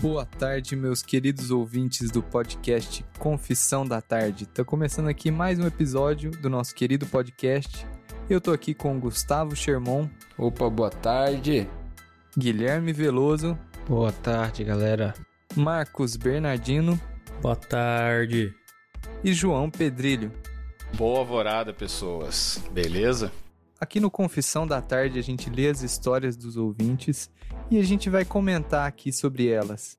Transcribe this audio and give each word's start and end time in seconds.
Boa 0.00 0.24
tarde, 0.24 0.74
meus 0.74 1.02
queridos 1.02 1.50
ouvintes 1.50 2.10
do 2.10 2.22
podcast 2.22 3.04
Confissão 3.18 3.86
da 3.86 4.00
Tarde. 4.00 4.46
Tá 4.46 4.64
começando 4.64 5.08
aqui 5.08 5.30
mais 5.30 5.58
um 5.58 5.66
episódio 5.66 6.30
do 6.30 6.48
nosso 6.48 6.74
querido 6.74 7.04
podcast. 7.04 7.86
Eu 8.28 8.40
tô 8.40 8.50
aqui 8.50 8.72
com 8.72 8.98
Gustavo 8.98 9.54
Sherman. 9.54 10.10
Opa, 10.38 10.70
boa 10.70 10.88
tarde. 10.88 11.68
Guilherme 12.34 12.94
Veloso. 12.94 13.58
Boa 13.86 14.10
tarde, 14.10 14.64
galera. 14.64 15.12
Marcos 15.54 16.16
Bernardino. 16.16 16.98
Boa 17.42 17.56
tarde. 17.56 18.54
E 19.22 19.34
João 19.34 19.70
Pedrilho. 19.70 20.32
Boa 20.94 21.18
alvorada, 21.18 21.74
pessoas. 21.74 22.58
Beleza? 22.72 23.30
Aqui 23.78 24.00
no 24.00 24.10
Confissão 24.10 24.66
da 24.66 24.80
Tarde 24.80 25.18
a 25.18 25.22
gente 25.22 25.50
lê 25.50 25.68
as 25.68 25.82
histórias 25.82 26.38
dos 26.38 26.56
ouvintes 26.56 27.30
e 27.70 27.78
a 27.78 27.82
gente 27.84 28.10
vai 28.10 28.24
comentar 28.24 28.88
aqui 28.88 29.12
sobre 29.12 29.46
elas. 29.46 29.96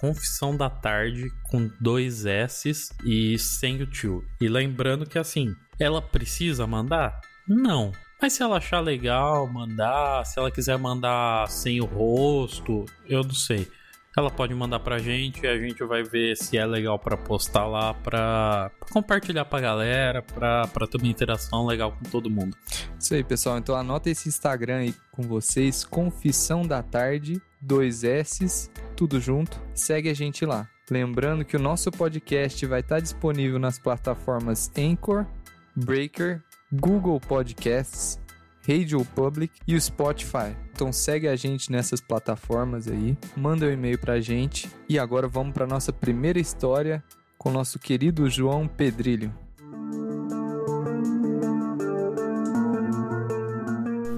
confissão 0.00 0.56
da 0.56 0.70
tarde 0.70 1.28
com 1.50 1.68
dois 1.80 2.26
S 2.26 2.70
e 3.04 3.36
sem 3.38 3.82
o 3.82 3.86
tio. 3.86 4.24
E 4.40 4.48
lembrando 4.48 5.04
que 5.04 5.18
assim, 5.18 5.52
ela 5.80 6.00
precisa 6.00 6.64
mandar? 6.66 7.20
Não. 7.48 7.90
Mas 8.20 8.32
se 8.32 8.42
ela 8.42 8.56
achar 8.56 8.80
legal 8.80 9.46
mandar, 9.46 10.24
se 10.24 10.38
ela 10.38 10.50
quiser 10.50 10.78
mandar 10.78 11.48
sem 11.48 11.80
o 11.80 11.84
rosto, 11.84 12.84
eu 13.06 13.22
não 13.22 13.34
sei 13.34 13.68
ela 14.16 14.30
pode 14.30 14.54
mandar 14.54 14.78
pra 14.80 14.98
gente 14.98 15.42
e 15.42 15.46
a 15.46 15.58
gente 15.58 15.82
vai 15.84 16.02
ver 16.02 16.36
se 16.36 16.56
é 16.56 16.64
legal 16.64 16.98
para 16.98 17.16
postar 17.16 17.66
lá, 17.66 17.92
pra, 17.94 18.70
compartilhar 18.92 19.44
pra 19.44 19.60
galera, 19.60 20.22
pra, 20.22 20.68
pra 20.68 20.86
ter 20.86 20.98
uma 20.98 21.08
interação 21.08 21.66
legal 21.66 21.92
com 21.92 22.08
todo 22.08 22.30
mundo. 22.30 22.56
Isso 22.98 23.14
aí, 23.14 23.24
pessoal. 23.24 23.58
Então 23.58 23.74
anota 23.74 24.08
esse 24.08 24.28
Instagram 24.28 24.76
aí 24.78 24.94
com 25.10 25.22
vocês, 25.22 25.84
Confissão 25.84 26.62
da 26.62 26.82
Tarde, 26.82 27.42
dois 27.60 28.04
S, 28.04 28.70
tudo 28.96 29.20
junto. 29.20 29.60
Segue 29.74 30.08
a 30.08 30.14
gente 30.14 30.46
lá. 30.46 30.68
Lembrando 30.88 31.44
que 31.44 31.56
o 31.56 31.60
nosso 31.60 31.90
podcast 31.90 32.64
vai 32.66 32.80
estar 32.80 33.00
disponível 33.00 33.58
nas 33.58 33.78
plataformas 33.78 34.70
Anchor, 34.78 35.26
Breaker, 35.74 36.40
Google 36.80 37.20
Podcasts, 37.20 38.18
Radio 38.66 39.04
Public 39.14 39.60
e 39.66 39.76
o 39.76 39.80
Spotify. 39.80 40.56
Então 40.72 40.92
segue 40.92 41.28
a 41.28 41.36
gente 41.36 41.70
nessas 41.70 42.00
plataformas 42.00 42.88
aí, 42.88 43.16
manda 43.36 43.66
um 43.66 43.70
e-mail 43.70 43.98
pra 43.98 44.20
gente 44.20 44.68
e 44.88 44.98
agora 44.98 45.28
vamos 45.28 45.54
para 45.54 45.66
nossa 45.66 45.92
primeira 45.92 46.40
história 46.40 47.02
com 47.38 47.50
nosso 47.50 47.78
querido 47.78 48.28
João 48.28 48.66
Pedrilho. 48.66 49.32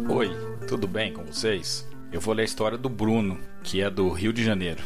Oi, 0.09 0.31
tudo 0.67 0.89
bem 0.89 1.13
com 1.13 1.25
vocês? 1.25 1.87
Eu 2.11 2.21
vou 2.21 2.33
ler 2.33 2.43
a 2.43 2.47
história 2.47 2.79
do 2.79 2.89
Bruno, 2.89 3.39
que 3.63 3.83
é 3.83 3.91
do 3.91 4.09
Rio 4.09 4.33
de 4.33 4.43
Janeiro. 4.43 4.83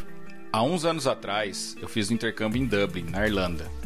Há 0.51 0.61
uns 0.63 0.83
anos 0.83 1.07
atrás, 1.07 1.77
eu 1.81 1.87
fiz 1.87 2.11
um 2.11 2.15
intercâmbio 2.15 2.61
em 2.61 2.65
Dublin, 2.65 3.05
na 3.09 3.25
Irlanda. 3.25 3.80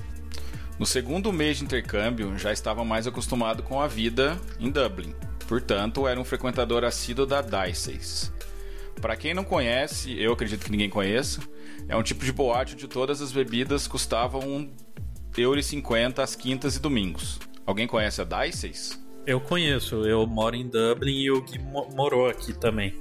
No 0.78 0.86
segundo 0.86 1.32
mês 1.32 1.58
de 1.58 1.64
intercâmbio, 1.64 2.38
já 2.38 2.52
estava 2.52 2.84
mais 2.84 3.08
acostumado 3.08 3.64
com 3.64 3.80
a 3.80 3.88
vida 3.88 4.40
em 4.60 4.70
Dublin 4.70 5.16
Portanto, 5.48 6.08
era 6.08 6.20
um 6.20 6.24
frequentador 6.24 6.84
assíduo 6.84 7.26
da 7.26 7.42
Dices. 7.42 8.34
Para 9.00 9.16
quem 9.16 9.34
não 9.34 9.44
conhece, 9.44 10.20
eu 10.20 10.34
acredito 10.34 10.66
que 10.66 10.72
ninguém 10.72 10.90
conheça, 10.90 11.42
é 11.88 11.96
um 11.96 12.02
tipo 12.02 12.26
de 12.26 12.32
boate 12.32 12.74
onde 12.74 12.88
todas 12.88 13.22
as 13.22 13.32
bebidas 13.32 13.88
custavam 13.88 14.70
1,50€ 15.34 16.20
às 16.20 16.36
quintas 16.36 16.76
e 16.76 16.80
domingos. 16.80 17.40
Alguém 17.66 17.88
conhece 17.88 18.22
a 18.22 18.24
Dices? 18.24 19.04
Eu 19.28 19.40
conheço, 19.40 20.06
eu 20.06 20.26
moro 20.26 20.56
em 20.56 20.68
Dublin 20.68 21.20
e 21.20 21.32
o 21.32 21.42
Gui 21.42 21.60
morou 21.96 22.28
aqui 22.28 22.54
também. 22.54 22.94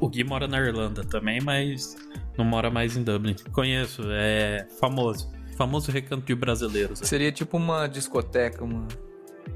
O 0.00 0.08
Gui 0.08 0.24
mora 0.24 0.46
na 0.46 0.58
Irlanda 0.58 1.04
também, 1.04 1.40
mas 1.40 1.96
não 2.36 2.44
mora 2.44 2.70
mais 2.70 2.96
em 2.96 3.02
Dublin. 3.02 3.34
Conheço, 3.52 4.02
é 4.10 4.66
famoso. 4.80 5.32
Famoso 5.56 5.90
recanto 5.90 6.26
de 6.26 6.34
brasileiros. 6.34 7.00
Seria 7.00 7.30
tipo 7.30 7.56
uma 7.56 7.86
discoteca, 7.86 8.64
uma 8.64 8.88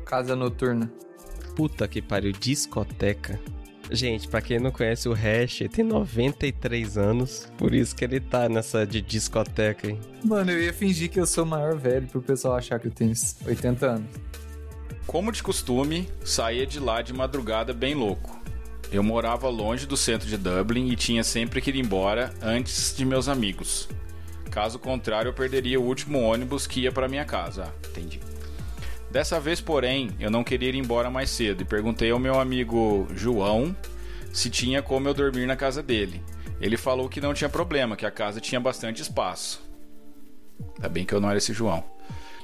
casa 0.04 0.36
noturna. 0.36 0.91
Puta 1.56 1.88
que 1.88 2.00
pariu, 2.00 2.32
discoteca. 2.32 3.41
Gente, 3.91 4.28
para 4.28 4.42
quem 4.42 4.59
não 4.60 4.70
conhece 4.70 5.09
o 5.09 5.12
Hash, 5.12 5.62
ele 5.62 5.70
tem 5.70 5.84
93 5.84 6.98
anos, 6.98 7.50
por 7.56 7.75
isso 7.75 7.97
que 7.97 8.04
ele 8.04 8.20
tá 8.20 8.48
nessa 8.48 8.86
de 8.86 9.00
discoteca, 9.00 9.88
hein? 9.88 9.98
Mano, 10.22 10.50
eu 10.50 10.62
ia 10.62 10.72
fingir 10.75 11.10
que 11.10 11.19
eu 11.19 11.26
sou 11.26 11.47
maior 11.47 11.75
velho 11.75 12.06
pro 12.06 12.20
pessoal 12.20 12.56
achar 12.56 12.78
que 12.78 12.88
eu 12.88 12.92
tenho 12.92 13.12
80 13.47 13.86
anos. 13.86 14.10
Como 15.06 15.32
de 15.32 15.42
costume, 15.42 16.06
saía 16.22 16.66
de 16.66 16.78
lá 16.78 17.00
de 17.00 17.15
madrugada 17.15 17.72
bem 17.72 17.94
louco. 17.94 18.38
Eu 18.92 19.03
morava 19.03 19.48
longe 19.48 19.86
do 19.86 19.97
centro 19.97 20.28
de 20.28 20.36
Dublin 20.36 20.88
e 20.88 20.97
tinha 20.97 21.25
sempre 21.25 21.62
que 21.62 21.70
ir 21.70 21.76
embora 21.76 22.32
antes 22.42 22.94
de 22.94 23.06
meus 23.06 23.26
amigos. 23.26 23.88
Caso 24.58 24.76
contrário, 24.76 25.28
eu 25.28 25.32
perderia 25.32 25.78
o 25.78 25.84
último 25.84 26.20
ônibus 26.20 26.66
que 26.66 26.80
ia 26.80 26.91
para 26.91 27.06
minha 27.06 27.24
casa. 27.24 27.72
Ah, 27.72 27.88
entendi. 27.91 28.19
Dessa 29.08 29.38
vez, 29.38 29.60
porém, 29.60 30.10
eu 30.19 30.32
não 30.32 30.42
queria 30.42 30.69
ir 30.69 30.74
embora 30.74 31.08
mais 31.08 31.30
cedo 31.30 31.62
e 31.62 31.64
perguntei 31.64 32.10
ao 32.10 32.19
meu 32.19 32.41
amigo 32.41 33.06
João 33.14 33.74
se 34.32 34.50
tinha 34.50 34.82
como 34.82 35.08
eu 35.08 35.14
dormir 35.14 35.47
na 35.47 35.54
casa 35.54 35.80
dele. 35.80 36.24
Ele 36.60 36.76
falou 36.76 37.08
que 37.08 37.20
não 37.20 37.32
tinha 37.32 37.48
problema, 37.48 37.94
que 37.94 38.04
a 38.04 38.10
casa 38.10 38.41
tinha 38.41 38.60
bastante 38.60 39.00
espaço. 39.00 39.62
Ainda 40.74 40.88
bem 40.88 41.04
que 41.04 41.14
eu 41.14 41.20
não 41.20 41.28
era 41.28 41.38
esse 41.38 41.52
João. 41.52 41.84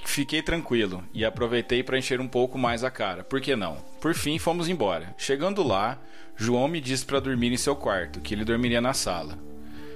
Fiquei 0.05 0.41
tranquilo 0.41 1.03
e 1.13 1.25
aproveitei 1.25 1.83
para 1.83 1.99
encher 1.99 2.21
um 2.21 2.29
pouco 2.29 2.57
mais 2.57 2.85
a 2.85 2.93
cara. 2.93 3.25
Por 3.25 3.41
que 3.41 3.57
não? 3.57 3.79
Por 4.01 4.15
fim, 4.15 4.39
fomos 4.39 4.69
embora. 4.69 5.13
Chegando 5.19 5.65
lá, 5.65 5.99
João 6.37 6.69
me 6.69 6.81
disse 6.81 7.05
para 7.05 7.19
dormir 7.19 7.53
em 7.53 7.57
seu 7.57 7.75
quarto, 7.75 8.21
que 8.21 8.33
ele 8.33 8.45
dormiria 8.45 8.81
na 8.81 8.95
sala. 8.95 9.37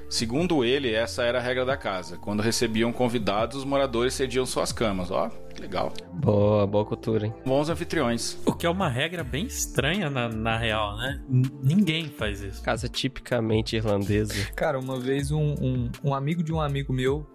Segundo 0.09 0.65
ele, 0.65 0.93
essa 0.93 1.23
era 1.23 1.39
a 1.39 1.41
regra 1.41 1.67
da 1.67 1.77
casa. 1.77 2.17
Quando 2.17 2.43
recebiam 2.43 2.91
convidados, 2.93 3.59
os 3.59 3.65
moradores 3.65 4.15
cediam 4.15 4.47
suas 4.47 4.73
camas. 4.73 5.11
Ó, 5.11 5.29
que 5.55 5.61
legal. 5.61 5.93
Boa, 6.15 6.67
boa 6.67 6.85
cultura, 6.85 7.27
hein? 7.27 7.35
Bons 7.45 7.69
anfitriões. 7.69 8.39
O 8.47 8.55
que 8.55 8.65
é 8.65 8.71
uma 8.71 8.89
regra 8.89 9.23
bem 9.23 9.45
estranha 9.45 10.09
na, 10.09 10.29
na 10.29 10.57
real, 10.57 10.97
né? 10.97 11.23
N 11.29 11.51
ninguém 11.63 12.09
faz 12.09 12.41
isso. 12.41 12.63
Casa 12.63 12.89
tipicamente 12.89 13.77
irlandesa. 13.77 14.35
Cara, 14.57 14.79
uma 14.79 14.99
vez 14.99 15.31
um, 15.31 15.55
um, 15.61 15.91
um 16.03 16.15
amigo 16.15 16.43
de 16.43 16.53
um 16.53 16.61
amigo 16.61 16.93
meu 16.93 17.27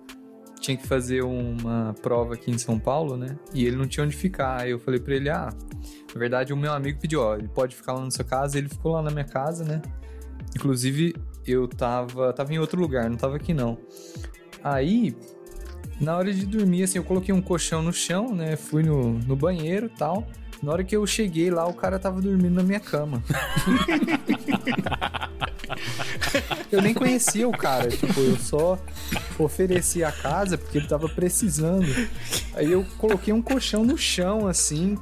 tinha 0.59 0.77
que 0.77 0.87
fazer 0.87 1.23
uma 1.23 1.93
prova 2.01 2.35
aqui 2.35 2.49
em 2.49 2.57
São 2.57 2.79
Paulo, 2.79 3.17
né? 3.17 3.37
E 3.53 3.65
ele 3.65 3.75
não 3.75 3.85
tinha 3.85 4.05
onde 4.05 4.15
ficar. 4.15 4.61
Aí 4.61 4.71
eu 4.71 4.79
falei 4.79 4.99
pra 4.99 5.13
ele, 5.13 5.29
ah, 5.29 5.49
na 6.13 6.19
verdade 6.19 6.53
o 6.53 6.57
meu 6.57 6.71
amigo 6.71 6.99
pediu, 6.99 7.21
ó, 7.21 7.35
ele 7.35 7.49
pode 7.49 7.75
ficar 7.75 7.93
lá 7.93 8.01
na 8.01 8.09
sua 8.09 8.25
casa. 8.25 8.57
Ele 8.57 8.69
ficou 8.69 8.93
lá 8.93 9.01
na 9.01 9.11
minha 9.11 9.25
casa, 9.25 9.63
né? 9.63 9.81
Inclusive, 10.55 11.13
eu 11.51 11.67
tava, 11.67 12.31
tava 12.33 12.53
em 12.53 12.59
outro 12.59 12.79
lugar, 12.79 13.09
não 13.09 13.17
tava 13.17 13.35
aqui 13.35 13.53
não. 13.53 13.77
Aí, 14.63 15.15
na 15.99 16.17
hora 16.17 16.33
de 16.33 16.45
dormir, 16.45 16.83
assim, 16.83 16.97
eu 16.97 17.03
coloquei 17.03 17.33
um 17.33 17.41
colchão 17.41 17.81
no 17.81 17.91
chão, 17.91 18.33
né? 18.33 18.55
Fui 18.55 18.83
no, 18.83 19.19
no 19.19 19.35
banheiro 19.35 19.89
tal. 19.89 20.25
Na 20.61 20.71
hora 20.71 20.83
que 20.83 20.95
eu 20.95 21.05
cheguei 21.05 21.51
lá, 21.51 21.67
o 21.67 21.73
cara 21.73 21.99
tava 21.99 22.21
dormindo 22.21 22.55
na 22.55 22.63
minha 22.63 22.79
cama. 22.79 23.21
eu 26.71 26.81
nem 26.81 26.93
conhecia 26.93 27.45
o 27.47 27.51
cara, 27.51 27.89
tipo, 27.89 28.19
eu 28.21 28.37
só 28.37 28.79
ofereci 29.37 30.05
a 30.05 30.11
casa 30.11 30.57
porque 30.57 30.77
ele 30.77 30.87
tava 30.87 31.09
precisando. 31.09 31.87
Aí 32.55 32.71
eu 32.71 32.85
coloquei 32.97 33.33
um 33.33 33.41
colchão 33.41 33.83
no 33.83 33.97
chão, 33.97 34.47
assim, 34.47 34.97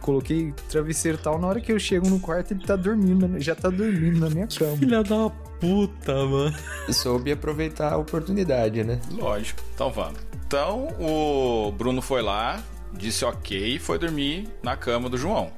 coloquei 0.00 0.54
travesseiro 0.68 1.18
e 1.18 1.20
tal. 1.20 1.38
Na 1.38 1.46
hora 1.46 1.60
que 1.60 1.72
eu 1.72 1.78
chego 1.78 2.08
no 2.08 2.18
quarto, 2.18 2.52
ele 2.52 2.64
tá 2.64 2.76
dormindo, 2.76 3.40
já 3.40 3.54
tá 3.54 3.70
dormindo 3.70 4.18
na 4.18 4.28
minha 4.28 4.46
cama. 4.46 4.76
Filha 4.76 5.02
da 5.02 5.30
puta, 5.62 6.12
mano. 6.26 6.56
Soube 6.92 7.30
aproveitar 7.30 7.92
a 7.92 7.96
oportunidade, 7.96 8.82
né? 8.82 9.00
Lógico. 9.12 9.62
Então 9.72 9.90
vamos. 9.90 10.20
Então 10.44 10.88
o 11.00 11.70
Bruno 11.72 12.02
foi 12.02 12.20
lá, 12.20 12.60
disse 12.92 13.24
ok 13.24 13.76
e 13.76 13.78
foi 13.78 13.96
dormir 13.98 14.48
na 14.62 14.76
cama 14.76 15.08
do 15.08 15.16
João. 15.16 15.52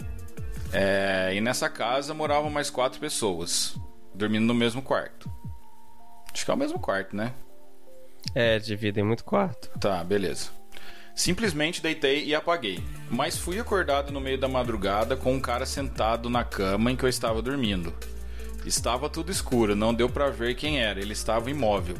É, 0.72 1.32
e 1.34 1.40
nessa 1.40 1.70
casa 1.70 2.12
moravam 2.12 2.50
mais 2.50 2.68
quatro 2.68 3.00
pessoas. 3.00 3.76
dormindo 4.14 4.44
no 4.44 4.54
mesmo 4.54 4.82
quarto. 4.82 5.30
Acho 6.32 6.44
que 6.44 6.50
é 6.50 6.54
o 6.54 6.56
mesmo 6.56 6.78
quarto, 6.78 7.16
né? 7.16 7.32
É, 8.34 8.58
dividem 8.58 9.02
muito 9.04 9.24
quarto. 9.24 9.70
Tá, 9.78 10.04
beleza. 10.04 10.50
Simplesmente 11.14 11.80
deitei 11.80 12.24
e 12.24 12.34
apaguei. 12.34 12.82
Mas 13.10 13.38
fui 13.38 13.58
acordado 13.58 14.12
no 14.12 14.20
meio 14.20 14.38
da 14.38 14.48
madrugada 14.48 15.16
com 15.16 15.32
um 15.32 15.40
cara 15.40 15.64
sentado 15.64 16.28
na 16.28 16.44
cama 16.44 16.90
em 16.90 16.96
que 16.96 17.04
eu 17.04 17.08
estava 17.08 17.40
dormindo. 17.40 17.94
Estava 18.64 19.08
tudo 19.08 19.30
escuro, 19.30 19.76
não 19.76 19.92
deu 19.92 20.08
pra 20.08 20.30
ver 20.30 20.54
quem 20.54 20.80
era, 20.80 21.00
ele 21.00 21.12
estava 21.12 21.50
imóvel. 21.50 21.96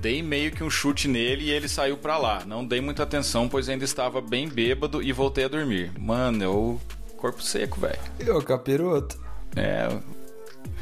Dei 0.00 0.22
meio 0.22 0.50
que 0.50 0.64
um 0.64 0.70
chute 0.70 1.06
nele 1.06 1.44
e 1.44 1.50
ele 1.50 1.68
saiu 1.68 1.96
pra 1.96 2.16
lá. 2.16 2.44
Não 2.46 2.64
dei 2.64 2.80
muita 2.80 3.02
atenção, 3.02 3.48
pois 3.48 3.68
ainda 3.68 3.84
estava 3.84 4.20
bem 4.20 4.48
bêbado 4.48 5.02
e 5.02 5.12
voltei 5.12 5.44
a 5.44 5.48
dormir. 5.48 5.92
Mano, 5.98 6.42
eu. 6.42 6.80
Corpo 7.16 7.42
seco, 7.42 7.80
velho. 7.80 7.98
E 8.18 8.28
o 8.30 8.42
capiroto? 8.42 9.16
É. 9.54 9.88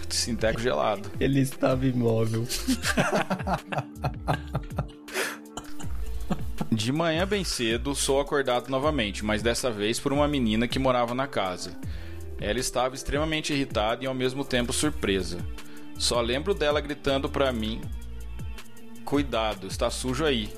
Sinteco 0.08 0.61
gelado. 0.61 1.11
Ele 1.20 1.40
estava 1.40 1.84
imóvel. 1.87 2.46
De 6.72 6.93
manhã 6.93 7.26
bem 7.26 7.44
cedo, 7.44 7.94
sou 7.94 8.20
acordado 8.20 8.69
novamente, 8.70 9.25
mas 9.25 9.43
dessa 9.43 9.70
vez 9.70 10.00
por 10.00 10.12
uma 10.12 10.28
menina 10.28 10.67
que 10.69 10.78
morava 10.78 11.14
na 11.14 11.26
casa. 11.26 11.76
Ela 12.40 12.58
estava 12.58 12.94
extremamente 12.94 13.52
irritada 13.52 14.02
e 14.02 14.06
ao 14.06 14.14
mesmo 14.14 14.44
tempo 14.44 14.72
surpresa. 14.72 15.38
Só 15.98 16.20
lembro 16.20 16.54
dela 16.54 16.81
gritando 16.81 17.28
pra 17.28 17.52
mim: 17.52 17.81
Cuidado, 19.04 19.66
está 19.66 19.90
sujo 19.90 20.25
aí. 20.25 20.50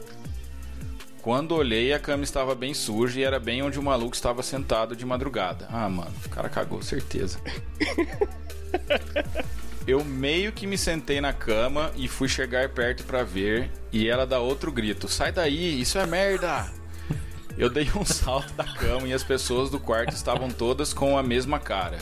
Quando 1.21 1.55
olhei, 1.55 1.93
a 1.93 1.99
cama 1.99 2.25
estava 2.25 2.55
bem 2.55 2.75
suja 2.75 3.21
e 3.21 3.23
era 3.23 3.39
bem 3.39 3.63
onde 3.63 3.79
o 3.79 3.83
maluco 3.83 4.15
estava 4.15 4.43
sentado 4.43 4.97
de 4.97 5.07
madrugada. 5.07 5.67
Ah, 5.71 5.89
mano, 5.89 6.13
o 6.25 6.29
cara 6.29 6.49
cagou, 6.49 6.83
certeza. 6.83 7.41
Eu 9.87 10.05
meio 10.05 10.53
que 10.53 10.67
me 10.67 10.79
sentei 10.79 11.21
na 11.21 11.33
cama 11.33 11.91
e 11.97 12.07
fui 12.07 12.29
chegar 12.29 12.69
perto 12.69 13.05
pra 13.05 13.25
ver, 13.25 13.71
e 13.93 14.09
ela 14.09 14.27
dá 14.27 14.39
outro 14.39 14.71
grito: 14.71 15.09
Sai 15.09 15.33
daí, 15.33 15.81
isso 15.81 15.99
é 15.99 16.07
merda! 16.07 16.82
Eu 17.57 17.69
dei 17.69 17.91
um 17.95 18.05
salto 18.07 18.53
da 18.55 18.65
cama 18.65 19.09
e 19.09 19.13
as 19.13 19.23
pessoas 19.23 19.71
do 19.71 19.79
quarto 19.79 20.15
estavam 20.15 20.51
todas 20.51 20.93
com 20.93 21.17
a 21.19 21.23
mesma 21.23 21.59
cara, 21.59 21.99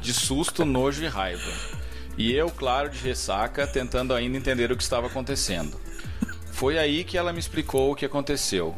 de 0.00 0.12
susto, 0.12 0.64
nojo 0.64 1.02
e 1.02 1.08
raiva. 1.08 1.52
E 2.16 2.32
eu, 2.32 2.50
claro, 2.50 2.90
de 2.90 2.98
ressaca, 2.98 3.66
tentando 3.66 4.14
ainda 4.14 4.36
entender 4.36 4.70
o 4.70 4.76
que 4.76 4.82
estava 4.82 5.06
acontecendo. 5.06 5.80
Foi 6.52 6.78
aí 6.78 7.04
que 7.04 7.16
ela 7.16 7.32
me 7.32 7.38
explicou 7.38 7.90
o 7.90 7.94
que 7.94 8.04
aconteceu. 8.04 8.74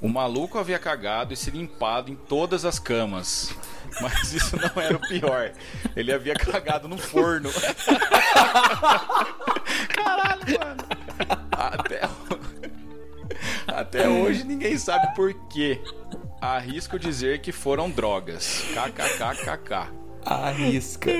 O 0.00 0.08
maluco 0.08 0.58
havia 0.58 0.78
cagado 0.78 1.34
e 1.34 1.36
se 1.36 1.50
limpado 1.50 2.10
em 2.10 2.14
todas 2.14 2.64
as 2.64 2.78
camas. 2.78 3.52
Mas 4.00 4.32
isso 4.32 4.56
não 4.56 4.80
era 4.80 4.96
o 4.96 5.00
pior. 5.00 5.52
Ele 5.96 6.12
havia 6.12 6.34
cagado 6.34 6.86
no 6.88 6.96
forno. 6.96 7.50
Caralho, 9.88 10.58
mano. 10.58 10.84
Até, 11.50 12.08
até 13.90 14.08
hoje 14.08 14.44
ninguém 14.44 14.78
sabe 14.78 15.12
por 15.16 15.34
quê. 15.48 15.80
Arrisco 16.40 16.96
dizer 16.96 17.40
que 17.40 17.50
foram 17.50 17.90
drogas. 17.90 18.64
KKKKK. 18.72 19.92
Arrisca. 20.24 21.10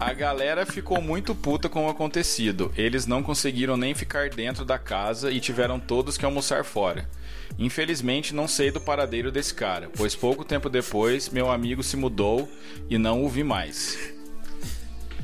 A 0.00 0.12
galera 0.12 0.66
ficou 0.66 1.00
muito 1.00 1.32
puta 1.32 1.68
com 1.68 1.86
o 1.86 1.88
acontecido. 1.88 2.72
Eles 2.76 3.06
não 3.06 3.22
conseguiram 3.22 3.76
nem 3.76 3.94
ficar 3.94 4.28
dentro 4.28 4.64
da 4.64 4.76
casa 4.76 5.30
e 5.30 5.38
tiveram 5.38 5.78
todos 5.78 6.18
que 6.18 6.24
almoçar 6.24 6.64
fora. 6.64 7.08
Infelizmente, 7.56 8.34
não 8.34 8.48
sei 8.48 8.72
do 8.72 8.80
paradeiro 8.80 9.30
desse 9.30 9.54
cara, 9.54 9.88
pois 9.96 10.16
pouco 10.16 10.44
tempo 10.44 10.68
depois 10.68 11.28
meu 11.28 11.48
amigo 11.48 11.82
se 11.84 11.96
mudou 11.96 12.48
e 12.88 12.98
não 12.98 13.24
o 13.24 13.28
vi 13.28 13.44
mais. 13.44 13.96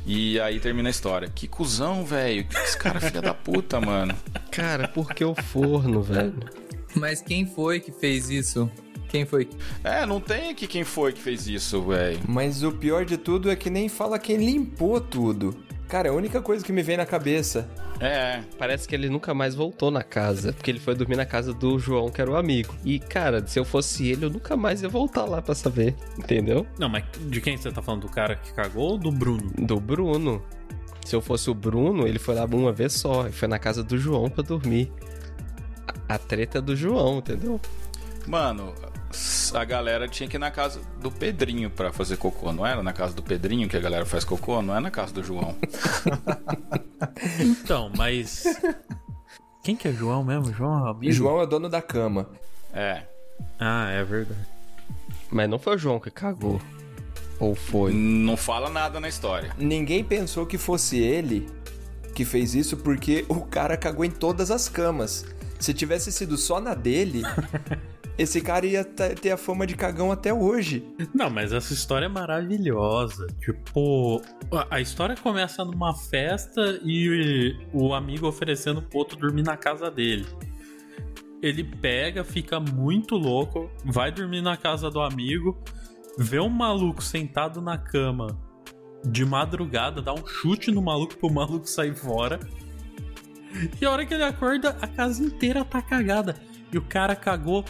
E 0.06 0.38
aí 0.38 0.60
termina 0.60 0.88
a 0.88 0.90
história. 0.90 1.28
Que 1.28 1.48
cuzão, 1.48 2.04
velho. 2.04 2.44
Que 2.46 2.56
esse 2.56 2.78
cara 2.78 2.98
é 2.98 3.00
filha 3.00 3.20
da 3.20 3.34
puta, 3.34 3.80
mano. 3.80 4.14
Cara, 4.52 4.86
por 4.86 5.12
que 5.12 5.24
o 5.24 5.34
forno, 5.34 6.00
velho? 6.00 6.38
Mas 6.94 7.20
quem 7.20 7.44
foi 7.44 7.80
que 7.80 7.90
fez 7.90 8.30
isso? 8.30 8.70
Quem 9.08 9.26
foi? 9.26 9.48
É, 9.82 10.06
não 10.06 10.20
tem 10.20 10.50
aqui 10.50 10.66
quem 10.68 10.84
foi 10.84 11.12
que 11.12 11.20
fez 11.20 11.48
isso, 11.48 11.82
velho. 11.82 12.20
Mas 12.26 12.62
o 12.62 12.70
pior 12.70 13.04
de 13.04 13.16
tudo 13.16 13.50
é 13.50 13.56
que 13.56 13.68
nem 13.68 13.88
fala 13.88 14.18
quem 14.18 14.36
limpou 14.36 15.00
tudo. 15.00 15.56
Cara, 15.88 16.08
é 16.08 16.10
a 16.10 16.14
única 16.14 16.40
coisa 16.40 16.64
que 16.64 16.72
me 16.72 16.82
vem 16.82 16.96
na 16.96 17.06
cabeça. 17.06 17.68
É, 18.00 18.42
Parece 18.58 18.86
que 18.86 18.94
ele 18.94 19.08
nunca 19.08 19.32
mais 19.32 19.54
voltou 19.54 19.90
na 19.90 20.02
casa, 20.02 20.52
porque 20.52 20.70
ele 20.70 20.78
foi 20.78 20.94
dormir 20.94 21.16
na 21.16 21.24
casa 21.24 21.52
do 21.52 21.78
João, 21.78 22.10
que 22.10 22.20
era 22.20 22.30
o 22.30 22.36
amigo. 22.36 22.74
E, 22.84 22.98
cara, 22.98 23.46
se 23.46 23.58
eu 23.58 23.64
fosse 23.64 24.08
ele, 24.08 24.26
eu 24.26 24.30
nunca 24.30 24.56
mais 24.56 24.82
ia 24.82 24.88
voltar 24.88 25.24
lá 25.24 25.40
pra 25.40 25.54
saber, 25.54 25.94
entendeu? 26.18 26.66
Não, 26.78 26.88
mas 26.88 27.04
de 27.28 27.40
quem 27.40 27.56
você 27.56 27.70
tá 27.72 27.80
falando? 27.80 28.02
Do 28.02 28.08
cara 28.08 28.36
que 28.36 28.52
cagou 28.52 28.92
ou 28.92 28.98
do 28.98 29.10
Bruno? 29.10 29.50
Do 29.58 29.80
Bruno. 29.80 30.42
Se 31.04 31.14
eu 31.14 31.20
fosse 31.20 31.48
o 31.48 31.54
Bruno, 31.54 32.06
ele 32.06 32.18
foi 32.18 32.34
lá 32.34 32.44
uma 32.44 32.72
vez 32.72 32.92
só. 32.92 33.22
Ele 33.22 33.32
foi 33.32 33.48
na 33.48 33.58
casa 33.58 33.82
do 33.82 33.96
João 33.96 34.28
pra 34.28 34.42
dormir. 34.42 34.92
A 36.08 36.14
a 36.14 36.18
treta 36.18 36.58
é 36.58 36.60
do 36.60 36.76
João, 36.76 37.18
entendeu? 37.18 37.60
mano, 38.26 38.74
a 39.54 39.64
galera 39.64 40.08
tinha 40.08 40.28
que 40.28 40.36
ir 40.36 40.38
na 40.38 40.50
casa 40.50 40.80
do 41.00 41.10
Pedrinho 41.10 41.70
pra 41.70 41.92
fazer 41.92 42.16
cocô. 42.16 42.52
Não 42.52 42.66
era 42.66 42.82
na 42.82 42.92
casa 42.92 43.14
do 43.14 43.22
Pedrinho 43.22 43.68
que 43.68 43.76
a 43.76 43.80
galera 43.80 44.04
faz 44.04 44.24
cocô? 44.24 44.60
Não 44.62 44.76
é 44.76 44.80
na 44.80 44.90
casa 44.90 45.12
do 45.12 45.22
João. 45.22 45.54
Então, 47.40 47.90
mas. 47.96 48.44
Quem 49.62 49.76
que 49.76 49.88
é 49.88 49.92
João 49.92 50.24
mesmo? 50.24 50.52
João 50.52 50.86
é 50.86 50.90
amigo? 50.90 51.12
João 51.12 51.42
é 51.42 51.46
dono 51.46 51.68
da 51.68 51.82
cama. 51.82 52.28
É. 52.72 53.02
Ah, 53.58 53.90
é 53.90 54.04
verdade. 54.04 54.46
Mas 55.30 55.48
não 55.48 55.58
foi 55.58 55.74
o 55.74 55.78
João 55.78 55.98
que 55.98 56.10
cagou. 56.10 56.60
Ou 57.38 57.54
foi? 57.54 57.92
Não 57.92 58.36
fala 58.36 58.70
nada 58.70 59.00
na 59.00 59.08
história. 59.08 59.54
Ninguém 59.58 60.02
pensou 60.02 60.46
que 60.46 60.56
fosse 60.56 60.98
ele 60.98 61.46
que 62.14 62.24
fez 62.24 62.54
isso 62.54 62.78
porque 62.78 63.26
o 63.28 63.42
cara 63.42 63.76
cagou 63.76 64.04
em 64.04 64.10
todas 64.10 64.50
as 64.50 64.68
camas. 64.70 65.26
Se 65.60 65.74
tivesse 65.74 66.10
sido 66.10 66.38
só 66.38 66.58
na 66.60 66.72
dele, 66.72 67.22
esse 68.18 68.40
cara 68.40 68.64
ia 68.64 68.82
ter 68.84 69.30
a 69.30 69.36
fama 69.36 69.66
de 69.66 69.76
cagão 69.76 70.10
até 70.10 70.32
hoje. 70.32 70.86
Não, 71.14 71.28
mas 71.28 71.52
essa 71.52 71.72
história 71.74 72.06
é 72.06 72.08
maravilhosa. 72.08 73.26
Tipo, 73.40 74.22
a 74.70 74.80
história 74.80 75.14
começa 75.16 75.64
numa 75.64 75.94
festa 75.94 76.80
e 76.82 77.54
o 77.72 77.92
amigo 77.92 78.26
oferecendo 78.26 78.80
pro 78.80 78.98
outro 78.98 79.18
dormir 79.18 79.42
na 79.42 79.56
casa 79.56 79.90
dele. 79.90 80.26
Ele 81.42 81.62
pega, 81.62 82.24
fica 82.24 82.58
muito 82.58 83.16
louco, 83.16 83.70
vai 83.84 84.10
dormir 84.10 84.40
na 84.40 84.56
casa 84.56 84.90
do 84.90 85.00
amigo, 85.00 85.56
vê 86.18 86.40
um 86.40 86.48
maluco 86.48 87.02
sentado 87.02 87.60
na 87.60 87.76
cama 87.76 88.28
de 89.04 89.24
madrugada, 89.26 90.00
dá 90.00 90.14
um 90.14 90.26
chute 90.26 90.70
no 90.70 90.80
maluco 90.80 91.16
pro 91.16 91.30
maluco 91.30 91.68
sair 91.68 91.94
fora. 91.94 92.40
E 93.80 93.84
a 93.84 93.90
hora 93.90 94.04
que 94.04 94.14
ele 94.14 94.24
acorda, 94.24 94.76
a 94.80 94.86
casa 94.86 95.22
inteira 95.22 95.64
tá 95.64 95.82
cagada. 95.82 96.36
E 96.72 96.78
o 96.78 96.82
cara 96.82 97.14
cagou 97.14 97.64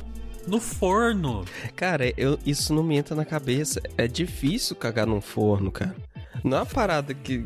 no 0.46 0.60
forno. 0.60 1.44
Cara, 1.74 2.12
eu, 2.16 2.38
isso 2.46 2.72
não 2.72 2.82
me 2.82 2.96
entra 2.96 3.14
na 3.14 3.24
cabeça. 3.24 3.80
É 3.96 4.06
difícil 4.06 4.76
cagar 4.76 5.06
num 5.06 5.20
forno, 5.20 5.70
cara. 5.70 5.94
Não 6.44 6.58
é 6.58 6.60
uma 6.60 6.66
parada 6.66 7.12
que. 7.14 7.42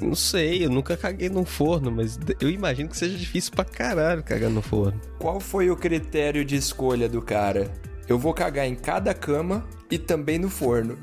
Não 0.00 0.14
sei, 0.14 0.64
eu 0.64 0.70
nunca 0.70 0.96
caguei 0.96 1.28
num 1.28 1.44
forno, 1.44 1.90
mas 1.90 2.18
eu 2.40 2.48
imagino 2.48 2.88
que 2.88 2.96
seja 2.96 3.18
difícil 3.18 3.52
pra 3.52 3.64
caralho 3.64 4.22
cagar 4.22 4.48
no 4.48 4.62
forno. 4.62 4.98
Qual 5.18 5.38
foi 5.38 5.70
o 5.70 5.76
critério 5.76 6.42
de 6.42 6.56
escolha 6.56 7.06
do 7.06 7.20
cara? 7.20 7.70
Eu 8.08 8.18
vou 8.18 8.32
cagar 8.32 8.66
em 8.66 8.74
cada 8.74 9.12
cama 9.12 9.66
e 9.90 9.98
também 9.98 10.38
no 10.38 10.48
forno. 10.48 10.96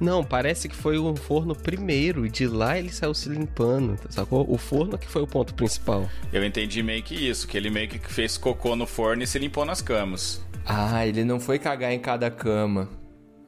Não, 0.00 0.24
parece 0.24 0.68
que 0.68 0.74
foi 0.74 0.98
um 0.98 1.14
forno 1.14 1.54
primeiro 1.54 2.26
e 2.26 2.30
de 2.30 2.46
lá 2.46 2.78
ele 2.78 2.90
saiu 2.90 3.14
se 3.14 3.28
limpando, 3.28 3.96
sacou? 4.10 4.44
O 4.48 4.58
forno 4.58 4.98
que 4.98 5.06
foi 5.06 5.22
o 5.22 5.26
ponto 5.26 5.54
principal. 5.54 6.08
Eu 6.32 6.44
entendi 6.44 6.82
meio 6.82 7.02
que 7.02 7.14
isso, 7.14 7.46
que 7.46 7.56
ele 7.56 7.70
meio 7.70 7.88
que 7.88 7.98
fez 8.12 8.36
cocô 8.36 8.74
no 8.74 8.86
forno 8.86 9.22
e 9.22 9.26
se 9.26 9.38
limpou 9.38 9.64
nas 9.64 9.80
camas. 9.80 10.44
Ah, 10.66 11.06
ele 11.06 11.24
não 11.24 11.38
foi 11.38 11.58
cagar 11.58 11.92
em 11.92 12.00
cada 12.00 12.30
cama. 12.30 12.88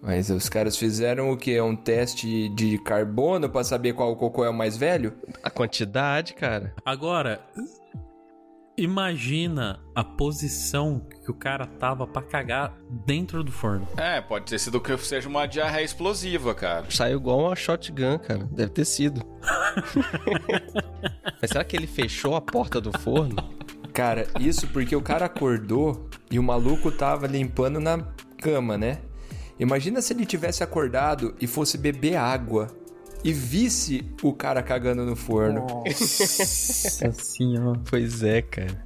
Mas 0.00 0.30
os 0.30 0.48
caras 0.48 0.76
fizeram 0.76 1.32
o 1.32 1.36
quê? 1.36 1.60
Um 1.60 1.74
teste 1.74 2.48
de 2.50 2.78
carbono 2.78 3.48
pra 3.48 3.64
saber 3.64 3.94
qual 3.94 4.14
cocô 4.16 4.44
é 4.44 4.50
o 4.50 4.54
mais 4.54 4.76
velho? 4.76 5.12
A 5.42 5.50
quantidade, 5.50 6.34
cara. 6.34 6.72
Agora, 6.84 7.40
imagina 8.76 9.80
a 9.96 10.04
posição 10.04 11.04
que 11.24 11.30
o 11.30 11.34
cara 11.34 11.66
tava 11.66 12.06
pra 12.06 12.22
cagar 12.22 12.72
dentro 13.04 13.42
do 13.42 13.50
forno. 13.50 13.88
É, 13.96 14.20
pode 14.20 14.44
ter 14.44 14.58
sido 14.60 14.80
que 14.80 14.96
seja 14.98 15.28
uma 15.28 15.46
diarreia 15.46 15.84
explosiva, 15.84 16.54
cara. 16.54 16.86
Saiu 16.88 17.18
igual 17.18 17.40
uma 17.40 17.56
shotgun, 17.56 18.20
cara. 18.20 18.44
Deve 18.52 18.70
ter 18.70 18.84
sido. 18.84 19.20
Mas 21.42 21.50
será 21.50 21.64
que 21.64 21.76
ele 21.76 21.88
fechou 21.88 22.36
a 22.36 22.40
porta 22.40 22.80
do 22.80 22.96
forno? 23.00 23.34
Cara, 23.98 24.28
isso 24.38 24.68
porque 24.68 24.94
o 24.94 25.02
cara 25.02 25.26
acordou 25.26 26.08
e 26.30 26.38
o 26.38 26.42
maluco 26.42 26.92
tava 26.92 27.26
limpando 27.26 27.80
na 27.80 27.98
cama, 28.40 28.78
né? 28.78 28.98
Imagina 29.58 30.00
se 30.00 30.12
ele 30.12 30.24
tivesse 30.24 30.62
acordado 30.62 31.34
e 31.40 31.48
fosse 31.48 31.76
beber 31.76 32.14
água 32.14 32.68
e 33.24 33.32
visse 33.32 34.08
o 34.22 34.32
cara 34.32 34.62
cagando 34.62 35.04
no 35.04 35.16
forno. 35.16 35.66
Nossa 35.84 37.10
senhora. 37.12 37.80
Pois 37.90 38.22
é, 38.22 38.40
cara. 38.40 38.84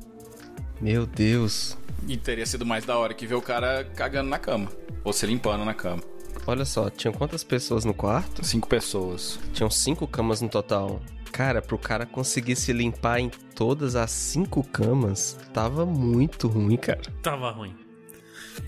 Meu 0.81 1.05
Deus. 1.05 1.77
E 2.09 2.17
teria 2.17 2.47
sido 2.47 2.65
mais 2.65 2.87
da 2.87 2.97
hora 2.97 3.13
que 3.13 3.27
ver 3.27 3.35
o 3.35 3.43
cara 3.43 3.85
cagando 3.95 4.31
na 4.31 4.39
cama. 4.39 4.73
Ou 5.05 5.13
se 5.13 5.27
limpando 5.27 5.63
na 5.63 5.75
cama. 5.75 6.03
olha 6.47 6.65
só, 6.65 6.89
tinham 6.89 7.13
quantas 7.13 7.45
pessoas 7.45 7.85
no 7.85 7.93
quarto? 7.93 8.43
Cinco 8.43 8.67
pessoas. 8.67 9.39
Tinham 9.53 9.69
cinco 9.69 10.07
camas 10.07 10.41
no 10.41 10.49
total. 10.49 11.03
Cara, 11.33 11.63
pro 11.63 11.79
cara 11.79 12.05
conseguir 12.05 12.57
se 12.57 12.75
limpar 12.75 13.19
em 13.19 13.31
todas 13.55 13.97
as 13.97 14.11
cinco 14.11 14.63
camas, 14.63 15.39
tava 15.53 15.87
muito 15.87 16.47
ruim, 16.47 16.77
cara. 16.77 17.01
Tava 17.23 17.51
ruim. 17.51 17.75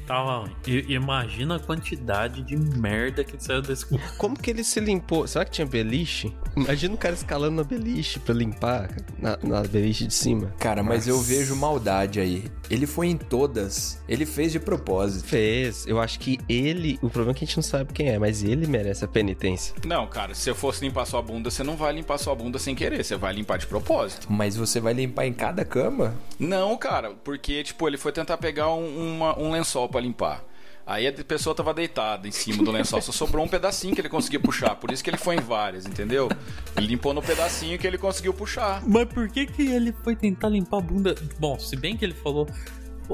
Tava 0.07 0.39
ruim. 0.41 0.53
E, 0.67 0.93
imagina 0.95 1.57
a 1.57 1.59
quantidade 1.61 2.43
de 2.43 2.57
merda 2.57 3.25
que 3.25 3.43
saiu 3.43 3.63
desse 3.63 3.87
cu. 3.87 3.99
Como 4.19 4.39
que 4.39 4.51
ele 4.51 4.63
se 4.65 4.81
limpou? 4.81 5.27
Será 5.27 5.45
que 5.45 5.51
tinha 5.51 5.67
beliche? 5.67 6.35
Imagina 6.57 6.95
o 6.95 6.99
cara 6.99 7.15
escalando 7.15 7.57
na 7.57 7.65
beliche 7.65 8.19
pra 8.21 8.35
limpar 8.35 8.91
na, 9.19 9.37
na 9.43 9.63
beliche 9.63 10.07
de 10.07 10.15
cima. 10.15 10.55
Cara, 10.59 10.83
mas 10.83 11.09
eu 11.09 11.21
vejo 11.21 11.57
maldade 11.57 12.21
aí. 12.21 12.45
Ele 12.71 12.87
foi 12.87 13.09
em 13.09 13.17
todas. 13.17 14.01
Ele 14.09 14.25
fez 14.25 14.53
de 14.53 14.61
propósito. 14.61 15.27
Fez. 15.27 15.87
Eu 15.87 16.01
acho 16.01 16.19
que 16.21 16.39
ele. 16.49 16.99
O 17.03 17.09
problema 17.11 17.33
é 17.33 17.35
que 17.35 17.45
a 17.45 17.47
gente 17.47 17.57
não 17.57 17.63
sabe 17.63 17.93
quem 17.93 18.09
é, 18.09 18.19
mas 18.19 18.43
ele 18.45 18.67
merece 18.67 19.05
a 19.05 19.09
penitência. 19.09 19.75
Não, 19.85 20.07
cara, 20.07 20.35
se 20.35 20.49
eu 20.49 20.55
fosse 20.55 20.85
limpar 20.85 21.07
sua 21.07 21.21
bunda, 21.23 21.51
você 21.51 21.63
não 21.65 21.77
vai 21.77 21.93
limpar 21.93 22.19
sua 22.19 22.35
bunda 22.35 22.59
sem 22.59 22.75
querer. 22.75 23.05
Você 23.05 23.17
vai 23.17 23.33
limpar 23.35 23.59
de 23.59 23.67
propósito. 23.67 24.27
Mas 24.31 24.57
você 24.57 24.81
vai 24.81 24.93
limpar 24.95 25.27
em 25.27 25.33
cada 25.33 25.65
cama? 25.65 26.15
Não, 26.39 26.77
cara, 26.77 27.11
porque, 27.25 27.63
tipo, 27.65 27.89
ele 27.89 27.97
foi 27.99 28.13
tentar 28.13 28.37
pegar 28.39 28.73
um, 28.73 29.15
uma- 29.17 29.39
um 29.39 29.51
lençol 29.51 29.74
pra 29.89 30.01
limpar. 30.01 30.45
Aí 30.87 31.07
a 31.07 31.13
pessoa 31.13 31.55
tava 31.55 31.73
deitada 31.73 32.29
em 32.29 32.31
cima 32.31 32.63
do 32.63 32.71
lençol, 32.71 33.01
só 33.01 33.11
sobrou 33.11 33.45
um 33.45 33.49
pedacinho 33.49 33.95
que 33.95 34.01
ele 34.03 34.09
conseguia 34.09 34.39
puxar. 34.39 34.77
Por 34.77 34.91
isso 34.91 35.03
que 35.03 35.09
ele 35.09 35.17
foi 35.17 35.37
em 35.37 35.41
várias, 35.41 35.87
entendeu? 35.87 36.29
Ele 36.77 36.89
limpou 36.89 37.15
no 37.15 37.23
pedacinho 37.23 37.79
que 37.79 37.87
ele 37.87 37.97
conseguiu 37.97 38.35
puxar. 38.35 38.83
Mas 38.87 39.07
por 39.07 39.29
que 39.29 39.47
que 39.47 39.67
ele 39.67 39.95
foi 40.05 40.15
tentar 40.15 40.51
limpar 40.51 40.79
a 40.79 40.81
bunda? 40.83 41.15
Bom, 41.39 41.59
se 41.59 41.75
bem 41.75 41.97
que 41.97 42.05
ele 42.05 42.13
falou 42.13 42.47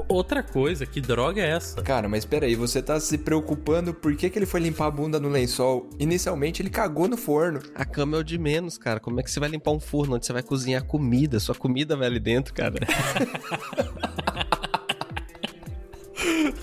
outra 0.07 0.43
coisa, 0.43 0.85
que 0.85 0.99
droga 0.99 1.41
é 1.41 1.49
essa? 1.49 1.81
Cara, 1.81 2.09
mas 2.09 2.25
peraí, 2.25 2.55
você 2.55 2.81
tá 2.81 2.99
se 2.99 3.17
preocupando 3.17 3.93
por 3.93 4.15
que, 4.15 4.29
que 4.29 4.37
ele 4.37 4.45
foi 4.45 4.59
limpar 4.59 4.87
a 4.87 4.91
bunda 4.91 5.19
no 5.19 5.29
lençol? 5.29 5.89
Inicialmente 5.97 6.61
ele 6.61 6.69
cagou 6.69 7.07
no 7.07 7.15
forno. 7.15 7.61
A 7.73 7.85
cama 7.85 8.17
é 8.17 8.19
o 8.19 8.23
de 8.23 8.37
menos, 8.37 8.77
cara. 8.77 8.99
Como 8.99 9.19
é 9.19 9.23
que 9.23 9.31
você 9.31 9.39
vai 9.39 9.49
limpar 9.49 9.71
um 9.71 9.79
forno 9.79 10.15
onde 10.15 10.25
você 10.25 10.33
vai 10.33 10.43
cozinhar 10.43 10.83
comida? 10.83 11.39
Sua 11.39 11.55
comida 11.55 11.95
vai 11.95 12.07
ali 12.07 12.19
dentro, 12.19 12.53
cara. 12.53 12.75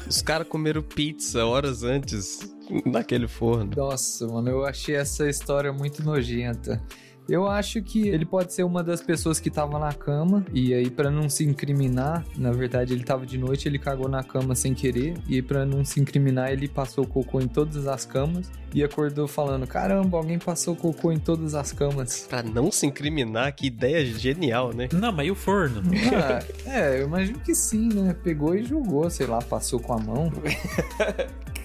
Os 0.08 0.22
caras 0.22 0.46
comeram 0.46 0.82
pizza 0.82 1.44
horas 1.44 1.82
antes 1.82 2.54
naquele 2.84 3.28
forno. 3.28 3.72
Nossa, 3.76 4.26
mano, 4.26 4.48
eu 4.48 4.64
achei 4.64 4.94
essa 4.94 5.28
história 5.28 5.72
muito 5.72 6.02
nojenta. 6.02 6.82
Eu 7.28 7.46
acho 7.46 7.82
que 7.82 8.08
ele 8.08 8.24
pode 8.24 8.54
ser 8.54 8.62
uma 8.62 8.82
das 8.82 9.02
pessoas 9.02 9.38
que 9.38 9.50
tava 9.50 9.78
na 9.78 9.92
cama 9.92 10.46
e 10.50 10.72
aí 10.72 10.88
pra 10.88 11.10
não 11.10 11.28
se 11.28 11.44
incriminar, 11.44 12.24
na 12.38 12.50
verdade 12.50 12.94
ele 12.94 13.04
tava 13.04 13.26
de 13.26 13.36
noite, 13.36 13.68
ele 13.68 13.78
cagou 13.78 14.08
na 14.08 14.24
cama 14.24 14.54
sem 14.54 14.72
querer 14.72 15.12
e 15.28 15.42
pra 15.42 15.66
não 15.66 15.84
se 15.84 16.00
incriminar 16.00 16.50
ele 16.50 16.66
passou 16.66 17.06
cocô 17.06 17.38
em 17.38 17.46
todas 17.46 17.86
as 17.86 18.06
camas 18.06 18.50
e 18.74 18.82
acordou 18.84 19.26
falando: 19.28 19.66
"Caramba, 19.66 20.18
alguém 20.18 20.38
passou 20.38 20.74
cocô 20.76 21.10
em 21.12 21.18
todas 21.18 21.54
as 21.54 21.72
camas". 21.72 22.26
Pra 22.28 22.42
não 22.42 22.70
se 22.70 22.86
incriminar, 22.86 23.54
que 23.54 23.66
ideia 23.66 24.04
genial, 24.04 24.72
né? 24.74 24.88
Não, 24.92 25.12
mas 25.12 25.26
e 25.26 25.30
o 25.30 25.34
forno? 25.34 25.82
Ah, 26.18 26.42
é, 26.66 27.00
eu 27.00 27.06
imagino 27.06 27.38
que 27.40 27.54
sim, 27.54 27.88
né? 27.92 28.14
Pegou 28.24 28.54
e 28.54 28.64
julgou, 28.64 29.08
sei 29.10 29.26
lá, 29.26 29.40
passou 29.40 29.78
com 29.78 29.92
a 29.92 29.98
mão. 29.98 30.32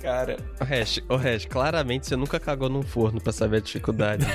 Cara, 0.01 0.35
O 0.59 0.65
Hash, 0.65 0.99
o 1.07 1.15
Hash, 1.15 1.45
claramente 1.45 2.07
você 2.07 2.15
nunca 2.17 2.37
cagou 2.37 2.67
num 2.69 2.81
forno 2.81 3.21
pra 3.21 3.31
saber 3.31 3.57
a 3.57 3.59
dificuldade. 3.61 4.25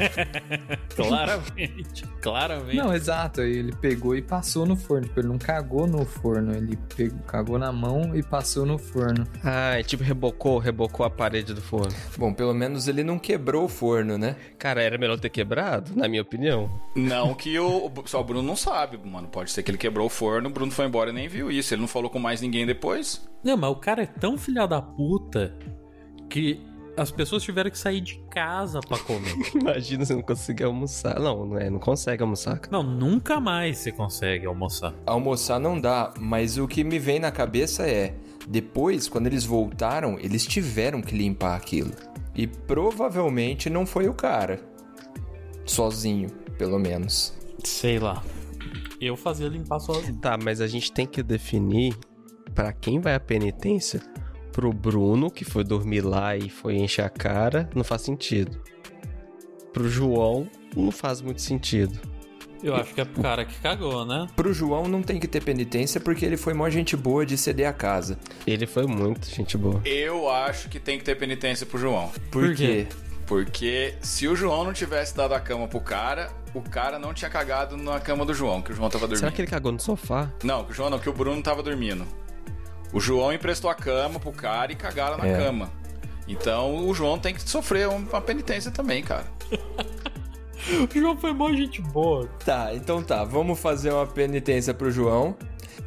claramente, 0.96 2.04
claramente. 2.22 2.76
Não, 2.76 2.94
exato, 2.94 3.42
aí 3.42 3.52
ele 3.56 3.72
pegou 3.76 4.16
e 4.16 4.22
passou 4.22 4.64
no 4.64 4.76
forno, 4.76 5.06
tipo, 5.06 5.20
ele 5.20 5.28
não 5.28 5.38
cagou 5.38 5.86
no 5.86 6.04
forno, 6.06 6.54
ele 6.54 6.78
pegou, 6.96 7.18
cagou 7.20 7.58
na 7.58 7.70
mão 7.70 8.16
e 8.16 8.22
passou 8.22 8.64
no 8.64 8.78
forno. 8.78 9.26
ah, 9.44 9.78
é 9.78 9.82
tipo 9.82 10.02
rebocou, 10.02 10.58
rebocou 10.58 11.04
a 11.04 11.10
parede 11.10 11.52
do 11.52 11.60
forno. 11.60 11.92
bom, 12.16 12.32
pelo 12.32 12.54
menos 12.58 12.88
ele 12.88 13.02
não 13.04 13.18
quebrou 13.18 13.64
o 13.64 13.68
forno, 13.68 14.18
né? 14.18 14.36
Cara, 14.58 14.82
era 14.82 14.98
melhor 14.98 15.18
ter 15.18 15.30
quebrado, 15.30 15.92
na 15.94 16.08
minha 16.08 16.22
opinião. 16.22 16.68
Não 16.96 17.34
que 17.34 17.58
o. 17.58 17.90
Só 18.04 18.20
o 18.20 18.24
Bruno 18.24 18.42
não 18.42 18.56
sabe, 18.56 18.98
mano. 19.08 19.28
Pode 19.28 19.50
ser 19.52 19.62
que 19.62 19.70
ele 19.70 19.78
quebrou 19.78 20.06
o 20.06 20.10
forno, 20.10 20.48
o 20.48 20.52
Bruno 20.52 20.72
foi 20.72 20.86
embora 20.86 21.10
e 21.10 21.12
nem 21.12 21.28
viu 21.28 21.50
isso. 21.50 21.72
Ele 21.72 21.80
não 21.80 21.88
falou 21.88 22.10
com 22.10 22.18
mais 22.18 22.40
ninguém 22.40 22.66
depois. 22.66 23.26
Não, 23.42 23.56
mas 23.56 23.70
o 23.70 23.76
cara 23.76 24.02
é 24.02 24.06
tão 24.06 24.36
filha 24.36 24.66
da 24.66 24.82
puta 24.82 25.56
que 26.28 26.60
as 26.96 27.12
pessoas 27.12 27.44
tiveram 27.44 27.70
que 27.70 27.78
sair 27.78 28.00
de 28.00 28.18
casa 28.30 28.80
pra 28.80 28.98
comer. 28.98 29.32
Imagina 29.54 30.04
você 30.04 30.14
não 30.14 30.22
conseguir 30.22 30.64
almoçar. 30.64 31.18
Não, 31.20 31.46
não 31.46 31.58
é, 31.58 31.70
não 31.70 31.78
consegue 31.78 32.22
almoçar. 32.22 32.58
cara. 32.58 32.76
Não, 32.76 32.82
nunca 32.82 33.38
mais 33.38 33.78
você 33.78 33.92
consegue 33.92 34.46
almoçar. 34.46 34.92
Almoçar 35.06 35.60
não 35.60 35.80
dá, 35.80 36.12
mas 36.18 36.58
o 36.58 36.66
que 36.66 36.82
me 36.82 36.98
vem 36.98 37.20
na 37.20 37.30
cabeça 37.30 37.88
é: 37.88 38.14
depois, 38.48 39.08
quando 39.08 39.26
eles 39.26 39.44
voltaram, 39.44 40.18
eles 40.18 40.44
tiveram 40.46 41.00
que 41.00 41.14
limpar 41.16 41.54
aquilo. 41.54 41.92
E 42.38 42.46
provavelmente 42.46 43.68
não 43.68 43.84
foi 43.84 44.08
o 44.08 44.14
cara. 44.14 44.60
Sozinho, 45.66 46.30
pelo 46.56 46.78
menos. 46.78 47.36
Sei 47.64 47.98
lá. 47.98 48.22
Eu 49.00 49.16
fazia 49.16 49.48
limpar 49.48 49.80
sozinho. 49.80 50.20
Tá, 50.20 50.38
mas 50.40 50.60
a 50.60 50.68
gente 50.68 50.92
tem 50.92 51.04
que 51.04 51.20
definir 51.20 51.96
pra 52.54 52.72
quem 52.72 53.00
vai 53.00 53.16
a 53.16 53.20
penitência. 53.20 54.00
Pro 54.52 54.72
Bruno, 54.72 55.32
que 55.32 55.44
foi 55.44 55.64
dormir 55.64 56.02
lá 56.02 56.36
e 56.36 56.48
foi 56.48 56.76
encher 56.76 57.04
a 57.04 57.10
cara, 57.10 57.68
não 57.74 57.82
faz 57.82 58.02
sentido. 58.02 58.60
Pro 59.72 59.88
João, 59.88 60.48
não 60.76 60.92
faz 60.92 61.20
muito 61.20 61.42
sentido. 61.42 61.98
Eu 62.62 62.74
acho 62.74 62.92
que 62.94 63.00
é 63.00 63.04
pro 63.04 63.22
cara 63.22 63.44
que 63.44 63.54
cagou, 63.60 64.04
né? 64.04 64.26
Pro 64.34 64.52
João 64.52 64.88
não 64.88 65.02
tem 65.02 65.20
que 65.20 65.28
ter 65.28 65.42
penitência 65.42 66.00
porque 66.00 66.24
ele 66.24 66.36
foi 66.36 66.54
mó 66.54 66.68
gente 66.68 66.96
boa 66.96 67.24
de 67.24 67.36
ceder 67.36 67.68
a 67.68 67.72
casa. 67.72 68.18
Ele 68.46 68.66
foi 68.66 68.86
muito 68.86 69.28
gente 69.28 69.56
boa. 69.56 69.80
Eu 69.84 70.28
acho 70.30 70.68
que 70.68 70.80
tem 70.80 70.98
que 70.98 71.04
ter 71.04 71.14
penitência 71.16 71.64
pro 71.64 71.78
João. 71.78 72.08
Por, 72.30 72.46
Por 72.46 72.56
quê? 72.56 72.86
quê? 72.90 72.96
Porque 73.26 73.94
se 74.00 74.26
o 74.26 74.34
João 74.34 74.64
não 74.64 74.72
tivesse 74.72 75.14
dado 75.14 75.34
a 75.34 75.40
cama 75.40 75.68
pro 75.68 75.80
cara, 75.80 76.30
o 76.54 76.62
cara 76.62 76.98
não 76.98 77.12
tinha 77.12 77.30
cagado 77.30 77.76
na 77.76 78.00
cama 78.00 78.24
do 78.24 78.32
João, 78.32 78.62
que 78.62 78.72
o 78.72 78.74
João 78.74 78.88
tava 78.88 79.06
dormindo. 79.06 79.20
Será 79.20 79.30
que 79.30 79.42
ele 79.42 79.50
cagou 79.50 79.70
no 79.70 79.78
sofá? 79.78 80.30
Não, 80.42 80.64
que 80.64 80.72
o 80.72 80.74
João 80.74 80.88
não, 80.88 80.98
que 80.98 81.10
o 81.10 81.12
Bruno 81.12 81.42
tava 81.42 81.62
dormindo. 81.62 82.06
O 82.90 82.98
João 83.00 83.30
emprestou 83.32 83.68
a 83.70 83.74
cama 83.74 84.18
pro 84.18 84.32
cara 84.32 84.72
e 84.72 84.74
cagaram 84.76 85.18
na 85.18 85.26
É. 85.26 85.36
cama. 85.36 85.70
Então 86.26 86.86
o 86.88 86.94
João 86.94 87.18
tem 87.18 87.34
que 87.34 87.42
sofrer 87.48 87.86
uma 87.88 88.20
penitência 88.20 88.70
também, 88.70 89.02
cara. 89.02 89.26
O 90.68 90.98
João 90.98 91.16
foi 91.16 91.32
mó 91.32 91.50
gente 91.52 91.80
boa. 91.80 92.28
Tá, 92.44 92.74
então 92.74 93.02
tá, 93.02 93.24
vamos 93.24 93.58
fazer 93.58 93.90
uma 93.90 94.06
penitência 94.06 94.74
pro 94.74 94.90
João. 94.90 95.34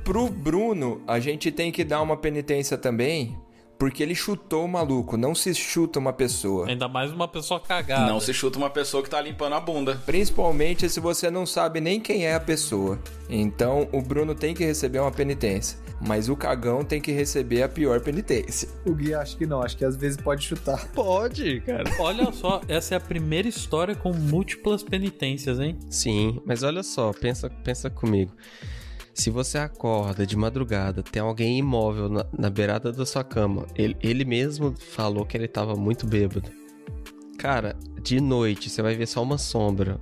Pro 0.04 0.28
Bruno, 0.28 1.02
a 1.08 1.20
gente 1.20 1.52
tem 1.52 1.72
que 1.72 1.84
dar 1.84 2.02
uma 2.02 2.18
penitência 2.18 2.78
também, 2.78 3.38
porque 3.82 4.04
ele 4.04 4.14
chutou 4.14 4.66
o 4.66 4.68
maluco, 4.68 5.18
não 5.18 5.34
se 5.34 5.56
chuta 5.56 5.98
uma 5.98 6.14
pessoa. 6.14 6.68
Ainda 6.68 6.88
mais 6.88 7.12
uma 7.12 7.28
pessoa 7.28 7.60
cagada. 7.60 8.06
Não 8.06 8.20
se 8.20 8.32
chuta 8.32 8.60
uma 8.60 8.70
pessoa 8.70 9.02
que 9.02 9.10
tá 9.10 9.20
limpando 9.20 9.56
a 9.56 9.60
bunda. 9.60 10.00
Principalmente 10.06 10.88
se 10.88 11.00
você 11.00 11.32
não 11.32 11.48
sabe 11.48 11.82
nem 11.82 12.00
quem 12.00 12.28
é 12.28 12.36
a 12.36 12.40
pessoa. 12.40 13.00
Então 13.28 13.90
o 13.92 14.00
Bruno 14.00 14.36
tem 14.36 14.54
que 14.54 14.64
receber 14.64 15.00
uma 15.00 15.12
penitência. 15.12 15.80
Mas 16.00 16.30
o 16.30 16.36
cagão 16.36 16.86
tem 16.86 17.02
que 17.02 17.12
receber 17.12 17.64
a 17.64 17.70
pior 17.70 18.02
penitência. 18.02 18.70
O 18.86 18.94
Gui 18.94 19.16
acho 19.16 19.36
que 19.36 19.48
não, 19.48 19.64
acho 19.64 19.76
que 19.76 19.84
às 19.84 19.96
vezes 19.96 20.16
pode 20.16 20.46
chutar. 20.46 20.88
Pode, 20.94 21.62
cara. 21.62 21.86
Olha 22.00 22.32
só, 22.32 22.62
essa 22.68 22.94
é 22.94 22.98
a 22.98 23.02
primeira 23.02 23.48
história 23.48 23.96
com 23.96 24.14
múltiplas 24.14 24.84
penitências, 24.84 25.60
hein? 25.60 25.80
Sim, 25.90 26.40
mas 26.46 26.62
olha 26.62 26.84
só, 26.84 27.12
pensa, 27.14 27.50
pensa 27.50 27.90
comigo. 27.90 28.32
Se 29.14 29.30
você 29.30 29.58
acorda 29.58 30.26
de 30.26 30.38
madrugada, 30.38 31.04
tem 31.04 31.22
alguém 31.22 31.58
imóvel 31.58 32.10
na, 32.10 32.26
na 32.38 32.50
beirada 32.50 32.92
da 32.92 33.06
sua 33.06 33.24
cama, 33.24 33.66
ele, 33.76 33.96
ele 34.02 34.26
mesmo 34.26 34.74
falou 34.78 35.26
que 35.26 35.36
ele 35.36 35.48
tava 35.48 35.76
muito 35.76 36.08
bêbado. 36.08 36.50
Cara, 37.38 37.76
de 38.02 38.22
noite 38.22 38.70
você 38.70 38.82
vai 38.82 38.96
ver 38.96 39.08
só 39.08 39.22
uma 39.22 39.38
sombra. 39.38 40.00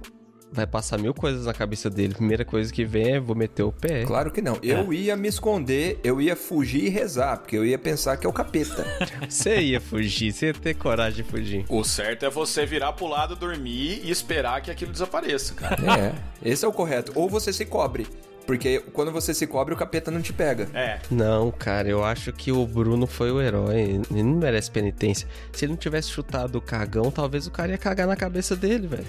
Vai 0.52 0.66
passar 0.66 0.98
mil 0.98 1.14
coisas 1.14 1.46
na 1.46 1.54
cabeça 1.54 1.92
dele. 1.92 2.16
Primeira 2.16 2.44
coisa 2.44 2.74
que 2.74 2.84
vem 2.84 3.14
é 3.14 3.20
vou 3.20 3.36
meter 3.36 3.62
o 3.62 3.72
pé. 3.72 4.04
Claro 4.04 4.32
que 4.32 4.42
não. 4.42 4.58
Eu 4.64 4.92
ia 4.92 5.16
me 5.16 5.28
esconder, 5.28 6.00
eu 6.04 6.20
ia 6.20 6.36
fugir 6.36 6.86
e 6.86 6.90
rezar, 6.90 7.38
porque 7.38 7.56
eu 7.56 7.64
ia 7.64 7.78
pensar 7.78 8.18
que 8.18 8.26
é 8.26 8.30
o 8.30 8.34
capeta. 8.34 8.84
Você 9.30 9.62
ia 9.62 9.80
fugir, 9.80 10.34
você 10.34 10.48
ia 10.48 10.54
ter 10.54 10.74
coragem 10.74 11.24
de 11.24 11.30
fugir. 11.30 11.66
O 11.70 11.84
certo 11.84 12.26
é 12.26 12.30
você 12.32 12.66
virar 12.66 12.94
pro 12.94 13.06
lado, 13.06 13.36
dormir 13.36 14.02
e 14.04 14.10
esperar 14.10 14.60
que 14.62 14.72
aquilo 14.72 14.92
desapareça, 14.92 15.54
cara. 15.54 15.78
é, 16.00 16.16
esse 16.44 16.66
é 16.66 16.68
o 16.68 16.74
correto. 16.74 17.12
Ou 17.14 17.30
você 17.30 17.54
se 17.54 17.64
cobre. 17.64 18.08
Porque 18.50 18.80
quando 18.94 19.12
você 19.12 19.32
se 19.32 19.46
cobre, 19.46 19.76
o 19.76 19.78
capeta 19.78 20.10
não 20.10 20.24
te 20.24 20.34
pega. 20.34 20.68
É. 20.74 20.98
Não, 21.12 21.52
cara, 21.52 21.88
eu 21.88 22.04
acho 22.04 22.34
que 22.34 22.52
o 22.52 22.66
Bruno 22.66 23.06
foi 23.06 23.32
o 23.32 23.40
herói. 23.40 24.02
Ele 24.10 24.24
não 24.24 24.38
merece 24.38 24.72
penitência. 24.72 25.28
Se 25.54 25.66
ele 25.66 25.74
não 25.74 25.78
tivesse 25.78 26.10
chutado 26.10 26.58
o 26.58 26.62
cagão, 26.62 27.12
talvez 27.12 27.46
o 27.46 27.52
cara 27.52 27.72
ia 27.74 27.78
cagar 27.78 28.08
na 28.08 28.16
cabeça 28.16 28.56
dele, 28.56 28.88
velho. 28.88 29.06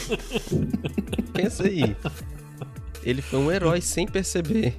Pensa 1.34 1.64
aí. 1.64 1.94
Ele 3.02 3.22
foi 3.22 3.38
um 3.38 3.52
herói 3.52 3.80
sem 3.82 4.06
perceber. 4.06 4.78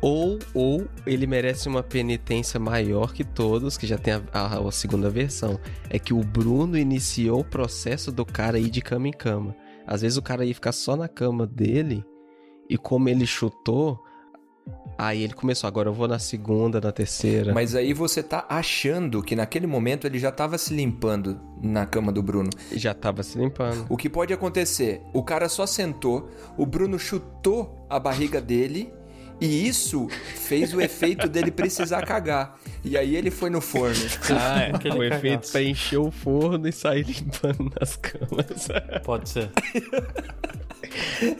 Ou, 0.00 0.38
ou 0.54 0.86
ele 1.06 1.26
merece 1.26 1.68
uma 1.68 1.82
penitência 1.82 2.60
maior 2.60 3.12
que 3.12 3.24
todos, 3.24 3.76
que 3.76 3.86
já 3.86 3.96
tem 3.98 4.14
a, 4.14 4.22
a- 4.32 4.68
a 4.68 4.70
segunda 4.72 5.08
versão. 5.10 5.58
É 5.90 5.98
que 5.98 6.14
o 6.14 6.20
Bruno 6.20 6.76
iniciou 6.78 7.40
o 7.40 7.44
processo 7.44 8.12
do 8.12 8.24
cara 8.24 8.58
ir 8.58 8.70
de 8.70 8.80
cama 8.80 9.08
em 9.08 9.12
cama. 9.12 9.56
Às 9.86 10.02
vezes 10.02 10.18
o 10.18 10.22
cara 10.22 10.44
ia 10.44 10.54
ficar 10.54 10.72
só 10.72 10.96
na 10.96 11.08
cama 11.08 11.46
dele, 11.46 12.04
e 12.68 12.76
como 12.76 13.08
ele 13.08 13.26
chutou, 13.26 14.02
Aí 14.98 15.22
ele 15.22 15.34
começou, 15.34 15.68
agora 15.68 15.90
eu 15.90 15.92
vou 15.92 16.08
na 16.08 16.18
segunda, 16.18 16.80
na 16.80 16.90
terceira. 16.90 17.52
Mas 17.52 17.74
aí 17.74 17.92
você 17.92 18.22
tá 18.22 18.46
achando 18.48 19.22
que 19.22 19.36
naquele 19.36 19.66
momento 19.66 20.06
ele 20.06 20.18
já 20.18 20.32
tava 20.32 20.56
se 20.56 20.74
limpando 20.74 21.38
na 21.62 21.84
cama 21.84 22.10
do 22.10 22.22
Bruno. 22.22 22.48
Já 22.72 22.94
tava 22.94 23.22
se 23.22 23.38
limpando. 23.38 23.84
O 23.90 23.96
que 23.96 24.08
pode 24.08 24.32
acontecer? 24.32 25.02
O 25.12 25.22
cara 25.22 25.48
só 25.50 25.66
sentou, 25.66 26.30
o 26.56 26.64
Bruno 26.64 26.98
chutou 26.98 27.86
a 27.90 28.00
barriga 28.00 28.40
dele 28.40 28.90
e 29.40 29.68
isso 29.68 30.08
fez 30.08 30.72
o 30.72 30.80
efeito 30.80 31.28
dele 31.28 31.50
precisar 31.50 32.02
cagar. 32.02 32.58
E 32.82 32.96
aí 32.96 33.16
ele 33.16 33.30
foi 33.30 33.50
no 33.50 33.60
forno. 33.60 33.96
Ah, 34.30 34.62
é. 34.62 34.72
O 34.96 35.02
efeito 35.02 35.50
pra 35.50 35.62
encher 35.62 35.98
o 35.98 36.10
forno 36.10 36.66
e 36.66 36.72
sair 36.72 37.04
limpando 37.04 37.70
nas 37.78 37.96
camas. 37.96 38.68
Pode 39.04 39.28
ser. 39.28 39.50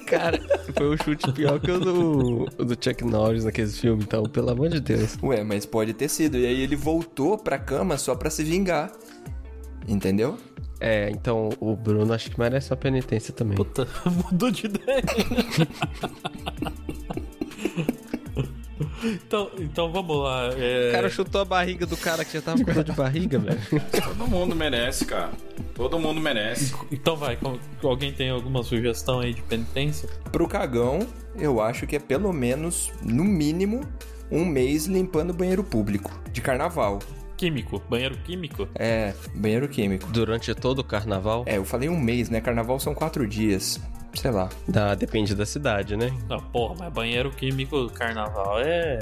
Cara, 0.06 0.38
foi 0.76 0.94
um 0.94 0.96
chute 0.96 1.32
pior 1.32 1.58
que 1.60 1.70
o 1.70 1.78
do, 1.78 2.44
do 2.64 2.74
Chuck 2.74 3.04
Norris 3.04 3.44
naqueles 3.44 3.78
filmes, 3.78 4.04
então, 4.04 4.24
pelo 4.24 4.50
amor 4.50 4.68
de 4.68 4.80
Deus. 4.80 5.16
Ué, 5.22 5.42
mas 5.42 5.64
pode 5.64 5.94
ter 5.94 6.08
sido. 6.08 6.36
E 6.36 6.46
aí 6.46 6.60
ele 6.60 6.76
voltou 6.76 7.38
pra 7.38 7.58
cama 7.58 7.96
só 7.96 8.14
pra 8.14 8.28
se 8.28 8.42
vingar. 8.42 8.92
Entendeu? 9.88 10.36
É, 10.80 11.08
então 11.10 11.50
o 11.58 11.74
Bruno 11.74 12.12
acho 12.12 12.30
que 12.30 12.38
merece 12.38 12.70
uma 12.70 12.76
penitência 12.76 13.32
também. 13.32 13.56
Puta, 13.56 13.88
mudou 14.04 14.50
de 14.50 14.66
ideia. 14.66 15.02
Então, 19.06 19.50
então 19.58 19.92
vamos 19.92 20.16
lá. 20.22 20.50
é, 20.56 20.88
O 20.88 20.92
cara 20.92 21.08
chutou 21.10 21.40
a 21.40 21.44
barriga 21.44 21.86
do 21.86 21.96
cara 21.96 22.25
que 22.25 22.32
já 22.32 22.42
tava 22.42 22.62
com 22.64 22.72
dor 22.72 22.84
de 22.84 22.92
barriga, 22.92 23.38
velho. 23.38 23.58
Todo 24.02 24.26
mundo 24.28 24.54
merece, 24.56 25.04
cara. 25.04 25.30
Todo 25.75 25.98
mundo 25.98 26.20
merece. 26.20 26.75
Então 26.90 27.16
vai, 27.16 27.38
alguém 27.82 28.12
tem 28.12 28.30
alguma 28.30 28.62
sugestão 28.62 29.20
aí 29.20 29.34
de 29.34 29.42
penitência? 29.42 30.08
Pro 30.32 30.48
cagão, 30.48 31.06
eu 31.38 31.60
acho 31.60 31.86
que 31.86 31.96
é 31.96 31.98
pelo 31.98 32.32
menos, 32.32 32.92
no 33.02 33.25
mínimo, 33.25 33.82
um 34.30 34.44
mês 34.44 34.86
limpando 34.86 35.30
o 35.30 35.34
banheiro 35.34 35.62
público. 35.62 36.10
De 36.32 36.40
carnaval. 36.40 36.98
Químico, 37.36 37.82
banheiro 37.90 38.16
químico? 38.25 38.66
É, 38.75 39.12
banheiro 39.34 39.68
químico. 39.68 40.08
Durante 40.10 40.54
todo 40.54 40.78
o 40.78 40.84
carnaval, 40.84 41.44
É, 41.46 41.58
eu 41.58 41.64
falei 41.66 41.88
um 41.88 42.00
mês, 42.00 42.30
né? 42.30 42.40
Carnaval 42.40 42.80
são 42.80 42.94
quatro 42.94 43.26
dias. 43.28 43.78
Sei 44.20 44.30
lá. 44.30 44.49
dá, 44.66 44.94
depende 44.94 45.35
da 45.35 45.46
cidade, 45.46 45.96
né? 45.96 46.12
Não, 46.28 46.40
porra, 46.40 46.75
mas 46.78 46.92
banheiro 46.92 47.30
químico 47.30 47.82
do 47.82 47.90
carnaval 47.90 48.61
é. 48.61 48.99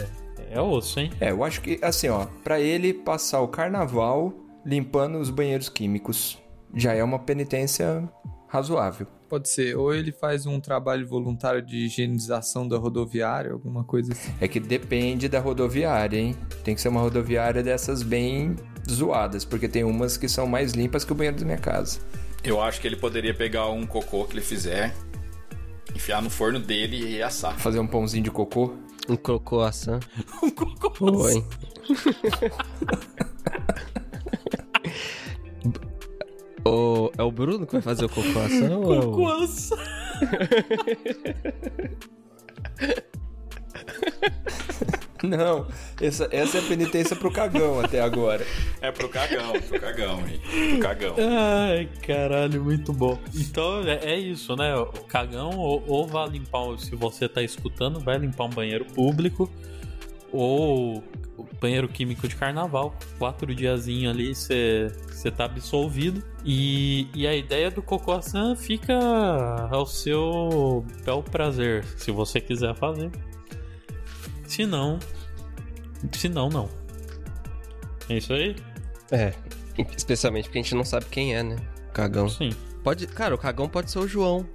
É 0.51 0.61
osso, 0.61 1.01
hein? 1.01 1.11
É, 1.21 1.31
eu 1.31 1.43
acho 1.43 1.61
que, 1.61 1.79
assim, 1.83 2.09
ó, 2.09 2.27
pra 2.43 2.61
ele 2.61 2.93
passar 2.93 3.41
o 3.41 3.49
carnaval 3.49 4.33
limpando 4.65 5.19
os 5.19 5.31
banheiros 5.31 5.69
químicos 5.69 6.39
já 6.75 6.93
é 6.93 7.03
uma 7.03 7.19
penitência 7.19 8.09
razoável. 8.49 9.07
Pode 9.29 9.49
ser. 9.49 9.77
Ou 9.77 9.95
ele 9.95 10.13
faz 10.13 10.47
um 10.47 10.61
trabalho 10.61 11.07
voluntário 11.07 11.63
de 11.63 11.87
higienização 11.87 12.69
da 12.69 12.77
rodoviária, 12.77 13.53
alguma 13.53 13.83
coisa 13.83 14.13
assim. 14.13 14.33
É 14.41 14.47
que 14.47 14.61
depende 14.61 15.29
da 15.29 15.41
rodoviária, 15.41 16.19
hein? 16.19 16.37
Tem 16.63 16.75
que 16.75 16.81
ser 16.81 16.89
uma 16.89 17.01
rodoviária 17.01 17.63
dessas 17.63 18.03
bem 18.03 18.55
zoadas, 18.89 19.45
porque 19.45 19.69
tem 19.69 19.83
umas 19.83 20.17
que 20.17 20.29
são 20.29 20.47
mais 20.47 20.73
limpas 20.73 21.05
que 21.05 21.13
o 21.13 21.15
banheiro 21.15 21.39
da 21.39 21.45
minha 21.45 21.59
casa. 21.59 22.01
Eu 22.45 22.61
acho 22.61 22.81
que 22.81 22.87
ele 22.87 22.97
poderia 22.97 23.33
pegar 23.35 23.69
um 23.71 23.87
cocô 23.87 24.25
que 24.25 24.35
ele 24.35 24.43
fizer, 24.43 24.95
enfiar 25.95 26.21
no 26.23 26.29
forno 26.29 26.59
dele 26.61 27.17
e 27.17 27.23
assar. 27.23 27.59
Fazer 27.59 27.79
um 27.79 27.87
pãozinho 27.87 28.25
de 28.25 28.31
cocô. 28.31 28.75
Um 29.09 29.17
crocoaçã. 29.17 29.99
Um 30.43 30.51
cocô. 30.51 30.91
Pô, 30.91 31.29
hein? 31.29 31.45
o, 36.67 37.11
é 37.17 37.23
o 37.23 37.31
Bruno 37.31 37.67
que 37.67 37.73
vai 37.73 37.83
fazer 37.83 38.05
o 38.05 38.09
crocoação? 38.09 38.83
ou 38.83 38.95
é 38.95 38.99
o- 38.99 39.03
Cocoaça. 39.11 39.77
Não, 45.29 45.67
essa, 46.01 46.29
essa 46.31 46.59
é 46.59 46.61
a 46.61 46.65
penitência 46.65 47.17
pro 47.17 47.31
cagão 47.31 47.81
até 47.81 48.01
agora. 48.01 48.47
É 48.81 48.93
pro 48.93 49.09
cagão, 49.09 49.53
pro 49.69 49.81
cagão, 49.81 50.21
hein? 50.27 50.41
Pro 50.71 50.81
cagão. 50.81 51.17
Ai, 51.19 51.89
caralho, 52.07 52.63
muito 52.63 52.93
bom. 52.93 53.19
Então 53.35 53.83
é, 53.83 54.13
é 54.13 54.19
isso, 54.19 54.55
né? 54.57 54.75
O 54.77 54.87
cagão 55.05 55.51
ou, 55.57 55.83
ou 55.87 56.07
vai 56.07 56.29
limpar, 56.29 56.79
se 56.79 56.95
você 56.95 57.29
tá 57.29 57.43
escutando, 57.43 58.01
vai 58.01 58.19
limpar 58.19 58.45
um 58.45 58.51
banheiro 58.51 58.85
público 58.85 59.51
ou 60.33 61.03
o 61.37 61.47
banheiro 61.61 61.89
químico 61.89 62.27
de 62.29 62.37
carnaval. 62.37 62.95
Quatro 63.19 63.55
diazinho 63.55 64.11
ali 64.11 64.35
você 64.35 64.91
tá 65.37 65.45
absolvido. 65.45 66.23
E, 66.45 67.09
e 67.15 67.27
a 67.27 67.35
ideia 67.35 67.71
do 67.71 67.81
Cocoaçã 67.81 68.55
fica 68.55 68.95
ao 69.71 69.87
seu 69.87 70.85
bel 71.05 71.23
prazer, 71.23 71.85
se 71.97 72.11
você 72.11 72.41
quiser 72.41 72.75
fazer. 72.75 73.11
Se 74.47 74.67
não, 74.67 74.99
se 76.13 76.29
não, 76.29 76.49
não. 76.49 76.69
É 78.09 78.17
isso 78.19 78.33
aí? 78.33 78.57
É, 79.11 79.33
especialmente 79.97 80.45
porque 80.45 80.59
a 80.59 80.63
gente 80.63 80.75
não 80.75 80.85
sabe 80.85 81.07
quem 81.07 81.35
é, 81.35 81.43
né? 81.43 81.57
Cagão. 81.93 82.29
Sim, 82.29 82.51
Pode, 82.83 83.07
cara, 83.07 83.35
o 83.35 83.39
cagão 83.39 83.69
pode 83.69 83.91
ser 83.91 83.99
o 83.99 84.07
João. 84.07 84.47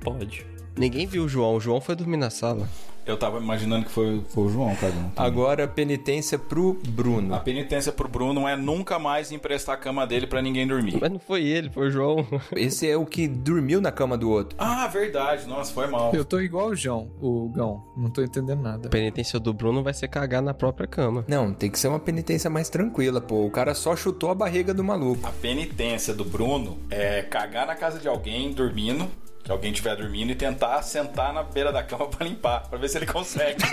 pode. 0.00 0.46
Ninguém 0.76 1.06
viu 1.06 1.24
o 1.24 1.28
João, 1.28 1.56
o 1.56 1.60
João 1.60 1.80
foi 1.80 1.94
dormir 1.94 2.16
na 2.18 2.30
sala. 2.30 2.68
Eu 3.04 3.16
tava 3.16 3.38
imaginando 3.38 3.84
que 3.84 3.90
foi, 3.90 4.22
foi 4.28 4.44
o 4.44 4.48
João, 4.48 4.74
cagão. 4.76 5.12
Agora, 5.16 5.66
penitência 5.66 6.38
pro 6.38 6.78
Bruno. 6.88 7.34
A 7.34 7.40
penitência 7.40 7.90
pro 7.90 8.08
Bruno 8.08 8.46
é 8.46 8.56
nunca 8.56 8.98
mais 8.98 9.32
emprestar 9.32 9.74
a 9.74 9.78
cama 9.78 10.06
dele 10.06 10.26
pra 10.26 10.40
ninguém 10.40 10.66
dormir. 10.66 10.98
Mas 11.00 11.10
não 11.10 11.18
foi 11.18 11.42
ele, 11.42 11.68
foi 11.70 11.88
o 11.88 11.90
João. 11.90 12.26
Esse 12.54 12.88
é 12.88 12.96
o 12.96 13.04
que 13.04 13.26
dormiu 13.26 13.80
na 13.80 13.90
cama 13.90 14.16
do 14.16 14.30
outro. 14.30 14.56
Ah, 14.58 14.86
verdade. 14.86 15.46
Nossa, 15.48 15.72
foi 15.72 15.88
mal. 15.88 16.12
Eu 16.14 16.24
tô 16.24 16.40
igual 16.40 16.68
o 16.68 16.76
João, 16.76 17.10
o 17.20 17.48
Gão. 17.48 17.82
Não 17.96 18.08
tô 18.08 18.22
entendendo 18.22 18.62
nada. 18.62 18.86
A 18.86 18.90
penitência 18.90 19.40
do 19.40 19.52
Bruno 19.52 19.82
vai 19.82 19.94
ser 19.94 20.08
cagar 20.08 20.42
na 20.42 20.54
própria 20.54 20.86
cama. 20.86 21.24
Não, 21.26 21.52
tem 21.52 21.70
que 21.70 21.78
ser 21.78 21.88
uma 21.88 21.98
penitência 21.98 22.48
mais 22.48 22.68
tranquila, 22.68 23.20
pô. 23.20 23.44
O 23.44 23.50
cara 23.50 23.74
só 23.74 23.96
chutou 23.96 24.30
a 24.30 24.34
barriga 24.34 24.72
do 24.72 24.84
maluco. 24.84 25.26
A 25.26 25.32
penitência 25.32 26.14
do 26.14 26.24
Bruno 26.24 26.78
é 26.88 27.22
cagar 27.22 27.66
na 27.66 27.74
casa 27.74 27.98
de 27.98 28.06
alguém 28.06 28.52
dormindo, 28.52 29.08
que 29.42 29.50
alguém 29.50 29.70
estiver 29.72 29.96
dormindo, 29.96 30.30
e 30.30 30.34
tentar 30.34 30.80
sentar 30.82 31.32
na 31.32 31.42
beira 31.42 31.72
da 31.72 31.82
cama 31.82 32.06
pra 32.10 32.26
limpar, 32.26 32.68
pra 32.68 32.78
ver 32.78 32.88
se 32.88 32.98
ele 32.98 33.06
consegue. 33.06 33.62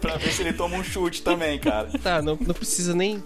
pra 0.00 0.16
ver 0.16 0.32
se 0.32 0.42
ele 0.42 0.52
toma 0.52 0.76
um 0.76 0.84
chute 0.84 1.22
também, 1.22 1.58
cara. 1.58 1.88
Tá, 2.02 2.20
não, 2.22 2.36
não 2.36 2.54
precisa 2.54 2.94
nem 2.94 3.22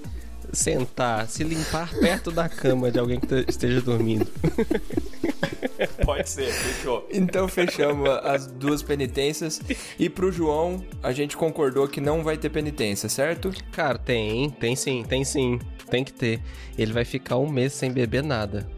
sentar, 0.53 1.27
se 1.29 1.43
limpar 1.45 1.91
perto 1.99 2.31
da 2.31 2.49
cama 2.49 2.91
de 2.91 2.99
alguém 2.99 3.19
que 3.19 3.27
te- 3.27 3.45
esteja 3.49 3.81
dormindo. 3.81 4.27
Pode 6.05 6.29
ser, 6.29 6.53
fechou. 6.53 7.09
Então 7.11 7.49
fechamos 7.49 8.09
as 8.25 8.47
duas 8.47 8.83
penitências. 8.83 9.61
E 9.99 10.09
pro 10.09 10.31
João, 10.31 10.85
a 11.03 11.11
gente 11.13 11.37
concordou 11.37 11.89
que 11.89 12.01
não 12.01 12.23
vai 12.23 12.37
ter 12.37 12.51
penitência, 12.51 13.09
certo? 13.09 13.51
Cara, 13.73 13.99
tem, 13.99 14.51
tem 14.51 14.77
sim, 14.77 15.03
tem 15.09 15.25
sim. 15.25 15.59
Tem 15.91 16.05
que 16.05 16.13
ter. 16.13 16.41
Ele 16.79 16.93
vai 16.93 17.05
ficar 17.05 17.37
um 17.39 17.49
mês 17.49 17.73
sem 17.73 17.91
beber 17.91 18.23
nada. 18.23 18.69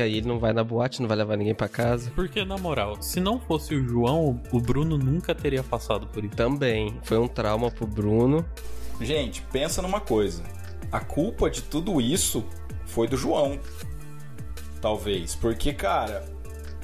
Que 0.00 0.04
aí 0.04 0.16
ele 0.16 0.28
não 0.28 0.38
vai 0.38 0.54
na 0.54 0.64
boate, 0.64 1.02
não 1.02 1.08
vai 1.08 1.18
levar 1.18 1.36
ninguém 1.36 1.54
pra 1.54 1.68
casa. 1.68 2.10
Porque, 2.14 2.42
na 2.42 2.56
moral, 2.56 3.02
se 3.02 3.20
não 3.20 3.38
fosse 3.38 3.74
o 3.74 3.86
João, 3.86 4.40
o 4.50 4.58
Bruno 4.58 4.96
nunca 4.96 5.34
teria 5.34 5.62
passado 5.62 6.06
por 6.06 6.24
isso. 6.24 6.34
Também. 6.34 6.98
Foi 7.02 7.18
um 7.18 7.28
trauma 7.28 7.70
pro 7.70 7.86
Bruno. 7.86 8.42
Gente, 8.98 9.42
pensa 9.52 9.82
numa 9.82 10.00
coisa. 10.00 10.42
A 10.90 11.00
culpa 11.00 11.50
de 11.50 11.60
tudo 11.60 12.00
isso 12.00 12.42
foi 12.86 13.06
do 13.08 13.14
João. 13.14 13.60
Talvez. 14.80 15.34
Porque, 15.34 15.74
cara, 15.74 16.24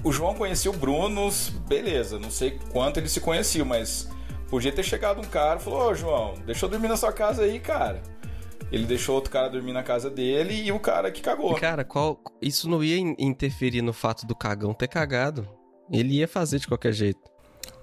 o 0.05 0.13
João 0.13 0.35
conhecia 0.35 0.71
o 0.71 0.77
Bruno, 0.77 1.31
beleza, 1.67 2.19
não 2.19 2.31
sei 2.31 2.59
quanto 2.71 3.01
eles 3.01 3.13
se 3.13 3.21
conheciam, 3.23 3.65
mas 3.65 4.11
podia 4.51 4.73
ter 4.73 4.83
chegado 4.83 5.23
um 5.23 5.25
cara 5.25 5.59
e 5.59 5.63
falou: 5.63 5.89
Ô 5.89 5.95
João, 5.95 6.35
deixa 6.45 6.67
eu 6.67 6.69
dormir 6.69 6.89
na 6.89 6.99
sua 6.99 7.15
casa 7.15 7.45
aí, 7.45 7.59
cara. 7.61 8.03
Ele 8.73 8.85
deixou 8.85 9.15
outro 9.15 9.31
cara 9.31 9.49
dormir 9.49 9.73
na 9.73 9.83
casa 9.83 10.11
dele 10.11 10.55
e 10.65 10.73
o 10.73 10.81
cara 10.81 11.11
que 11.11 11.21
cagou. 11.23 11.55
Cara, 11.55 11.85
qual. 11.85 12.21
Isso 12.43 12.69
não 12.69 12.83
ia 12.83 12.99
in- 12.99 13.15
interferir 13.19 13.83
no 13.83 13.93
fato 13.93 14.27
do 14.27 14.35
cagão 14.35 14.75
ter 14.75 14.89
cagado. 14.89 15.49
Ele 15.91 16.15
ia 16.17 16.27
fazer 16.27 16.59
de 16.59 16.67
qualquer 16.67 16.93
jeito. 16.93 17.21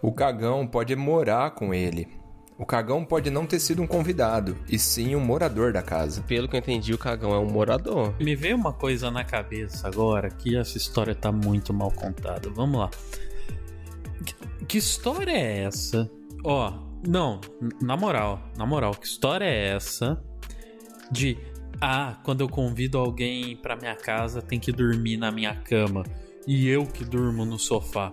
O 0.01 0.11
cagão 0.11 0.67
pode 0.67 0.93
morar 0.95 1.51
com 1.51 1.73
ele. 1.73 2.07
O 2.57 2.65
cagão 2.65 3.03
pode 3.03 3.29
não 3.29 3.45
ter 3.47 3.59
sido 3.59 3.81
um 3.81 3.87
convidado, 3.87 4.55
e 4.69 4.77
sim 4.77 5.15
um 5.15 5.19
morador 5.19 5.73
da 5.73 5.81
casa. 5.81 6.21
Pelo 6.21 6.47
que 6.47 6.55
eu 6.55 6.59
entendi, 6.59 6.93
o 6.93 6.97
cagão 6.97 7.33
é 7.33 7.39
um 7.39 7.49
morador. 7.49 8.13
Me 8.19 8.35
veio 8.35 8.55
uma 8.55 8.71
coisa 8.71 9.09
na 9.09 9.23
cabeça 9.23 9.87
agora 9.87 10.29
que 10.29 10.55
essa 10.55 10.77
história 10.77 11.15
tá 11.15 11.31
muito 11.31 11.73
mal 11.73 11.91
contada. 11.91 12.49
Vamos 12.51 12.79
lá. 12.79 12.91
Que, 14.25 14.65
que 14.65 14.77
história 14.77 15.31
é 15.31 15.63
essa? 15.63 16.09
Ó, 16.43 16.73
não, 17.07 17.41
n- 17.61 17.71
na 17.81 17.97
moral, 17.97 18.39
na 18.57 18.65
moral, 18.65 18.91
que 18.93 19.07
história 19.07 19.45
é 19.45 19.69
essa 19.75 20.21
de 21.13 21.37
ah, 21.79 22.17
quando 22.23 22.41
eu 22.41 22.49
convido 22.49 22.97
alguém 22.97 23.55
pra 23.55 23.75
minha 23.75 23.95
casa, 23.95 24.41
tem 24.41 24.59
que 24.59 24.71
dormir 24.71 25.17
na 25.17 25.31
minha 25.31 25.55
cama 25.55 26.03
e 26.47 26.67
eu 26.67 26.85
que 26.85 27.05
durmo 27.05 27.45
no 27.45 27.57
sofá. 27.59 28.11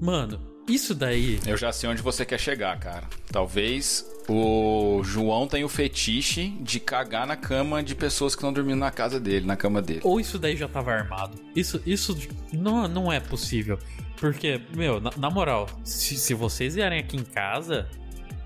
Mano, 0.00 0.38
Isso 0.68 0.94
daí. 0.94 1.40
Eu 1.46 1.56
já 1.56 1.72
sei 1.72 1.88
onde 1.88 2.02
você 2.02 2.26
quer 2.26 2.38
chegar, 2.38 2.78
cara. 2.78 3.08
Talvez 3.32 4.04
o 4.28 5.00
João 5.02 5.48
tenha 5.48 5.64
o 5.64 5.68
fetiche 5.68 6.50
de 6.60 6.78
cagar 6.78 7.26
na 7.26 7.36
cama 7.36 7.82
de 7.82 7.94
pessoas 7.94 8.34
que 8.34 8.40
estão 8.40 8.52
dormindo 8.52 8.78
na 8.78 8.90
casa 8.90 9.18
dele, 9.18 9.46
na 9.46 9.56
cama 9.56 9.80
dele. 9.80 10.00
Ou 10.04 10.20
isso 10.20 10.38
daí 10.38 10.56
já 10.56 10.68
tava 10.68 10.92
armado. 10.92 11.40
Isso, 11.56 11.80
isso 11.86 12.14
não, 12.52 12.86
não 12.86 13.10
é 13.10 13.18
possível. 13.18 13.78
Porque, 14.18 14.60
meu, 14.76 15.00
na, 15.00 15.10
na 15.16 15.30
moral, 15.30 15.66
se, 15.82 16.18
se 16.18 16.34
vocês 16.34 16.74
vierem 16.74 16.98
aqui 16.98 17.16
em 17.16 17.24
casa, 17.24 17.88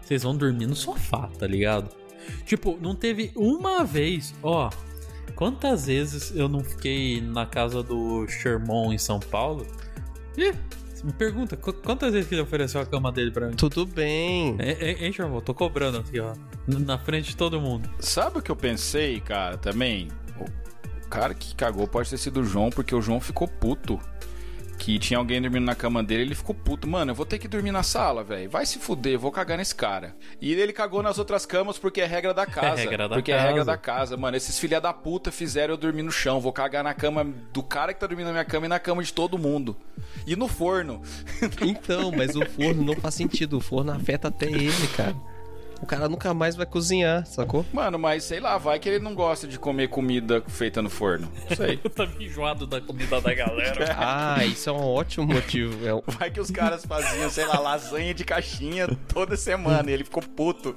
vocês 0.00 0.22
vão 0.22 0.36
dormir 0.36 0.66
no 0.66 0.76
sofá, 0.76 1.28
tá 1.38 1.46
ligado? 1.46 1.88
Tipo, 2.44 2.78
não 2.80 2.94
teve 2.94 3.32
uma 3.36 3.84
vez, 3.84 4.34
ó. 4.42 4.70
Quantas 5.34 5.86
vezes 5.86 6.32
eu 6.36 6.48
não 6.48 6.62
fiquei 6.62 7.20
na 7.20 7.46
casa 7.46 7.82
do 7.82 8.26
Sherman 8.28 8.92
em 8.94 8.98
São 8.98 9.18
Paulo? 9.18 9.66
Ih, 10.36 10.52
me 11.02 11.12
pergunta, 11.12 11.56
qu- 11.56 11.72
quantas 11.72 12.12
vezes 12.12 12.28
que 12.28 12.34
ele 12.34 12.42
ofereceu 12.42 12.80
a 12.80 12.86
cama 12.86 13.10
dele 13.10 13.30
pra 13.30 13.48
mim? 13.48 13.54
Tudo 13.56 13.86
bem. 13.86 14.56
É, 14.58 14.72
é, 14.90 15.04
hein, 15.06 15.12
Sherman? 15.12 15.40
Tô 15.40 15.54
cobrando 15.54 15.98
aqui, 15.98 16.20
ó. 16.20 16.34
Na 16.66 16.98
frente 16.98 17.30
de 17.30 17.36
todo 17.36 17.60
mundo. 17.60 17.88
Sabe 17.98 18.38
o 18.38 18.42
que 18.42 18.50
eu 18.50 18.56
pensei, 18.56 19.20
cara, 19.20 19.56
também? 19.56 20.08
O 20.38 21.08
cara 21.08 21.34
que 21.34 21.54
cagou 21.54 21.86
pode 21.88 22.08
ter 22.10 22.18
sido 22.18 22.40
o 22.40 22.44
João, 22.44 22.70
porque 22.70 22.94
o 22.94 23.00
João 23.02 23.20
ficou 23.20 23.48
puto. 23.48 23.98
Que 24.78 24.98
tinha 24.98 25.16
alguém 25.18 25.40
dormindo 25.40 25.64
na 25.64 25.76
cama 25.76 26.02
dele, 26.02 26.22
ele 26.22 26.34
ficou 26.34 26.54
puto. 26.54 26.88
Mano, 26.88 27.12
eu 27.12 27.14
vou 27.14 27.24
ter 27.24 27.38
que 27.38 27.46
dormir 27.46 27.70
na 27.70 27.84
sala, 27.84 28.24
velho. 28.24 28.50
Vai 28.50 28.66
se 28.66 28.80
fuder, 28.80 29.12
eu 29.12 29.18
vou 29.20 29.30
cagar 29.30 29.56
nesse 29.56 29.74
cara. 29.74 30.16
E 30.40 30.52
ele 30.52 30.72
cagou 30.72 31.02
nas 31.04 31.18
outras 31.18 31.46
camas 31.46 31.78
porque 31.78 32.00
é 32.00 32.06
regra 32.06 32.34
da 32.34 32.44
casa. 32.46 32.76
regra 32.82 33.08
da 33.08 33.14
porque 33.14 33.30
é 33.30 33.36
casa. 33.36 33.46
regra 33.48 33.64
da 33.64 33.76
casa. 33.76 34.16
Mano, 34.16 34.36
esses 34.36 34.58
filha 34.58 34.80
da 34.80 34.92
puta 34.92 35.30
fizeram 35.30 35.74
eu 35.74 35.78
dormir 35.78 36.02
no 36.02 36.10
chão. 36.10 36.40
Vou 36.40 36.52
cagar 36.52 36.82
na 36.82 36.92
cama 36.94 37.24
do 37.52 37.62
cara 37.62 37.94
que 37.94 38.00
tá 38.00 38.08
dormindo 38.08 38.26
na 38.26 38.32
minha 38.32 38.44
cama 38.44 38.66
e 38.66 38.68
na 38.68 38.80
cama 38.80 39.04
de 39.04 39.12
todo 39.12 39.38
mundo. 39.38 39.76
E 40.26 40.34
no 40.34 40.48
forno. 40.48 41.00
Então, 41.60 42.10
mas 42.10 42.34
o 42.34 42.44
forno 42.44 42.82
não 42.82 42.96
faz 42.96 43.14
sentido. 43.14 43.58
O 43.58 43.60
forno 43.60 43.92
afeta 43.92 44.28
até 44.28 44.46
ele, 44.46 44.88
cara. 44.96 45.14
O 45.82 45.86
cara 45.86 46.08
nunca 46.08 46.32
mais 46.32 46.54
vai 46.54 46.64
cozinhar, 46.64 47.26
sacou? 47.26 47.66
Mano, 47.72 47.98
mas 47.98 48.24
sei 48.24 48.40
lá, 48.40 48.56
vai 48.56 48.78
que 48.78 48.88
ele 48.88 48.98
não 49.00 49.14
gosta 49.14 49.46
de 49.48 49.58
comer 49.58 49.88
comida 49.88 50.42
feita 50.46 50.80
no 50.80 50.88
forno. 50.88 51.28
Não 51.50 51.56
sei. 51.56 51.78
Eu 51.84 51.90
tô 51.90 52.04
enjoado 52.20 52.66
da 52.66 52.80
comida 52.80 53.20
da 53.20 53.34
galera. 53.34 53.92
Ah, 54.04 54.44
isso 54.44 54.68
é 54.68 54.72
um 54.72 54.84
ótimo 54.84 55.26
motivo. 55.26 55.86
É 55.86 55.92
Vai 56.12 56.30
que 56.30 56.40
os 56.40 56.50
caras 56.50 56.84
faziam, 56.84 57.28
sei 57.30 57.46
lá, 57.46 57.58
lasanha 57.58 58.14
de 58.14 58.24
caixinha 58.24 58.88
toda 59.08 59.36
semana 59.36 59.90
e 59.90 59.94
ele 59.94 60.04
ficou 60.04 60.22
puto. 60.22 60.74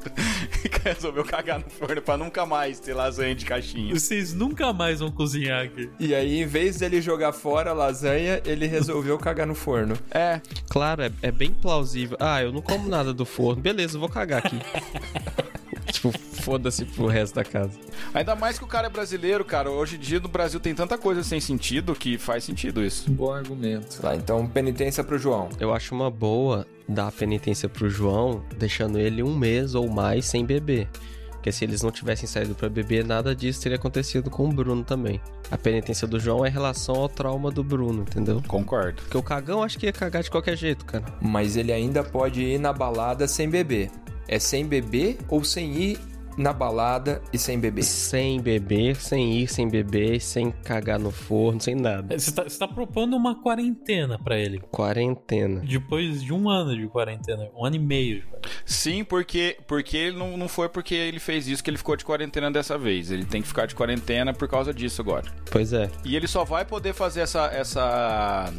E 0.64 0.90
resolveu 0.90 1.24
cagar 1.24 1.60
no 1.60 1.70
forno 1.70 2.02
pra 2.02 2.18
nunca 2.18 2.46
mais 2.46 2.80
ter 2.80 2.94
lasanha 2.94 3.34
de 3.36 3.46
caixinha. 3.46 3.94
Vocês 3.94 4.34
nunca 4.34 4.72
mais 4.74 5.00
vão 5.00 5.12
cozinhar 5.12 5.64
aqui. 5.66 5.90
E 6.00 6.14
aí, 6.14 6.42
em 6.42 6.46
vez 6.46 6.78
dele 6.78 7.02
jogar 7.02 7.32
fora 7.34 7.72
a 7.72 7.74
lasanha, 7.74 8.42
ele 8.46 8.68
resolveu 8.68 9.18
cagar 9.18 9.48
no 9.48 9.56
forno. 9.56 9.98
É, 10.12 10.40
Claro, 10.70 11.04
é, 11.04 11.12
é 11.22 11.32
bem 11.32 11.52
plausível. 11.52 12.18
Ah, 12.20 12.42
eu 12.44 12.52
não 12.52 12.62
como 12.62 12.88
nada 12.90 13.14
do 13.14 13.26
forno. 13.26 13.62
Beleza, 13.62 13.96
eu 13.96 14.00
vou 14.00 14.10
cagar 14.10 14.46
aqui. 14.46 14.60
tipo, 15.92 16.12
foda-se 16.18 16.86
pro 16.86 17.08
resto 17.08 17.36
da 17.36 17.44
casa. 17.44 17.72
ainda 18.14 18.36
mais 18.36 18.58
que 18.58 18.64
o 18.64 18.68
cara 18.68 18.88
é 18.88 18.90
brasileiro, 18.90 19.44
cara. 19.44 19.70
Hoje 19.70 19.96
em 19.96 20.00
dia 20.00 20.20
no 20.20 20.28
Brasil 20.28 20.60
tem 20.60 20.76
tanta 20.76 20.98
coisa 20.98 21.24
sem 21.24 21.40
sentido 21.40 21.96
que 21.96 22.18
faz 22.18 22.44
sentido 22.44 22.84
isso. 22.84 23.10
Bom 23.12 23.32
argumento. 23.32 24.02
Tá, 24.02 24.16
então 24.16 24.46
penitência 24.48 25.04
pro 25.04 25.18
João. 25.18 25.50
Eu 25.60 25.74
acho 25.74 25.94
uma 25.96 26.12
boa 26.12 26.66
dar 26.88 27.08
a 27.08 27.12
penitência 27.12 27.68
pro 27.68 27.90
João, 27.90 28.44
deixando 28.58 29.00
ele 29.00 29.24
um 29.24 29.36
mês 29.36 29.74
ou 29.74 29.90
mais 29.90 30.26
sem 30.26 30.46
beber. 30.46 30.88
Porque 31.32 31.52
se 31.52 31.64
eles 31.64 31.84
não 31.84 31.92
tivessem 31.92 32.28
saído 32.28 32.56
pra 32.56 32.68
beber, 32.68 33.06
nada 33.06 33.36
disso 33.36 33.62
teria 33.62 33.78
acontecido 33.78 34.32
com 34.32 34.50
o 34.50 34.52
Bruno 34.52 34.84
também. 34.84 35.22
A 35.52 35.58
penitência 35.58 36.08
do 36.08 36.20
João 36.20 36.44
é 36.44 36.50
em 36.50 36.52
relação 36.52 36.96
ao 36.96 37.08
trauma 37.08 37.52
do 37.52 37.64
Bruno, 37.64 38.02
entendeu? 38.02 38.42
Concordo. 38.48 39.04
Porque 39.04 39.18
o 39.18 39.22
cagão 39.22 39.62
acho 39.62 39.78
que 39.78 39.86
ia 39.86 39.94
cagar 39.94 40.24
de 40.24 40.32
qualquer 40.32 40.58
jeito, 40.58 40.84
cara. 40.86 41.06
Mas 41.22 41.56
ele 41.56 41.72
ainda 41.72 42.04
pode 42.04 42.42
ir 42.42 42.60
na 42.60 42.74
balada 42.74 43.28
sem 43.28 43.48
beber. 43.48 43.92
É 44.28 44.40
sem 44.40 44.66
beber 44.66 45.18
ou 45.30 45.44
sem 45.44 45.74
ir 45.74 46.00
na 46.38 46.52
balada 46.52 47.22
e 47.32 47.38
sem 47.38 47.60
beber? 47.60 47.84
Sem 47.84 48.42
beber, 48.42 48.96
sem 48.96 49.40
ir, 49.40 49.48
sem 49.48 49.70
beber, 49.70 50.20
sem 50.22 50.52
cagar 50.52 51.00
no 51.00 51.12
forno, 51.12 51.62
sem 51.62 51.76
nada. 51.76 52.18
Você 52.18 52.32
tá, 52.32 52.44
você 52.44 52.60
tá 52.60 52.68
propondo 52.68 53.16
uma 53.16 53.42
quarentena 53.42 54.20
pra 54.20 54.38
ele. 54.38 54.60
Quarentena. 54.72 55.62
Depois 55.62 56.22
de 56.22 56.34
um 56.34 56.50
ano 56.50 56.76
de 56.76 56.88
quarentena. 56.88 57.50
Um 57.56 57.66
ano 57.66 57.76
e 57.76 57.80
meio. 57.80 58.20
de 58.20 58.26
quarentena. 58.26 58.56
Sim, 58.66 59.04
porque, 59.04 59.58
porque 59.68 59.98
ele 59.98 60.18
não, 60.18 60.38
não 60.38 60.48
foi 60.48 60.70
porque 60.70 60.94
ele 60.94 61.20
fez 61.20 61.48
isso 61.48 61.64
que 61.64 61.70
ele 61.70 61.78
ficou 61.78 61.96
de 61.96 62.06
quarentena 62.06 62.52
dessa 62.52 62.78
vez. 62.78 63.12
Ele 63.12 63.26
tem 63.26 63.42
que 63.42 63.48
ficar 63.48 63.66
de 63.66 63.76
quarentena 63.76 64.34
por 64.34 64.48
causa 64.48 64.74
disso 64.74 65.02
agora. 65.02 65.26
Pois 65.50 65.74
é. 65.74 65.90
E 66.04 66.16
ele 66.16 66.28
só 66.28 66.44
vai 66.44 66.66
poder 66.66 66.94
fazer 66.94 67.22
essa, 67.22 67.46
essa, 67.48 68.54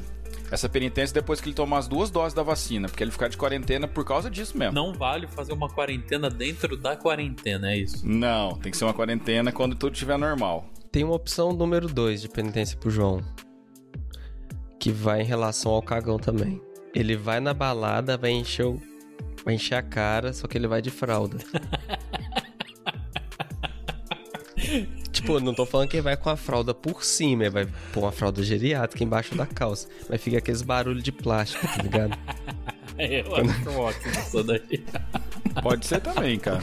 essa 0.50 0.68
penitência 0.68 1.14
depois 1.14 1.40
que 1.40 1.48
ele 1.48 1.54
tomar 1.54 1.78
as 1.78 1.88
duas 1.88 2.10
doses 2.10 2.34
da 2.34 2.42
vacina. 2.42 2.88
Porque 2.88 3.02
ele 3.02 3.10
ficar 3.10 3.28
de 3.28 3.36
quarentena 3.36 3.88
por 3.88 4.04
causa 4.04 4.30
disso 4.30 4.56
mesmo. 4.56 4.74
Não 4.74 4.92
vale 4.92 5.26
fazer 5.26 5.52
uma 5.52 5.68
quarentena 5.68 6.30
dentro 6.30 6.76
da 6.76 6.96
quarentena, 6.96 7.72
é 7.72 7.78
isso. 7.78 8.06
Não, 8.06 8.56
tem 8.56 8.70
que 8.70 8.76
ser 8.76 8.84
uma 8.84 8.94
quarentena 8.94 9.52
quando 9.52 9.74
tudo 9.74 9.94
estiver 9.94 10.18
normal. 10.18 10.66
Tem 10.90 11.04
uma 11.04 11.14
opção 11.14 11.52
número 11.52 11.88
2 11.88 12.22
de 12.22 12.28
penitência 12.28 12.76
pro 12.76 12.90
João. 12.90 13.20
Que 14.78 14.90
vai 14.90 15.22
em 15.22 15.24
relação 15.24 15.72
ao 15.72 15.82
cagão 15.82 16.18
também. 16.18 16.60
Ele 16.94 17.16
vai 17.16 17.40
na 17.40 17.52
balada, 17.52 18.16
vai 18.16 18.30
encher 18.30 18.66
o... 18.66 18.80
Vai 19.44 19.54
encher 19.54 19.74
a 19.76 19.82
cara, 19.82 20.32
só 20.32 20.48
que 20.48 20.58
ele 20.58 20.66
vai 20.66 20.82
de 20.82 20.90
fralda. 20.90 21.38
tipo, 25.16 25.40
não 25.40 25.54
tô 25.54 25.66
falando 25.66 25.88
que 25.88 26.00
vai 26.00 26.16
com 26.16 26.30
a 26.30 26.36
fralda 26.36 26.74
por 26.74 27.04
cima, 27.04 27.44
ele 27.44 27.50
vai 27.50 27.68
pôr 27.92 28.04
uma 28.04 28.12
fralda 28.12 28.42
geriátrica 28.42 29.02
embaixo 29.02 29.34
da 29.34 29.46
calça. 29.46 29.88
Vai 30.08 30.18
ficar 30.18 30.38
aqueles 30.38 30.62
barulhos 30.62 31.02
de 31.02 31.12
plástico, 31.12 31.66
tá 31.66 31.82
ligado? 31.82 32.16
Eu 32.98 33.34
acho 33.36 33.70
ótimo 33.78 34.12
isso 34.12 34.42
daí. 34.42 34.84
Pode 35.62 35.86
ser 35.86 36.00
também, 36.00 36.38
cara. 36.38 36.60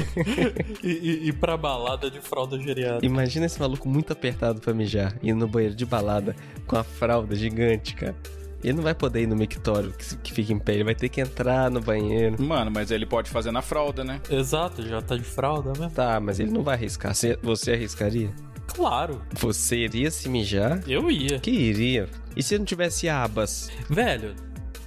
E, 0.83 0.89
e, 0.89 1.27
e 1.29 1.33
pra 1.33 1.57
balada 1.57 2.09
de 2.09 2.19
fralda 2.19 2.59
geriátrica. 2.59 3.05
Imagina 3.05 3.45
esse 3.45 3.59
maluco 3.59 3.87
muito 3.87 4.13
apertado 4.13 4.59
pra 4.59 4.73
mijar, 4.73 5.15
indo 5.21 5.39
no 5.39 5.47
banheiro 5.47 5.75
de 5.75 5.85
balada 5.85 6.35
com 6.65 6.75
a 6.75 6.83
fralda 6.83 7.35
gigante, 7.35 7.95
cara. 7.95 8.15
Ele 8.63 8.73
não 8.73 8.83
vai 8.83 8.93
poder 8.95 9.21
ir 9.23 9.27
no 9.27 9.35
mictório 9.35 9.91
que, 9.91 10.15
que 10.17 10.33
fica 10.33 10.53
em 10.53 10.59
pé, 10.59 10.73
ele 10.75 10.83
vai 10.85 10.95
ter 10.95 11.09
que 11.09 11.19
entrar 11.21 11.69
no 11.69 11.81
banheiro. 11.81 12.41
Mano, 12.41 12.71
mas 12.71 12.91
ele 12.91 13.05
pode 13.05 13.29
fazer 13.29 13.51
na 13.51 13.61
fralda, 13.61 14.03
né? 14.03 14.21
Exato, 14.29 14.81
já 14.87 15.01
tá 15.01 15.15
de 15.17 15.23
fralda 15.23 15.71
mesmo. 15.77 15.91
Tá, 15.91 16.19
mas 16.19 16.39
ele 16.39 16.51
não 16.51 16.63
vai 16.63 16.75
arriscar. 16.75 17.13
Você, 17.13 17.37
você 17.41 17.71
arriscaria? 17.73 18.29
Claro, 18.67 19.21
Você 19.33 19.75
iria 19.77 20.09
se 20.09 20.29
mijar? 20.29 20.81
eu 20.87 21.11
ia. 21.11 21.37
Que 21.39 21.51
iria? 21.51 22.07
E 22.35 22.41
se 22.41 22.57
não 22.57 22.65
tivesse 22.65 23.07
abas? 23.09 23.69
Velho, 23.89 24.33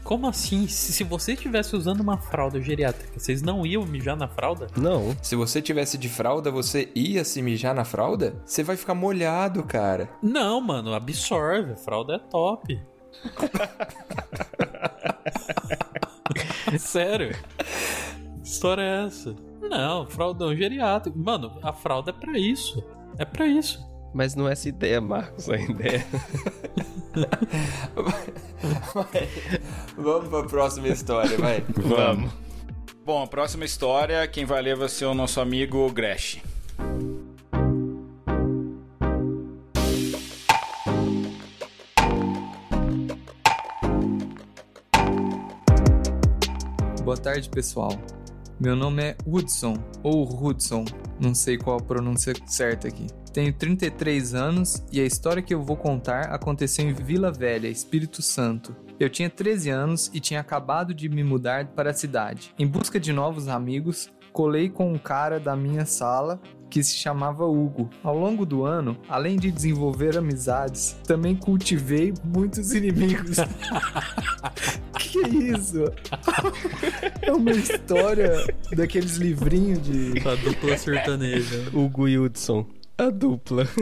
como 0.03 0.27
assim? 0.27 0.67
Se, 0.67 0.93
se 0.93 1.05
você 1.05 1.35
estivesse 1.35 1.77
usando 1.77 2.01
uma 2.01 2.17
fralda 2.17 2.61
geriátrica, 2.61 3.13
vocês 3.19 3.43
não 3.43 3.67
iam 3.67 3.85
mijar 3.85 4.17
na 4.17 4.27
fralda? 4.27 4.67
Não. 4.77 5.15
Se 5.23 5.37
você 5.37 5.61
tivesse 5.61 5.99
de 5.99 6.09
fralda, 6.09 6.51
você 6.51 6.89
ia 6.95 7.25
se 7.25 7.43
mijar 7.43 7.75
na 7.75 7.85
fralda? 7.85 8.35
Você 8.45 8.63
vai 8.63 8.77
ficar 8.77 8.95
molhado, 8.95 9.63
cara. 9.63 10.09
Não, 10.23 10.61
mano, 10.61 10.95
absorve. 10.95 11.77
Fralda 11.77 12.15
é 12.15 12.19
top. 12.19 12.81
Sério? 16.79 17.35
Que 18.43 18.49
história 18.49 18.83
é 18.83 19.07
essa? 19.07 19.35
Não, 19.63 20.07
fraldão 20.07 20.55
geriátrico. 20.55 21.19
Mano, 21.19 21.59
a 21.63 21.73
fralda 21.73 22.11
é 22.11 22.15
pra 22.15 22.39
isso. 22.39 22.83
É 23.19 23.25
pra 23.25 23.47
isso. 23.47 23.85
Mas 24.15 24.35
não 24.35 24.49
é 24.49 24.53
essa 24.53 24.69
ideia, 24.69 25.01
Marcos, 25.01 25.51
a 25.51 25.57
ideia. 25.57 26.07
Vamos 29.97 30.29
pra 30.29 30.43
próxima 30.45 30.89
história, 30.89 31.37
vai. 31.37 31.63
Vamos. 31.69 32.33
Bom, 33.05 33.23
a 33.23 33.27
próxima 33.27 33.65
história, 33.65 34.27
quem 34.27 34.45
vai 34.45 34.63
ler 34.63 34.77
vai 34.77 34.89
ser 34.89 35.05
o 35.05 35.15
nosso 35.15 35.41
amigo 35.41 35.91
Gresh. 35.93 36.41
Tarde, 47.27 47.49
pessoal. 47.49 47.91
Meu 48.61 48.77
nome 48.77 49.03
é 49.03 49.17
Hudson, 49.27 49.75
ou 50.01 50.25
Hudson, 50.25 50.85
não 51.21 51.35
sei 51.35 51.59
qual 51.59 51.77
a 51.77 51.83
pronúncia 51.83 52.33
certa 52.47 52.87
aqui. 52.87 53.09
Tenho 53.33 53.53
33 53.53 54.33
anos 54.33 54.85
e 54.93 55.01
a 55.01 55.05
história 55.05 55.43
que 55.43 55.53
eu 55.53 55.61
vou 55.61 55.77
contar 55.77 56.33
aconteceu 56.33 56.89
em 56.89 56.93
Vila 56.93 57.33
Velha, 57.33 57.67
Espírito 57.67 58.23
Santo. 58.23 58.77
Eu 59.01 59.11
tinha 59.11 59.29
13 59.29 59.71
anos 59.71 60.09
e 60.15 60.21
tinha 60.21 60.39
acabado 60.39 60.95
de 60.95 61.09
me 61.09 61.25
mudar 61.25 61.67
para 61.67 61.91
a 61.91 61.95
cidade. 61.95 62.55
Em 62.57 62.67
busca 62.67 63.01
de 63.01 63.13
novos 63.13 63.49
amigos, 63.49 64.09
colei 64.33 64.71
com 64.71 64.93
um 64.93 64.97
cara 64.97 65.41
da 65.41 65.57
minha 65.57 65.85
sala 65.85 66.41
que 66.71 66.83
se 66.83 66.97
chamava 66.97 67.45
Hugo. 67.45 67.89
Ao 68.03 68.17
longo 68.17 68.45
do 68.45 68.65
ano, 68.65 68.97
além 69.09 69.37
de 69.37 69.51
desenvolver 69.51 70.17
amizades, 70.17 70.97
também 71.07 71.35
cultivei 71.35 72.13
muitos 72.25 72.73
inimigos. 72.73 73.37
que 74.99 75.21
isso? 75.21 75.85
É 77.23 77.33
uma 77.33 77.53
história 77.53 78.47
daqueles 78.73 79.17
livrinhos 79.17 79.83
de. 79.83 80.13
A 80.27 80.35
dupla 80.35 80.77
sertaneja. 80.77 81.69
Hugo 81.73 82.09
e 82.09 82.19
Hudson. 82.19 82.67
A 82.99 83.11
dupla. 83.11 83.69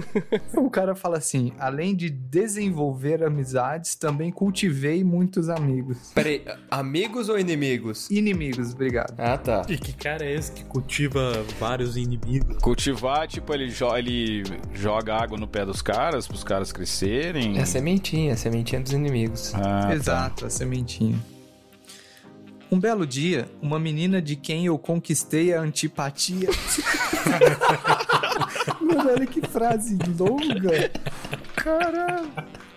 O 0.57 0.71
cara 0.71 0.95
fala 0.95 1.19
assim: 1.19 1.53
além 1.59 1.95
de 1.95 2.11
desenvolver 2.11 3.23
amizades, 3.23 3.95
também 3.95 4.33
cultivei 4.33 5.05
muitos 5.05 5.49
amigos. 5.49 6.11
Peraí, 6.15 6.45
amigos 6.71 7.29
ou 7.29 7.39
inimigos? 7.39 8.11
Inimigos, 8.11 8.73
obrigado. 8.73 9.15
Ah, 9.19 9.37
tá. 9.37 9.63
E 9.69 9.77
que 9.77 9.93
cara 9.93 10.25
é 10.25 10.35
esse 10.35 10.53
que 10.53 10.65
cultiva 10.65 11.45
vários 11.61 11.97
inimigos? 11.97 12.57
Cultivar, 12.59 13.29
tipo, 13.29 13.53
ele, 13.55 13.69
jo 13.69 13.95
ele 13.97 14.43
joga 14.73 15.15
água 15.15 15.39
no 15.39 15.47
pé 15.47 15.65
dos 15.65 15.83
caras, 15.83 16.27
pros 16.27 16.43
caras 16.43 16.73
crescerem. 16.73 17.59
É 17.59 17.63
a 17.63 17.67
sementinha, 17.67 18.35
a 18.35 18.37
sementinha 18.37 18.81
dos 18.81 18.93
inimigos. 18.93 19.55
Ah, 19.55 19.61
tá. 19.61 19.95
Exato, 19.95 20.47
a 20.47 20.51
sementinha. 20.51 21.19
Um 22.71 22.81
belo 22.81 23.07
dia, 23.07 23.47
uma 23.63 23.79
menina 23.79 24.21
de 24.21 24.35
quem 24.35 24.67
eu 24.67 24.77
conquistei 24.79 25.55
a 25.55 25.61
antipatia. 25.61 26.49
Mano, 28.81 29.11
olha 29.11 29.27
que 29.27 29.41
frase 29.43 29.99
longa. 30.19 30.91
Caralho. 31.57 32.31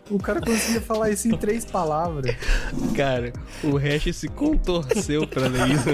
O 0.09 0.17
cara 0.17 0.39
conseguia 0.39 0.79
falar 0.81 1.09
isso 1.09 1.27
em 1.27 1.37
três 1.37 1.65
palavras. 1.65 2.33
Cara, 2.95 3.33
o 3.63 3.75
Hash 3.75 4.15
se 4.15 4.27
contorceu 4.29 5.27
pra 5.27 5.47
ler 5.47 5.67
isso. 5.67 5.89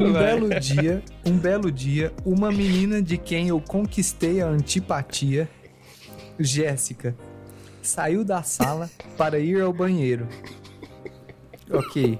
Um 0.00 0.12
belo 0.12 0.60
dia, 0.60 1.02
um 1.24 1.38
belo 1.38 1.70
dia, 1.70 2.12
uma 2.24 2.50
menina 2.50 3.00
de 3.00 3.16
quem 3.16 3.48
eu 3.48 3.60
conquistei 3.60 4.40
a 4.40 4.46
antipatia, 4.46 5.48
Jéssica, 6.38 7.16
saiu 7.82 8.24
da 8.24 8.42
sala 8.42 8.90
para 9.16 9.38
ir 9.38 9.60
ao 9.60 9.72
banheiro. 9.72 10.28
Ok. 11.70 12.18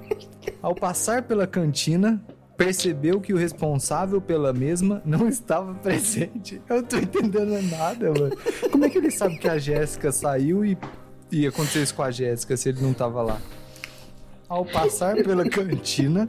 Ao 0.63 0.75
passar 0.75 1.23
pela 1.23 1.47
cantina, 1.47 2.23
percebeu 2.59 3.21
que 3.21 3.33
o 3.33 3.39
responsável 3.39 4.21
pela 4.21 4.53
mesma 4.53 5.01
não 5.05 5.27
estava 5.27 5.73
presente. 5.75 6.61
Eu 6.69 6.77
não 6.77 6.83
tô 6.83 6.99
entendendo 6.99 7.63
nada, 7.71 8.11
mano. 8.11 8.37
Como 8.71 8.85
é 8.85 8.91
que 8.91 8.99
ele 8.99 9.11
sabe 9.11 9.39
que 9.39 9.49
a 9.49 9.57
Jéssica 9.57 10.13
saiu 10.13 10.65
e 10.65 10.77
e 11.31 11.47
aconteceu 11.47 11.83
isso 11.83 11.95
com 11.95 12.03
a 12.03 12.11
Jéssica 12.11 12.57
se 12.57 12.71
ele 12.71 12.81
não 12.81 12.95
tava 12.95 13.23
lá? 13.23 13.41
Ao 14.49 14.65
passar 14.65 15.17
pela 15.17 15.49
cantina, 15.49 16.27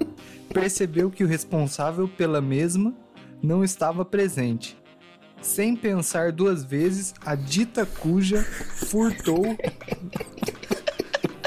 percebeu 0.54 1.10
que 1.10 1.24
o 1.24 1.28
responsável 1.28 2.08
pela 2.08 2.42
mesma 2.42 2.94
não 3.42 3.64
estava 3.64 4.04
presente. 4.04 4.78
Sem 5.42 5.74
pensar 5.74 6.34
duas 6.34 6.66
vezes, 6.66 7.14
a 7.26 7.34
dita 7.34 7.86
cuja 7.86 8.44
furtou 8.44 9.58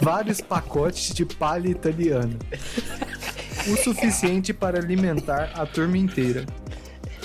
vários 0.02 0.40
pacotes 0.40 1.14
de 1.14 1.26
palha 1.26 1.68
italiana. 1.68 2.38
O 3.70 3.77
suficiente 3.77 4.53
para 4.53 4.79
alimentar 4.79 5.53
a 5.55 5.64
turma 5.64 5.96
inteira. 5.96 6.44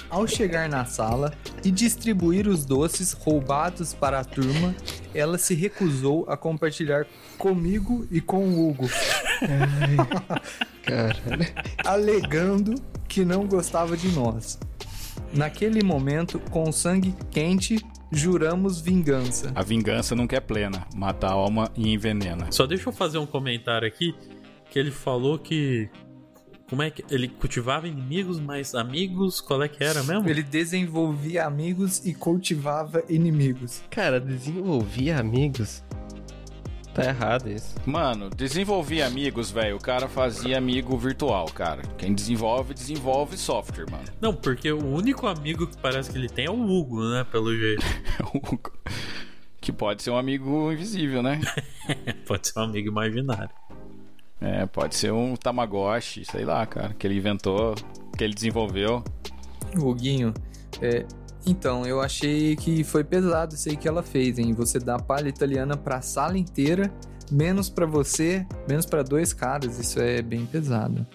Ao 0.10 0.28
chegar 0.28 0.70
na 0.70 0.86
sala 0.86 1.34
e 1.66 1.72
distribuir 1.72 2.48
os 2.48 2.64
doces 2.64 3.12
roubados 3.12 3.94
para 3.94 4.20
a 4.20 4.24
turma, 4.24 4.76
ela 5.14 5.38
se 5.38 5.54
recusou 5.54 6.26
a 6.30 6.38
compartilhar 6.38 7.06
comigo 7.38 8.08
e 8.10 8.22
com 8.22 8.48
o 8.48 8.70
Hugo, 8.70 8.90
Caralho. 10.84 11.46
alegando 11.84 12.76
que 13.08 13.26
não 13.26 13.46
gostava 13.46 13.98
de 13.98 14.08
nós. 14.10 14.60
Naquele 15.34 15.84
momento, 15.84 16.40
com 16.52 16.72
sangue 16.72 17.14
quente, 17.30 17.84
juramos 18.12 18.80
vingança. 18.80 19.52
A 19.56 19.64
vingança 19.64 20.16
nunca 20.16 20.38
é 20.38 20.40
plena. 20.40 20.86
Mata 20.96 21.28
a 21.28 21.32
alma 21.32 21.70
e 21.76 21.92
envenena. 21.92 22.48
Só 22.52 22.66
deixa 22.66 22.88
eu 22.88 22.94
fazer 22.94 23.18
um 23.18 23.26
comentário 23.26 23.88
aqui 23.88 24.16
que 24.70 24.80
ele 24.80 24.92
falou 24.92 25.38
que 25.38 25.90
como 26.70 26.82
é 26.82 26.90
que 26.90 27.04
ele 27.10 27.30
cultivava 27.30 27.88
inimigos, 27.88 28.40
mas 28.40 28.76
amigos, 28.76 29.40
qual 29.40 29.64
é 29.64 29.70
que 29.70 29.84
era 29.84 30.04
mesmo? 30.04 30.28
Ele 30.30 30.44
desenvolvia 30.44 31.46
amigos 31.46 32.06
e 32.06 32.14
cultivava 32.14 33.04
inimigos. 33.08 33.82
Cara, 33.90 34.20
desenvolvia 34.20 35.18
amigos. 35.18 35.84
Tá 36.94 37.06
errado 37.06 37.48
isso. 37.48 37.76
Mano, 37.86 38.30
desenvolver 38.30 39.04
amigos, 39.04 39.52
velho. 39.52 39.78
O 39.78 39.80
cara 39.80 40.10
fazia 40.10 40.58
amigo 40.58 40.98
virtual, 40.98 41.46
cara. 41.46 41.84
Quem 41.98 42.14
desenvolve, 42.14 42.74
desenvolve 42.74 43.38
software, 43.38 43.86
mano. 43.90 44.06
Não, 44.20 44.34
porque 44.34 44.72
o 44.72 44.84
único 44.84 45.28
amigo 45.28 45.68
que 45.68 45.78
parece 45.78 46.12
que 46.12 46.18
ele 46.18 46.28
tem 46.28 46.46
é 46.46 46.50
o 46.50 46.60
Hugo, 46.60 47.08
né, 47.08 47.24
pelo 47.32 47.56
jeito. 47.56 47.86
que 49.62 49.72
pode 49.72 50.02
ser 50.02 50.10
um 50.10 50.18
amigo 50.18 50.72
invisível, 50.72 51.22
né? 51.22 51.40
Pode 52.26 52.48
ser 52.48 52.60
um 52.60 52.64
amigo 52.64 52.90
imaginário. 52.90 53.50
É, 54.40 54.66
pode 54.66 54.96
ser 54.96 55.12
um 55.12 55.36
Tamagotchi, 55.36 56.24
sei 56.26 56.46
lá, 56.46 56.66
cara. 56.66 56.94
Que 56.94 57.08
ele 57.08 57.18
inventou, 57.18 57.76
que 58.18 58.24
ele 58.24 58.34
desenvolveu. 58.34 59.04
Huguinho, 59.76 60.34
é, 60.82 61.06
então, 61.48 61.86
eu 61.86 62.02
achei 62.02 62.58
que 62.58 62.84
foi 62.84 63.06
pesado 63.06 63.56
isso 63.56 63.70
aí 63.70 63.78
que 63.78 63.88
ela 63.88 64.04
fez, 64.04 64.38
hein? 64.38 64.54
Você 64.54 64.80
dá 64.80 65.00
palha 65.00 65.30
italiana 65.30 65.78
pra 65.78 66.02
sala 66.02 66.38
inteira, 66.38 66.92
menos 67.32 67.70
pra 67.70 67.86
você, 67.86 68.46
menos 68.68 68.86
pra 68.86 69.02
dois 69.02 69.32
caras. 69.32 69.80
Isso 69.80 70.00
é 70.02 70.22
bem 70.22 70.46
pesado. 70.46 71.08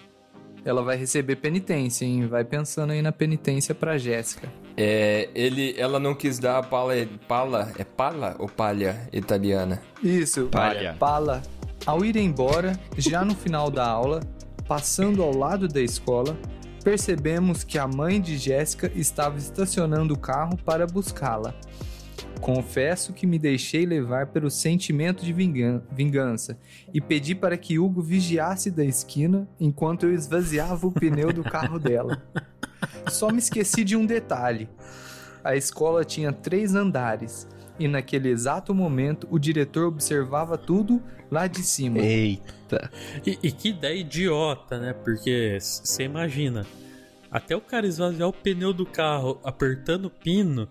Ela 0.65 0.81
vai 0.81 0.95
receber 0.95 1.35
penitência, 1.35 2.05
hein? 2.05 2.25
Vai 2.25 2.43
pensando 2.43 2.91
aí 2.91 3.01
na 3.01 3.11
penitência 3.11 3.75
pra 3.75 3.97
Jéssica. 3.97 4.51
É, 4.75 5.29
ele, 5.35 5.75
ela 5.77 5.99
não 5.99 6.15
quis 6.15 6.39
dar 6.39 6.57
a 6.57 6.63
pala, 6.63 6.93
pala, 7.27 7.71
é 7.77 7.83
pala 7.83 8.35
ou 8.39 8.47
palha 8.47 9.07
italiana? 9.11 9.81
Isso, 10.01 10.47
Palha. 10.47 10.95
Pala. 10.97 11.43
Ao 11.85 12.05
ir 12.05 12.15
embora, 12.15 12.79
já 12.97 13.25
no 13.25 13.35
final 13.35 13.69
da 13.69 13.85
aula, 13.85 14.21
passando 14.67 15.21
ao 15.21 15.35
lado 15.35 15.67
da 15.67 15.81
escola, 15.81 16.37
percebemos 16.81 17.63
que 17.63 17.77
a 17.77 17.85
mãe 17.85 18.21
de 18.21 18.37
Jéssica 18.37 18.89
estava 18.95 19.37
estacionando 19.37 20.13
o 20.13 20.17
carro 20.17 20.55
para 20.57 20.87
buscá-la. 20.87 21.53
Confesso 22.39 23.11
que 23.13 23.27
me 23.27 23.37
deixei 23.37 23.85
levar 23.85 24.27
pelo 24.27 24.49
sentimento 24.49 25.25
de 25.25 25.33
vingan- 25.33 25.81
vingança 25.91 26.57
e 26.93 27.01
pedi 27.01 27.35
para 27.35 27.57
que 27.57 27.79
Hugo 27.79 28.01
vigiasse 28.01 28.71
da 28.71 28.83
esquina 28.83 29.47
enquanto 29.59 30.05
eu 30.05 30.13
esvaziava 30.13 30.87
o 30.87 30.91
pneu 30.91 31.33
do 31.33 31.43
carro 31.43 31.79
dela. 31.79 32.21
Só 33.09 33.29
me 33.29 33.39
esqueci 33.39 33.83
de 33.83 33.95
um 33.95 34.05
detalhe. 34.05 34.69
A 35.43 35.55
escola 35.55 36.05
tinha 36.05 36.31
três 36.31 36.75
andares 36.75 37.47
e 37.79 37.87
naquele 37.87 38.29
exato 38.29 38.73
momento 38.73 39.27
o 39.31 39.39
diretor 39.39 39.87
observava 39.87 40.57
tudo 40.57 41.01
lá 41.31 41.47
de 41.47 41.63
cima. 41.63 41.99
Eita. 41.99 42.91
E, 43.25 43.37
e 43.43 43.51
que 43.51 43.69
ideia 43.69 43.95
idiota, 43.95 44.79
né? 44.79 44.93
Porque 44.93 45.57
você 45.59 46.03
imagina, 46.03 46.65
até 47.31 47.55
o 47.55 47.61
cara 47.61 47.87
esvaziar 47.87 48.29
o 48.29 48.33
pneu 48.33 48.73
do 48.73 48.85
carro 48.85 49.39
apertando 49.43 50.05
o 50.05 50.09
pino, 50.09 50.67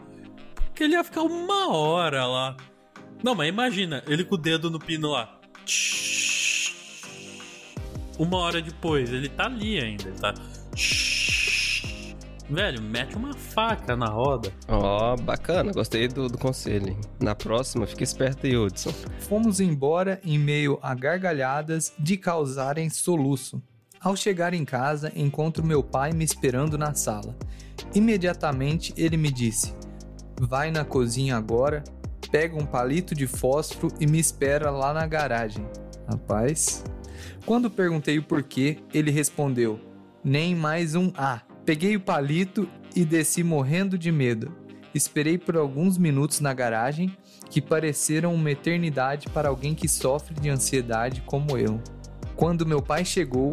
que 0.74 0.84
ele 0.84 0.94
ia 0.94 1.04
ficar 1.04 1.22
uma 1.22 1.74
hora 1.74 2.26
lá. 2.26 2.56
Não, 3.22 3.34
mas 3.34 3.48
imagina, 3.48 4.02
ele 4.06 4.24
com 4.24 4.34
o 4.34 4.38
dedo 4.38 4.70
no 4.70 4.78
pino 4.78 5.10
lá. 5.10 5.38
Uma 8.18 8.38
hora 8.38 8.60
depois, 8.60 9.12
ele 9.12 9.28
tá 9.28 9.46
ali 9.46 9.80
ainda, 9.80 10.08
ele 10.08 10.18
tá. 10.18 10.34
Velho, 12.48 12.82
mete 12.82 13.16
uma 13.16 13.32
faca 13.34 13.96
na 13.96 14.06
roda. 14.06 14.52
Ó, 14.68 15.16
bacana, 15.16 15.72
gostei 15.72 16.08
do, 16.08 16.28
do 16.28 16.36
conselho. 16.36 16.96
Na 17.20 17.34
próxima, 17.34 17.86
fica 17.86 18.02
esperto 18.02 18.46
aí, 18.46 18.56
Hudson. 18.56 18.92
Fomos 19.20 19.60
embora 19.60 20.20
em 20.24 20.38
meio 20.38 20.78
a 20.82 20.94
gargalhadas 20.94 21.92
de 21.98 22.16
causarem 22.16 22.90
soluço. 22.90 23.62
Ao 24.00 24.16
chegar 24.16 24.52
em 24.52 24.64
casa, 24.64 25.12
encontro 25.14 25.64
meu 25.64 25.82
pai 25.82 26.12
me 26.12 26.24
esperando 26.24 26.76
na 26.76 26.92
sala. 26.92 27.36
Imediatamente 27.94 28.92
ele 28.96 29.16
me 29.16 29.30
disse: 29.30 29.72
Vai 30.40 30.70
na 30.70 30.84
cozinha 30.84 31.36
agora, 31.36 31.84
pega 32.30 32.56
um 32.56 32.66
palito 32.66 33.14
de 33.14 33.26
fósforo 33.26 33.94
e 34.00 34.06
me 34.06 34.18
espera 34.18 34.70
lá 34.70 34.92
na 34.92 35.06
garagem. 35.06 35.64
Rapaz. 36.08 36.84
Quando 37.46 37.70
perguntei 37.70 38.18
o 38.18 38.22
porquê, 38.22 38.78
ele 38.92 39.10
respondeu: 39.10 39.78
Nem 40.24 40.54
mais 40.54 40.94
um 40.94 41.12
A. 41.16 41.40
Peguei 41.64 41.94
o 41.94 42.00
palito 42.00 42.68
e 42.94 43.04
desci 43.04 43.44
morrendo 43.44 43.96
de 43.96 44.10
medo. 44.10 44.52
Esperei 44.92 45.38
por 45.38 45.56
alguns 45.56 45.96
minutos 45.96 46.40
na 46.40 46.52
garagem, 46.52 47.16
que 47.48 47.60
pareceram 47.60 48.34
uma 48.34 48.50
eternidade 48.50 49.28
para 49.28 49.48
alguém 49.48 49.74
que 49.74 49.86
sofre 49.86 50.34
de 50.34 50.48
ansiedade 50.48 51.22
como 51.22 51.56
eu. 51.56 51.80
Quando 52.34 52.66
meu 52.66 52.82
pai 52.82 53.04
chegou, 53.04 53.52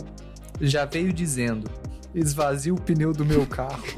já 0.60 0.86
veio 0.86 1.14
dizendo: 1.14 1.70
esvazie 2.14 2.72
o 2.72 2.76
pneu 2.76 3.14
do 3.14 3.26
meu 3.26 3.46
carro. 3.46 3.84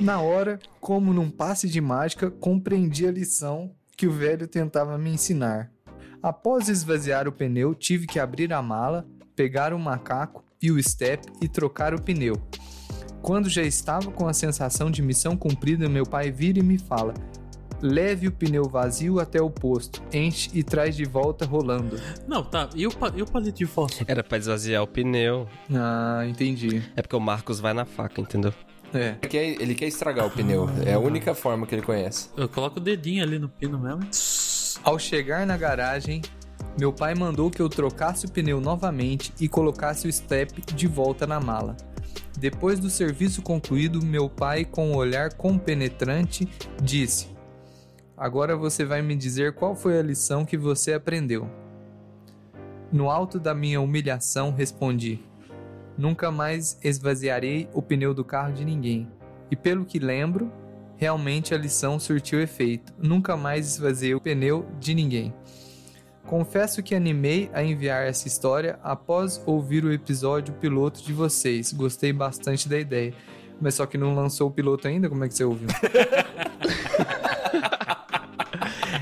Na 0.00 0.20
hora, 0.20 0.58
como 0.80 1.12
num 1.12 1.30
passe 1.30 1.68
de 1.68 1.80
mágica, 1.80 2.30
compreendi 2.30 3.06
a 3.06 3.10
lição 3.10 3.72
que 3.96 4.06
o 4.06 4.12
velho 4.12 4.46
tentava 4.46 4.98
me 4.98 5.10
ensinar. 5.10 5.70
Após 6.22 6.68
esvaziar 6.68 7.28
o 7.28 7.32
pneu, 7.32 7.74
tive 7.74 8.06
que 8.06 8.18
abrir 8.18 8.52
a 8.52 8.62
mala, 8.62 9.06
pegar 9.34 9.72
o 9.72 9.78
macaco 9.78 10.44
e 10.62 10.70
o 10.70 10.82
step 10.82 11.26
e 11.40 11.48
trocar 11.48 11.94
o 11.94 12.00
pneu. 12.00 12.40
Quando 13.22 13.48
já 13.48 13.62
estava 13.62 14.10
com 14.10 14.28
a 14.28 14.32
sensação 14.32 14.90
de 14.90 15.00
missão 15.02 15.36
cumprida, 15.36 15.88
meu 15.88 16.04
pai 16.04 16.30
vira 16.30 16.58
e 16.58 16.62
me 16.62 16.78
fala: 16.78 17.14
Leve 17.82 18.28
o 18.28 18.32
pneu 18.32 18.64
vazio 18.64 19.18
até 19.18 19.40
o 19.40 19.48
posto, 19.50 20.02
enche 20.12 20.50
e 20.54 20.62
traz 20.62 20.94
de 20.96 21.04
volta 21.04 21.44
rolando. 21.46 21.98
Não, 22.28 22.42
tá. 22.44 22.68
E 22.74 22.86
o, 22.86 22.90
pa- 22.94 23.12
e 23.14 23.22
o 23.22 23.26
palito 23.26 23.58
de 23.58 23.66
fósforo? 23.66 24.04
Era 24.08 24.22
pra 24.22 24.38
esvaziar 24.38 24.82
o 24.82 24.86
pneu. 24.86 25.46
Ah, 25.74 26.24
entendi. 26.26 26.82
É 26.96 27.02
porque 27.02 27.16
o 27.16 27.20
Marcos 27.20 27.60
vai 27.60 27.72
na 27.72 27.84
faca, 27.84 28.20
entendeu? 28.20 28.52
É. 28.92 29.16
Ele 29.20 29.28
quer, 29.28 29.44
ele 29.62 29.74
quer 29.74 29.86
estragar 29.86 30.26
o 30.26 30.30
pneu. 30.30 30.68
É 30.86 30.92
a 30.92 30.98
única 30.98 31.34
forma 31.34 31.66
que 31.66 31.74
ele 31.74 31.82
conhece. 31.82 32.28
Eu 32.36 32.48
coloco 32.48 32.78
o 32.78 32.82
dedinho 32.82 33.24
ali 33.24 33.38
no 33.38 33.48
pino 33.48 33.78
mesmo. 33.78 34.06
Ao 34.84 34.98
chegar 34.98 35.44
na 35.46 35.56
garagem, 35.56 36.22
meu 36.78 36.92
pai 36.92 37.14
mandou 37.14 37.50
que 37.50 37.62
eu 37.62 37.68
trocasse 37.68 38.26
o 38.26 38.30
pneu 38.30 38.60
novamente 38.60 39.32
e 39.40 39.48
colocasse 39.48 40.08
o 40.08 40.12
step 40.12 40.60
de 40.74 40.86
volta 40.88 41.26
na 41.26 41.38
mala. 41.38 41.76
Depois 42.36 42.80
do 42.80 42.90
serviço 42.90 43.42
concluído, 43.42 44.04
meu 44.04 44.28
pai, 44.28 44.64
com 44.64 44.90
um 44.90 44.96
olhar 44.96 45.34
compenetrante, 45.34 46.48
disse: 46.82 47.28
Agora 48.16 48.56
você 48.56 48.84
vai 48.84 49.02
me 49.02 49.14
dizer 49.14 49.54
qual 49.54 49.76
foi 49.76 49.98
a 49.98 50.02
lição 50.02 50.44
que 50.44 50.56
você 50.56 50.92
aprendeu. 50.92 51.48
No 52.90 53.08
alto 53.08 53.38
da 53.38 53.54
minha 53.54 53.80
humilhação, 53.80 54.52
respondi: 54.52 55.20
Nunca 55.96 56.32
mais 56.32 56.76
esvaziarei 56.82 57.68
o 57.72 57.80
pneu 57.80 58.12
do 58.12 58.24
carro 58.24 58.52
de 58.52 58.64
ninguém. 58.64 59.08
E 59.48 59.54
pelo 59.54 59.84
que 59.84 60.00
lembro, 60.00 60.50
realmente 60.96 61.54
a 61.54 61.58
lição 61.58 62.00
surtiu 62.00 62.40
efeito. 62.40 62.92
Nunca 62.98 63.36
mais 63.36 63.66
esvaziei 63.66 64.14
o 64.14 64.20
pneu 64.20 64.66
de 64.80 64.92
ninguém. 64.92 65.32
Confesso 66.26 66.82
que 66.82 66.94
animei 66.94 67.50
a 67.52 67.62
enviar 67.62 68.06
essa 68.06 68.26
história 68.26 68.78
após 68.82 69.40
ouvir 69.46 69.84
o 69.84 69.92
episódio 69.92 70.54
piloto 70.54 71.02
de 71.02 71.12
vocês. 71.12 71.72
Gostei 71.72 72.12
bastante 72.12 72.68
da 72.68 72.78
ideia. 72.78 73.12
Mas 73.60 73.74
só 73.74 73.86
que 73.86 73.96
não 73.98 74.14
lançou 74.14 74.48
o 74.48 74.50
piloto 74.50 74.88
ainda? 74.88 75.08
Como 75.08 75.22
é 75.24 75.28
que 75.28 75.34
você 75.34 75.44
ouviu? 75.44 75.68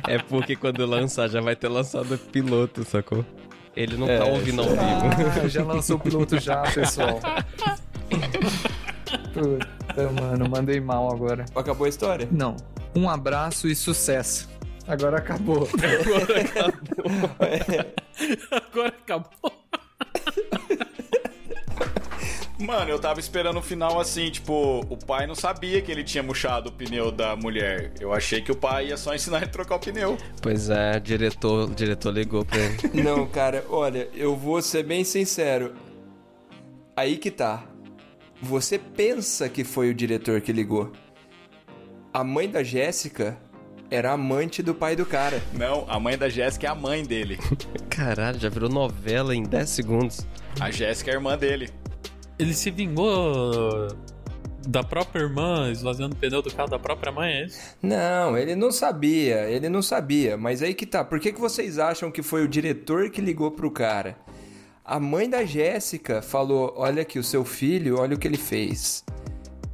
É 0.09 0.19
porque 0.19 0.57
quando 0.57 0.85
lançar 0.85 1.29
já 1.29 1.41
vai 1.41 1.57
ter 1.57 1.69
lançado 1.69 2.15
o 2.15 2.19
piloto, 2.19 2.85
sacou? 2.85 3.25
Ele 3.75 3.97
não 3.97 4.07
tá 4.07 4.13
É, 4.13 4.25
ouvindo 4.25 4.61
ao 4.61 4.69
vivo. 4.69 4.81
Ah, 5.43 5.49
já 5.49 5.65
lançou 5.65 5.97
o 5.97 6.01
piloto 6.01 6.39
já, 6.39 6.61
pessoal. 6.63 7.19
Puta, 9.33 10.11
mano, 10.21 10.49
mandei 10.51 10.81
mal 10.81 11.11
agora. 11.11 11.47
Acabou 11.55 11.87
a 11.87 11.89
história? 11.89 12.29
Não. 12.31 12.57
Um 12.95 13.09
abraço 13.09 13.69
e 13.69 13.75
sucesso. 13.75 14.51
Agora 14.87 15.19
acabou. 15.19 15.69
Agora 18.51 18.89
acabou. 18.89 19.53
Mano, 22.59 22.91
eu 22.91 22.99
tava 22.99 23.19
esperando 23.19 23.59
o 23.59 23.63
final 23.63 24.01
assim, 24.01 24.31
tipo, 24.31 24.81
o 24.89 24.97
pai 24.97 25.27
não 25.27 25.35
sabia 25.35 25.83
que 25.83 25.91
ele 25.91 26.05
tinha 26.05 26.23
murchado 26.23 26.69
o 26.69 26.73
pneu 26.73 27.11
da 27.11 27.35
mulher. 27.35 27.93
Eu 28.01 28.13
achei 28.13 28.41
que 28.41 28.53
o 28.53 28.57
pai 28.57 28.89
ia 28.89 28.97
só 28.97 29.15
ensinar 29.15 29.39
ele 29.39 29.47
a 29.47 29.49
trocar 29.49 29.77
o 29.77 29.81
pneu. 29.81 30.17
Pois 30.41 30.71
é, 30.71 30.97
o 30.97 31.01
diretor, 31.01 31.69
o 31.69 31.75
diretor 31.75 32.13
ligou 32.13 32.45
pra 32.45 32.59
ele. 32.59 32.79
Não, 33.03 33.27
cara, 33.27 33.65
olha, 33.69 34.09
eu 34.15 34.37
vou 34.37 34.63
ser 34.63 34.85
bem 34.85 35.03
sincero. 35.03 35.75
Aí 36.97 37.17
que 37.17 37.31
tá. 37.31 37.65
Você 38.41 38.79
pensa 38.79 39.49
que 39.49 39.65
foi 39.65 39.91
o 39.91 39.95
diretor 39.95 40.41
que 40.41 40.53
ligou. 40.53 40.93
A 42.15 42.23
mãe 42.23 42.49
da 42.49 42.63
Jéssica 42.63 43.39
era 43.93 44.13
amante 44.13 44.63
do 44.63 44.75
pai 44.75 44.97
do 44.97 45.05
cara. 45.05 45.43
Não, 45.53 45.85
a 45.87 46.01
mãe 46.01 46.17
da 46.17 46.29
Jéssica 46.29 46.67
é 46.67 46.71
a 46.71 46.75
mãe 46.75 47.05
dele. 47.05 47.39
Caralho, 47.91 48.39
já 48.39 48.49
virou 48.49 48.71
novela 48.71 49.37
em 49.37 49.43
10 49.43 49.69
segundos. 49.69 50.27
A 50.59 50.71
Jéssica 50.71 51.11
é 51.11 51.15
a 51.15 51.17
irmã 51.17 51.37
dele. 51.37 51.69
Ele 52.39 52.55
se 52.55 52.71
vingou 52.71 53.89
da 54.67 54.83
própria 54.83 55.21
irmã, 55.21 55.71
esvaziando 55.71 56.15
o 56.15 56.19
pneu 56.19 56.41
do 56.41 56.53
carro 56.53 56.71
da 56.71 56.79
própria 56.79 57.13
mãe, 57.13 57.33
é 57.33 57.45
isso? 57.45 57.59
Não, 57.83 58.37
ele 58.39 58.55
não 58.55 58.73
sabia, 58.73 59.51
ele 59.51 59.69
não 59.69 59.83
sabia. 59.83 60.39
Mas 60.39 60.63
aí 60.63 60.73
que 60.73 60.87
tá. 60.87 61.05
Por 61.05 61.21
que, 61.21 61.31
que 61.31 61.41
vocês 61.41 61.79
acham 61.79 62.11
que 62.11 62.23
foi 62.23 62.43
o 62.43 62.49
diretor 62.49 63.11
que 63.11 63.21
ligou 63.21 63.51
pro 63.51 63.71
cara? 63.71 64.17
A 64.83 64.99
mãe 64.99 65.29
da 65.29 65.45
Jéssica 65.45 66.23
falou: 66.23 66.73
Olha 66.77 67.03
aqui, 67.03 67.19
o 67.19 67.25
seu 67.25 67.45
filho, 67.45 67.99
olha 68.01 68.17
o 68.17 68.19
que 68.19 68.27
ele 68.27 68.39
fez. 68.39 69.05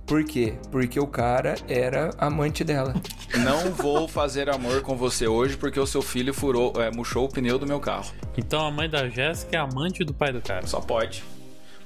Por 0.08 0.24
quê? 0.24 0.54
Porque 0.70 0.98
o 0.98 1.06
cara 1.06 1.56
era 1.68 2.10
amante 2.16 2.64
dela. 2.64 2.94
Não 3.44 3.70
vou 3.72 4.08
fazer 4.08 4.48
amor 4.48 4.80
com 4.80 4.96
você 4.96 5.28
hoje 5.28 5.54
porque 5.54 5.78
o 5.78 5.86
seu 5.86 6.00
filho 6.00 6.32
furou, 6.32 6.72
é, 6.80 6.90
murchou 6.90 7.26
o 7.26 7.28
pneu 7.28 7.58
do 7.58 7.66
meu 7.66 7.78
carro. 7.78 8.10
Então 8.34 8.66
a 8.66 8.70
mãe 8.70 8.88
da 8.88 9.06
Jéssica 9.06 9.58
é 9.58 9.60
amante 9.60 10.02
do 10.04 10.14
pai 10.14 10.32
do 10.32 10.40
cara. 10.40 10.66
Só 10.66 10.80
pode. 10.80 11.22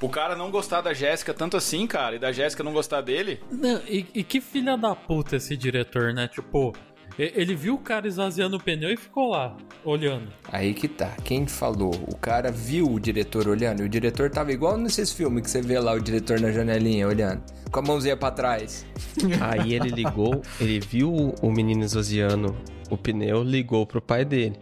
O 0.01 0.09
cara 0.09 0.37
não 0.37 0.53
gostar 0.53 0.81
da 0.81 0.95
Jéssica 0.95 1.35
tanto 1.35 1.57
assim, 1.57 1.85
cara, 1.87 2.15
e 2.15 2.19
da 2.19 2.31
Jéssica 2.31 2.63
não 2.63 2.73
gostar 2.73 3.01
dele, 3.01 3.41
Não, 3.51 3.81
e, 3.89 4.07
e 4.15 4.25
que 4.25 4.41
filha 4.41 4.77
da 4.77 4.95
puta 4.95 5.37
esse 5.37 5.57
diretor, 5.57 6.13
né? 6.13 6.27
Tipo, 6.29 6.73
ele 7.19 7.55
viu 7.55 7.75
o 7.75 7.79
cara 7.79 8.07
esvaziando 8.07 8.57
o 8.57 8.61
pneu 8.61 8.91
e 8.91 8.97
ficou 8.97 9.31
lá, 9.31 9.57
olhando. 9.85 10.33
Aí 10.51 10.73
que 10.75 10.89
tá. 10.89 11.15
Quem 11.25 11.47
falou? 11.47 11.95
O 12.09 12.17
cara 12.17 12.51
viu 12.51 12.91
o 12.91 12.99
diretor 12.99 13.49
olhando. 13.49 13.83
E 13.83 13.87
o 13.87 13.89
diretor 13.89 14.31
tava 14.31 14.53
igual 14.53 14.77
nesses 14.77 15.13
filmes 15.13 15.43
que 15.43 15.51
você 15.51 15.61
vê 15.61 15.79
lá 15.79 15.93
o 15.93 16.01
diretor 16.01 16.41
na 16.41 16.51
janelinha 16.51 17.07
olhando. 17.07 17.43
Com 17.71 17.81
a 17.81 17.83
mãozinha 17.83 18.17
pra 18.17 18.31
trás. 18.31 18.87
Aí 19.41 19.75
ele 19.75 19.91
ligou, 19.91 20.43
ele 20.61 20.81
viu 20.81 21.35
o 21.41 21.51
menino 21.51 21.85
esvaziando 21.85 22.57
o 22.91 22.97
pneu, 22.97 23.43
ligou 23.43 23.87
pro 23.87 24.01
pai 24.01 24.25
dele. 24.25 24.57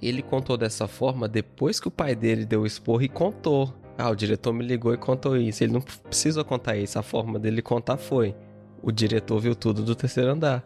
Ele 0.00 0.22
contou 0.22 0.56
dessa 0.56 0.86
forma 0.86 1.28
depois 1.28 1.80
que 1.80 1.88
o 1.88 1.90
pai 1.90 2.14
dele 2.14 2.44
deu 2.44 2.62
o 2.62 2.66
esporro 2.66 3.02
e 3.02 3.08
contou. 3.08 3.74
Ah, 3.96 4.10
o 4.10 4.14
diretor 4.14 4.52
me 4.52 4.64
ligou 4.64 4.94
e 4.94 4.96
contou 4.96 5.36
isso. 5.36 5.64
Ele 5.64 5.72
não 5.72 5.80
precisou 5.80 6.44
contar 6.44 6.76
isso. 6.76 6.98
A 6.98 7.02
forma 7.02 7.36
dele 7.38 7.60
contar 7.60 7.96
foi: 7.96 8.34
o 8.80 8.92
diretor 8.92 9.40
viu 9.40 9.56
tudo 9.56 9.82
do 9.82 9.94
terceiro 9.94 10.30
andar. 10.30 10.64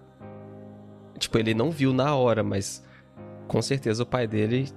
Tipo, 1.19 1.39
ele 1.39 1.55
não 1.55 1.71
viu 1.71 1.93
na 1.93 2.15
hora, 2.15 2.43
mas 2.43 2.85
com 3.47 3.61
certeza 3.61 4.03
o 4.03 4.07
pai 4.07 4.27
dele, 4.27 4.69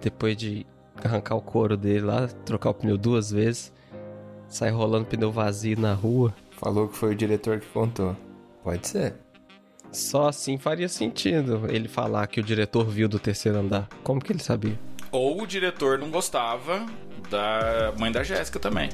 depois 0.00 0.36
de 0.36 0.66
arrancar 1.02 1.36
o 1.36 1.42
couro 1.42 1.76
dele 1.76 2.00
lá, 2.00 2.28
trocar 2.44 2.70
o 2.70 2.74
pneu 2.74 2.96
duas 2.96 3.30
vezes, 3.30 3.72
sai 4.48 4.70
rolando 4.70 5.06
pneu 5.06 5.32
vazio 5.32 5.78
na 5.78 5.94
rua. 5.94 6.34
Falou 6.52 6.88
que 6.88 6.96
foi 6.96 7.12
o 7.12 7.16
diretor 7.16 7.60
que 7.60 7.66
contou. 7.66 8.16
Pode 8.62 8.86
ser. 8.86 9.14
Só 9.92 10.28
assim 10.28 10.58
faria 10.58 10.88
sentido 10.88 11.66
ele 11.68 11.88
falar 11.88 12.26
que 12.26 12.40
o 12.40 12.42
diretor 12.42 12.84
viu 12.86 13.08
do 13.08 13.18
terceiro 13.18 13.58
andar. 13.58 13.88
Como 14.02 14.20
que 14.20 14.32
ele 14.32 14.42
sabia? 14.42 14.78
ou 15.14 15.40
o 15.40 15.46
diretor 15.46 15.96
não 15.96 16.10
gostava 16.10 16.84
da 17.30 17.94
mãe 17.96 18.10
da 18.10 18.24
Jéssica 18.24 18.58
também. 18.58 18.90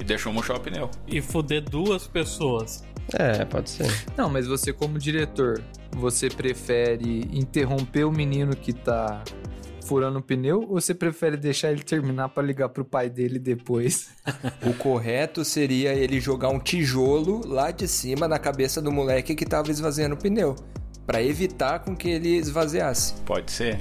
E 0.00 0.04
deixou 0.04 0.32
murchar 0.32 0.56
o 0.56 0.60
pneu. 0.60 0.90
E 1.06 1.20
fuder 1.20 1.60
duas 1.60 2.06
pessoas. 2.06 2.82
É, 3.12 3.44
pode 3.44 3.68
ser. 3.68 3.86
Não, 4.16 4.30
mas 4.30 4.46
você 4.46 4.72
como 4.72 4.98
diretor, 4.98 5.62
você 5.98 6.30
prefere 6.30 7.28
interromper 7.32 8.04
o 8.04 8.12
menino 8.12 8.54
que 8.56 8.72
tá 8.72 9.22
furando 9.84 10.18
o 10.18 10.22
pneu 10.22 10.60
ou 10.60 10.80
você 10.80 10.94
prefere 10.94 11.36
deixar 11.36 11.72
ele 11.72 11.82
terminar 11.82 12.28
pra 12.28 12.42
ligar 12.42 12.68
pro 12.68 12.84
pai 12.84 13.08
dele 13.08 13.38
depois? 13.38 14.10
O 14.66 14.74
correto 14.74 15.44
seria 15.44 15.94
ele 15.94 16.20
jogar 16.20 16.50
um 16.50 16.58
tijolo 16.58 17.46
lá 17.46 17.70
de 17.70 17.88
cima 17.88 18.28
na 18.28 18.38
cabeça 18.38 18.82
do 18.82 18.92
moleque 18.92 19.34
que 19.34 19.46
tava 19.46 19.70
esvaziando 19.70 20.14
o 20.14 20.18
pneu. 20.18 20.54
Pra 21.06 21.22
evitar 21.22 21.78
com 21.78 21.96
que 21.96 22.10
ele 22.10 22.36
esvaziasse. 22.36 23.14
Pode 23.22 23.50
ser? 23.50 23.80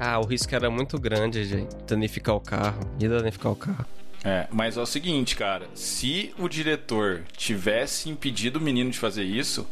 Ah, 0.00 0.18
o 0.18 0.26
risco 0.26 0.52
era 0.54 0.68
muito 0.68 0.98
grande 0.98 1.46
de 1.46 1.68
danificar 1.86 2.34
o 2.34 2.40
carro. 2.40 2.80
Ia 2.98 3.08
danificar 3.08 3.52
o 3.52 3.56
carro. 3.56 3.86
É, 4.24 4.48
mas 4.50 4.76
é 4.76 4.80
o 4.80 4.86
seguinte, 4.86 5.36
cara. 5.36 5.68
Se 5.74 6.34
o 6.38 6.48
diretor 6.48 7.22
tivesse 7.36 8.08
impedido 8.08 8.58
o 8.58 8.62
menino 8.62 8.90
de 8.90 8.98
fazer 8.98 9.22
isso, 9.22 9.66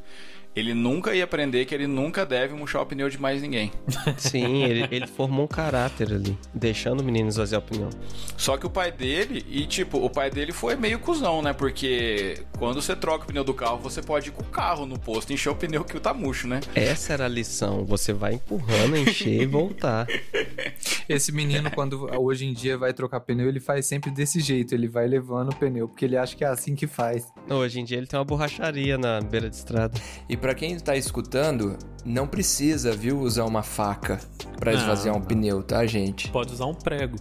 ele 0.55 0.73
nunca 0.73 1.15
ia 1.15 1.25
aprender 1.25 1.65
que 1.65 1.75
ele 1.75 1.87
nunca 1.87 2.25
deve 2.25 2.55
murchar 2.55 2.83
o 2.83 2.87
pneu 2.87 3.09
de 3.09 3.19
mais 3.19 3.43
ninguém. 3.43 3.73
Sim, 4.17 4.63
ele, 4.65 4.87
ele 4.91 5.07
formou 5.07 5.45
um 5.45 5.49
caráter 5.49 6.13
ali, 6.13 6.39
deixando 6.53 7.01
o 7.01 7.05
menino 7.05 7.29
esvaziar 7.29 7.61
o 7.61 7.65
pneu. 7.65 7.91
Só 8.37 8.57
que 8.57 8.67
o 8.67 8.71
pai 8.71 8.93
dele, 8.93 9.45
e 9.49 9.67
tipo, 9.67 9.99
o 9.99 10.09
pai 10.09 10.31
dele 10.31 10.53
foi 10.53 10.77
meio 10.77 10.99
cuzão, 10.99 11.43
né? 11.43 11.53
Porque 11.53 12.43
quando 12.59 12.81
você 12.81 12.95
troca 12.95 13.25
o 13.25 13.27
pneu 13.27 13.43
do 13.43 13.55
carro, 13.55 13.79
você 13.79 14.01
pode 14.01 14.29
ir 14.29 14.33
com 14.33 14.43
o 14.43 14.47
carro 14.47 14.87
no 14.87 14.99
posto 14.99 15.31
e 15.31 15.35
encher 15.35 15.51
o 15.51 15.57
pneu 15.57 15.85
que 15.85 15.99
tá 15.99 16.15
murcho, 16.15 16.47
né? 16.47 16.61
Essa 16.75 17.15
era 17.15 17.25
a 17.25 17.29
lição. 17.29 17.85
Você 17.85 18.13
vai 18.13 18.35
empurrando, 18.35 18.97
encher 18.97 19.43
e 19.43 19.47
voltar. 19.47 20.07
Esse 21.09 21.33
menino, 21.33 21.71
quando 21.71 22.09
hoje 22.19 22.47
em 22.47 22.53
dia 22.53 22.79
vai 22.79 22.93
trocar 22.93 23.21
pneu, 23.21 23.49
ele 23.49 23.61
faz 23.61 23.87
sempre 23.87 24.11
desse 24.11 24.41
jeito, 24.41 24.75
ele 24.75 24.89
vai 24.89 25.07
levando 25.07 25.51
o 25.51 25.57
pneu, 25.57 25.89
porque 25.89 26.05
ele 26.05 26.17
acha 26.17 26.37
que 26.37 26.45
é 26.45 26.49
assim 26.49 26.75
que 26.75 26.87
faz. 26.87 27.27
Hoje 27.49 27.81
em 27.81 27.85
dia 27.85 27.99
ele 27.99 28.07
tem 28.07 28.19
uma 28.19 28.25
borracharia 28.25 28.97
na 28.97 29.21
beira 29.21 29.51
de 29.51 29.57
estrada. 29.57 30.01
E 30.29 30.37
pra 30.45 30.55
quem 30.55 30.79
tá 30.79 30.95
escutando, 30.95 31.75
não 32.05 32.27
precisa, 32.27 32.93
viu, 32.93 33.19
usar 33.19 33.47
uma 33.47 33.63
faca 33.63 34.21
pra 34.61 34.73
Não. 34.73 34.79
esvaziar 34.79 35.17
um 35.17 35.21
pneu, 35.23 35.63
tá, 35.63 35.87
gente? 35.87 36.31
Pode 36.31 36.53
usar 36.53 36.67
um 36.67 36.75
prego. 36.75 37.17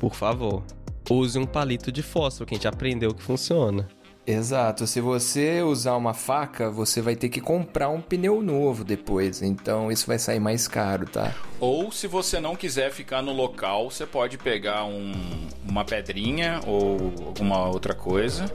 Por 0.00 0.16
favor, 0.16 0.64
use 1.08 1.38
um 1.38 1.46
palito 1.46 1.92
de 1.92 2.02
fósforo, 2.02 2.44
que 2.44 2.54
a 2.54 2.58
gente 2.58 2.66
aprendeu 2.66 3.14
que 3.14 3.22
funciona. 3.22 3.86
Exato. 4.26 4.86
Se 4.86 5.00
você 5.00 5.62
usar 5.62 5.94
uma 5.96 6.12
faca, 6.12 6.68
você 6.68 7.00
vai 7.00 7.14
ter 7.14 7.28
que 7.28 7.40
comprar 7.40 7.88
um 7.88 8.00
pneu 8.00 8.42
novo 8.42 8.82
depois. 8.82 9.40
Então 9.40 9.92
isso 9.92 10.06
vai 10.06 10.18
sair 10.18 10.40
mais 10.40 10.66
caro, 10.66 11.06
tá? 11.06 11.32
Ou 11.60 11.92
se 11.92 12.06
você 12.06 12.40
não 12.40 12.56
quiser 12.56 12.90
ficar 12.90 13.22
no 13.22 13.32
local, 13.32 13.90
você 13.90 14.04
pode 14.04 14.36
pegar 14.36 14.84
um- 14.84 15.46
uma 15.66 15.84
pedrinha 15.84 16.60
ou 16.66 17.12
alguma 17.26 17.68
outra 17.68 17.94
coisa, 17.94 18.52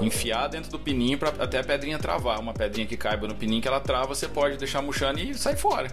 enfiar 0.00 0.48
dentro 0.48 0.70
do 0.70 0.78
pininho 0.78 1.18
pra 1.18 1.28
até 1.38 1.58
a 1.58 1.64
pedrinha 1.64 1.98
travar. 1.98 2.40
Uma 2.40 2.54
pedrinha 2.54 2.86
que 2.86 2.96
caiba 2.96 3.28
no 3.28 3.34
pininho 3.34 3.60
que 3.60 3.68
ela 3.68 3.80
trava, 3.80 4.08
você 4.08 4.26
pode 4.26 4.56
deixar 4.56 4.80
murchando 4.80 5.20
e 5.20 5.34
sai 5.34 5.54
fora. 5.54 5.88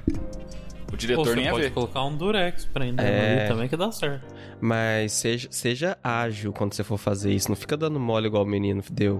O 0.92 0.96
diretor 0.98 1.26
você 1.26 1.36
nem 1.36 1.46
ia 1.46 1.52
pode 1.52 1.64
ver. 1.64 1.72
colocar 1.72 2.04
um 2.06 2.16
durex 2.16 2.66
prendendo 2.66 3.02
É. 3.06 3.40
ali 3.42 3.48
também 3.50 3.68
que 3.68 3.76
dá 3.78 3.92
certo. 3.92 4.26
Mas 4.60 5.12
seja, 5.12 5.48
seja 5.52 5.98
ágil 6.04 6.52
quando 6.54 6.74
você 6.74 6.84
for 6.84 6.98
fazer 6.98 7.32
isso. 7.32 7.50
Não 7.50 7.56
fica 7.56 7.76
dando 7.78 8.00
mole 8.00 8.28
igual 8.28 8.44
o 8.44 8.48
menino 8.48 8.82
deu. 8.92 9.20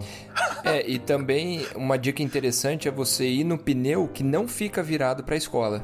É, 0.64 0.90
e 0.90 0.98
também 0.98 1.66
uma 1.76 1.98
dica 1.98 2.24
interessante 2.24 2.88
é 2.88 2.92
você 2.92 3.28
ir 3.28 3.44
no 3.44 3.58
pneu 3.58 4.08
que 4.08 4.24
não 4.24 4.48
fica 4.48 4.82
virado 4.82 5.24
pra 5.24 5.36
escola. 5.36 5.84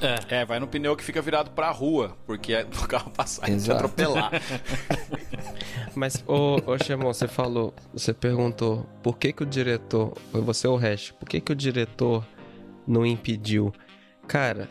É. 0.00 0.40
É, 0.40 0.44
vai 0.44 0.58
no 0.60 0.66
pneu 0.66 0.96
que 0.96 1.02
fica 1.04 1.22
virado 1.22 1.50
pra 1.52 1.70
rua, 1.70 2.16
porque 2.26 2.52
é 2.52 2.62
o 2.82 2.86
carro 2.88 3.10
passar 3.10 3.48
e 3.48 3.56
te 3.56 3.70
atropelar. 3.70 4.30
Mas, 5.94 6.22
ô, 6.26 6.56
ô 6.66 6.78
Xemon, 6.78 7.12
você 7.12 7.28
falou, 7.28 7.74
você 7.92 8.12
perguntou 8.12 8.86
por 9.02 9.18
que 9.18 9.32
que 9.32 9.42
o 9.42 9.46
diretor, 9.46 10.12
foi 10.30 10.40
você 10.40 10.66
ou 10.66 10.74
o 10.76 10.78
Hash, 10.78 11.12
por 11.12 11.28
que 11.28 11.40
que 11.40 11.52
o 11.52 11.54
diretor 11.56 12.24
não 12.86 13.04
impediu? 13.06 13.72
Cara, 14.26 14.68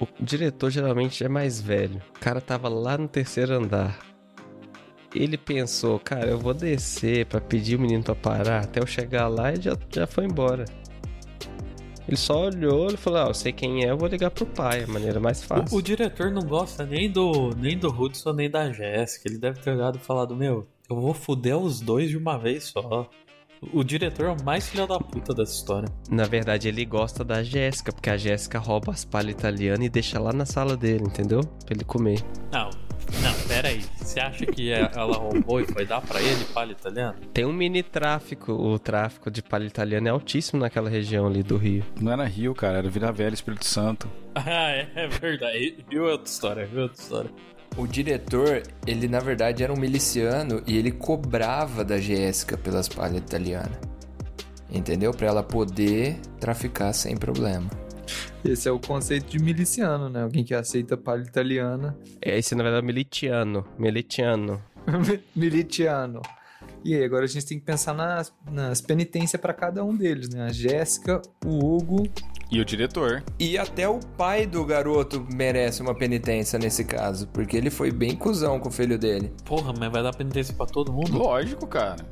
o 0.00 0.06
diretor 0.20 0.70
geralmente 0.70 1.24
é 1.24 1.28
mais 1.28 1.60
velho. 1.60 2.02
O 2.16 2.20
cara 2.20 2.40
tava 2.40 2.68
lá 2.68 2.98
no 2.98 3.08
terceiro 3.08 3.54
andar. 3.54 3.98
Ele 5.14 5.38
pensou, 5.38 5.98
cara, 6.00 6.28
eu 6.28 6.38
vou 6.38 6.52
descer 6.52 7.26
pra 7.26 7.40
pedir 7.40 7.76
o 7.76 7.80
menino 7.80 8.02
pra 8.02 8.16
parar, 8.16 8.64
até 8.64 8.80
eu 8.80 8.86
chegar 8.86 9.28
lá 9.28 9.52
e 9.52 9.60
já, 9.60 9.76
já 9.88 10.06
foi 10.06 10.24
embora. 10.24 10.64
Ele 12.06 12.16
só 12.16 12.46
olhou 12.46 12.88
e 12.92 12.96
falou, 12.96 13.20
ah, 13.20 13.28
eu 13.28 13.34
sei 13.34 13.52
quem 13.52 13.84
é, 13.84 13.90
eu 13.90 13.96
vou 13.96 14.08
ligar 14.08 14.30
pro 14.30 14.44
pai, 14.44 14.80
é 14.80 14.84
a 14.84 14.88
maneira 14.88 15.18
mais 15.18 15.42
fácil. 15.42 15.74
O, 15.74 15.78
o 15.78 15.82
diretor 15.82 16.30
não 16.30 16.42
gosta 16.42 16.84
nem 16.84 17.10
do, 17.10 17.50
nem 17.56 17.78
do 17.78 17.88
Hudson 17.88 18.32
nem 18.32 18.50
da 18.50 18.70
Jéssica. 18.72 19.28
Ele 19.28 19.38
deve 19.38 19.60
ter 19.60 19.70
olhado 19.70 19.96
e 19.96 20.00
falado: 20.00 20.36
Meu, 20.36 20.68
eu 20.90 21.00
vou 21.00 21.14
fuder 21.14 21.56
os 21.56 21.80
dois 21.80 22.10
de 22.10 22.18
uma 22.18 22.36
vez 22.36 22.64
só. 22.64 23.08
O 23.72 23.82
diretor 23.84 24.26
é 24.26 24.30
o 24.30 24.44
mais 24.44 24.68
filho 24.68 24.86
da 24.86 24.98
puta 24.98 25.34
dessa 25.34 25.52
história. 25.54 25.88
Na 26.10 26.24
verdade, 26.24 26.68
ele 26.68 26.84
gosta 26.84 27.24
da 27.24 27.42
Jéssica, 27.42 27.92
porque 27.92 28.10
a 28.10 28.16
Jéssica 28.16 28.58
rouba 28.58 28.92
as 28.92 29.04
palhas 29.04 29.32
italianas 29.34 29.86
e 29.86 29.88
deixa 29.88 30.18
lá 30.18 30.32
na 30.32 30.44
sala 30.46 30.76
dele, 30.76 31.04
entendeu? 31.04 31.40
Pra 31.40 31.74
ele 31.74 31.84
comer. 31.84 32.20
Não, 32.52 32.70
não, 33.22 33.34
pera 33.48 33.68
aí. 33.68 33.82
Você 33.96 34.20
acha 34.20 34.46
que 34.46 34.70
é- 34.72 34.90
ela 34.94 35.16
roubou 35.16 35.60
e 35.60 35.64
foi 35.66 35.84
dar 35.86 36.00
pra 36.00 36.20
ele 36.22 36.44
palha 36.52 36.72
italiana? 36.72 37.16
Tem 37.32 37.44
um 37.44 37.52
mini 37.52 37.82
tráfico, 37.82 38.52
o 38.52 38.78
tráfico 38.78 39.30
de 39.30 39.42
palha 39.42 39.64
italiana 39.66 40.08
é 40.08 40.10
altíssimo 40.12 40.60
naquela 40.60 40.88
região 40.88 41.26
ali 41.26 41.42
do 41.42 41.56
Rio. 41.56 41.84
Não 42.00 42.12
era 42.12 42.24
Rio, 42.24 42.54
cara, 42.54 42.78
era 42.78 42.88
Vila 42.88 43.10
Velha, 43.12 43.34
Espírito 43.34 43.66
Santo. 43.66 44.08
Ah, 44.36 44.70
é, 44.72 44.88
é 44.96 45.06
verdade. 45.06 45.84
Viu 45.88 46.06
outra 46.06 46.28
história, 46.28 46.66
viu 46.66 46.82
outra 46.82 47.00
história. 47.00 47.30
O 47.76 47.86
diretor, 47.86 48.62
ele 48.86 49.08
na 49.08 49.18
verdade 49.18 49.64
era 49.64 49.72
um 49.72 49.76
miliciano 49.76 50.62
e 50.66 50.76
ele 50.76 50.92
cobrava 50.92 51.84
da 51.84 51.98
Jéssica 51.98 52.56
pelas 52.56 52.88
palhas 52.88 53.18
italianas. 53.18 53.78
Entendeu? 54.70 55.12
Pra 55.12 55.26
ela 55.26 55.42
poder 55.42 56.18
traficar 56.38 56.92
sem 56.92 57.16
problema. 57.16 57.68
Esse 58.44 58.68
é 58.68 58.72
o 58.72 58.78
conceito 58.78 59.26
de 59.26 59.38
miliciano, 59.38 60.08
né? 60.08 60.22
Alguém 60.22 60.44
que 60.44 60.54
aceita 60.54 60.96
palha 60.96 61.22
italiana. 61.22 61.96
É, 62.20 62.38
Esse, 62.38 62.54
na 62.54 62.62
verdade, 62.62 62.84
é 62.84 62.86
militiano. 62.86 63.64
Militiano. 63.78 64.62
Militiano. 65.34 66.20
E 66.84 66.94
aí, 66.94 67.04
agora 67.04 67.24
a 67.24 67.28
gente 67.28 67.46
tem 67.46 67.58
que 67.58 67.64
pensar 67.64 67.94
nas, 67.94 68.32
nas 68.50 68.80
penitências 68.80 69.40
pra 69.40 69.52
cada 69.52 69.84
um 69.84 69.94
deles, 69.96 70.28
né? 70.28 70.46
A 70.46 70.52
Jéssica, 70.52 71.20
o 71.44 71.76
Hugo. 71.76 72.08
E 72.50 72.60
o 72.60 72.64
diretor. 72.64 73.22
E 73.38 73.58
até 73.58 73.88
o 73.88 73.98
pai 74.16 74.46
do 74.46 74.64
garoto 74.64 75.26
merece 75.32 75.82
uma 75.82 75.94
penitência 75.94 76.58
nesse 76.58 76.84
caso, 76.84 77.26
porque 77.28 77.56
ele 77.56 77.70
foi 77.70 77.90
bem 77.90 78.14
cuzão 78.14 78.60
com 78.60 78.68
o 78.68 78.72
filho 78.72 78.98
dele. 78.98 79.32
Porra, 79.44 79.72
mas 79.78 79.90
vai 79.90 80.02
dar 80.02 80.14
penitência 80.14 80.54
pra 80.54 80.66
todo 80.66 80.92
mundo? 80.92 81.16
Lógico, 81.16 81.66
cara. 81.66 82.04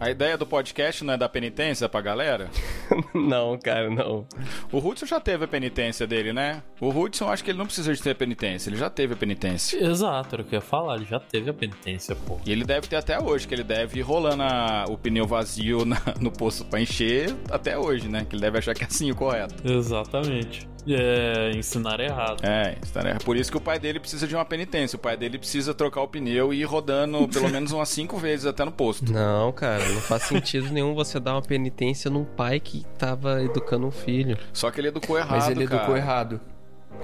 A 0.00 0.10
ideia 0.10 0.38
do 0.38 0.46
podcast 0.46 1.04
não 1.04 1.12
é 1.12 1.16
dar 1.18 1.28
penitência 1.28 1.86
pra 1.86 2.00
galera? 2.00 2.48
não, 3.14 3.58
cara, 3.58 3.90
não. 3.90 4.26
O 4.72 4.78
Hudson 4.78 5.04
já 5.04 5.20
teve 5.20 5.44
a 5.44 5.48
penitência 5.48 6.06
dele, 6.06 6.32
né? 6.32 6.62
O 6.80 6.88
Hudson, 6.88 7.28
acho 7.28 7.44
que 7.44 7.50
ele 7.50 7.58
não 7.58 7.66
precisa 7.66 7.92
de 7.92 8.00
ter 8.02 8.14
penitência, 8.14 8.70
ele 8.70 8.78
já 8.78 8.88
teve 8.88 9.12
a 9.12 9.16
penitência. 9.16 9.78
Exato, 9.84 10.34
era 10.36 10.42
o 10.42 10.44
que 10.46 10.54
eu 10.54 10.58
ia 10.58 10.60
falar. 10.62 10.96
Ele 10.96 11.04
já 11.04 11.20
teve 11.20 11.50
a 11.50 11.52
penitência, 11.54 12.16
pô. 12.16 12.38
E 12.46 12.50
ele 12.50 12.64
deve 12.64 12.86
ter 12.88 12.96
até 12.96 13.20
hoje, 13.20 13.46
que 13.46 13.54
ele 13.54 13.62
deve 13.62 13.98
ir 13.98 14.02
rolando 14.02 14.42
a- 14.42 14.86
o 14.88 14.96
pneu 14.96 15.26
vazio 15.26 15.84
na- 15.86 16.00
no 16.18 16.30
posto 16.32 16.64
pra 16.64 16.80
encher 16.80 17.34
até 17.50 17.76
hoje, 17.78 18.08
né? 18.08 18.24
Que 18.24 18.34
ele 18.36 18.40
deve 18.42 18.56
achar 18.58 18.74
que 18.74 18.82
é 18.82 18.86
assim 18.86 19.10
o 19.10 19.14
correto. 19.14 19.54
Exatamente. 19.68 20.66
É, 20.86 21.52
ensinar 21.54 22.00
errado. 22.00 22.44
É, 22.44 22.76
está, 22.82 23.02
né? 23.02 23.18
por 23.24 23.36
isso 23.36 23.50
que 23.50 23.56
o 23.56 23.60
pai 23.60 23.78
dele 23.78 24.00
precisa 24.00 24.26
de 24.26 24.34
uma 24.34 24.44
penitência. 24.44 24.96
O 24.96 25.00
pai 25.00 25.16
dele 25.16 25.38
precisa 25.38 25.74
trocar 25.74 26.02
o 26.02 26.08
pneu 26.08 26.52
e 26.52 26.60
ir 26.60 26.64
rodando 26.64 27.26
pelo 27.32 27.48
menos 27.48 27.72
umas 27.72 27.88
cinco 27.88 28.16
vezes 28.16 28.46
até 28.46 28.64
no 28.64 28.72
posto. 28.72 29.12
Não, 29.12 29.52
cara, 29.52 29.86
não 29.88 30.00
faz 30.00 30.24
sentido 30.24 30.68
nenhum 30.72 30.94
você 30.94 31.18
dar 31.20 31.34
uma 31.34 31.42
penitência 31.42 32.10
num 32.10 32.24
pai 32.24 32.60
que 32.60 32.84
tava 32.98 33.42
educando 33.42 33.86
um 33.86 33.90
filho. 33.90 34.38
Só 34.52 34.70
que 34.70 34.80
ele 34.80 34.88
educou 34.88 35.18
errado, 35.18 35.30
Mas 35.30 35.48
ele 35.48 35.66
cara. 35.66 35.82
educou 35.82 35.96
errado. 35.96 36.40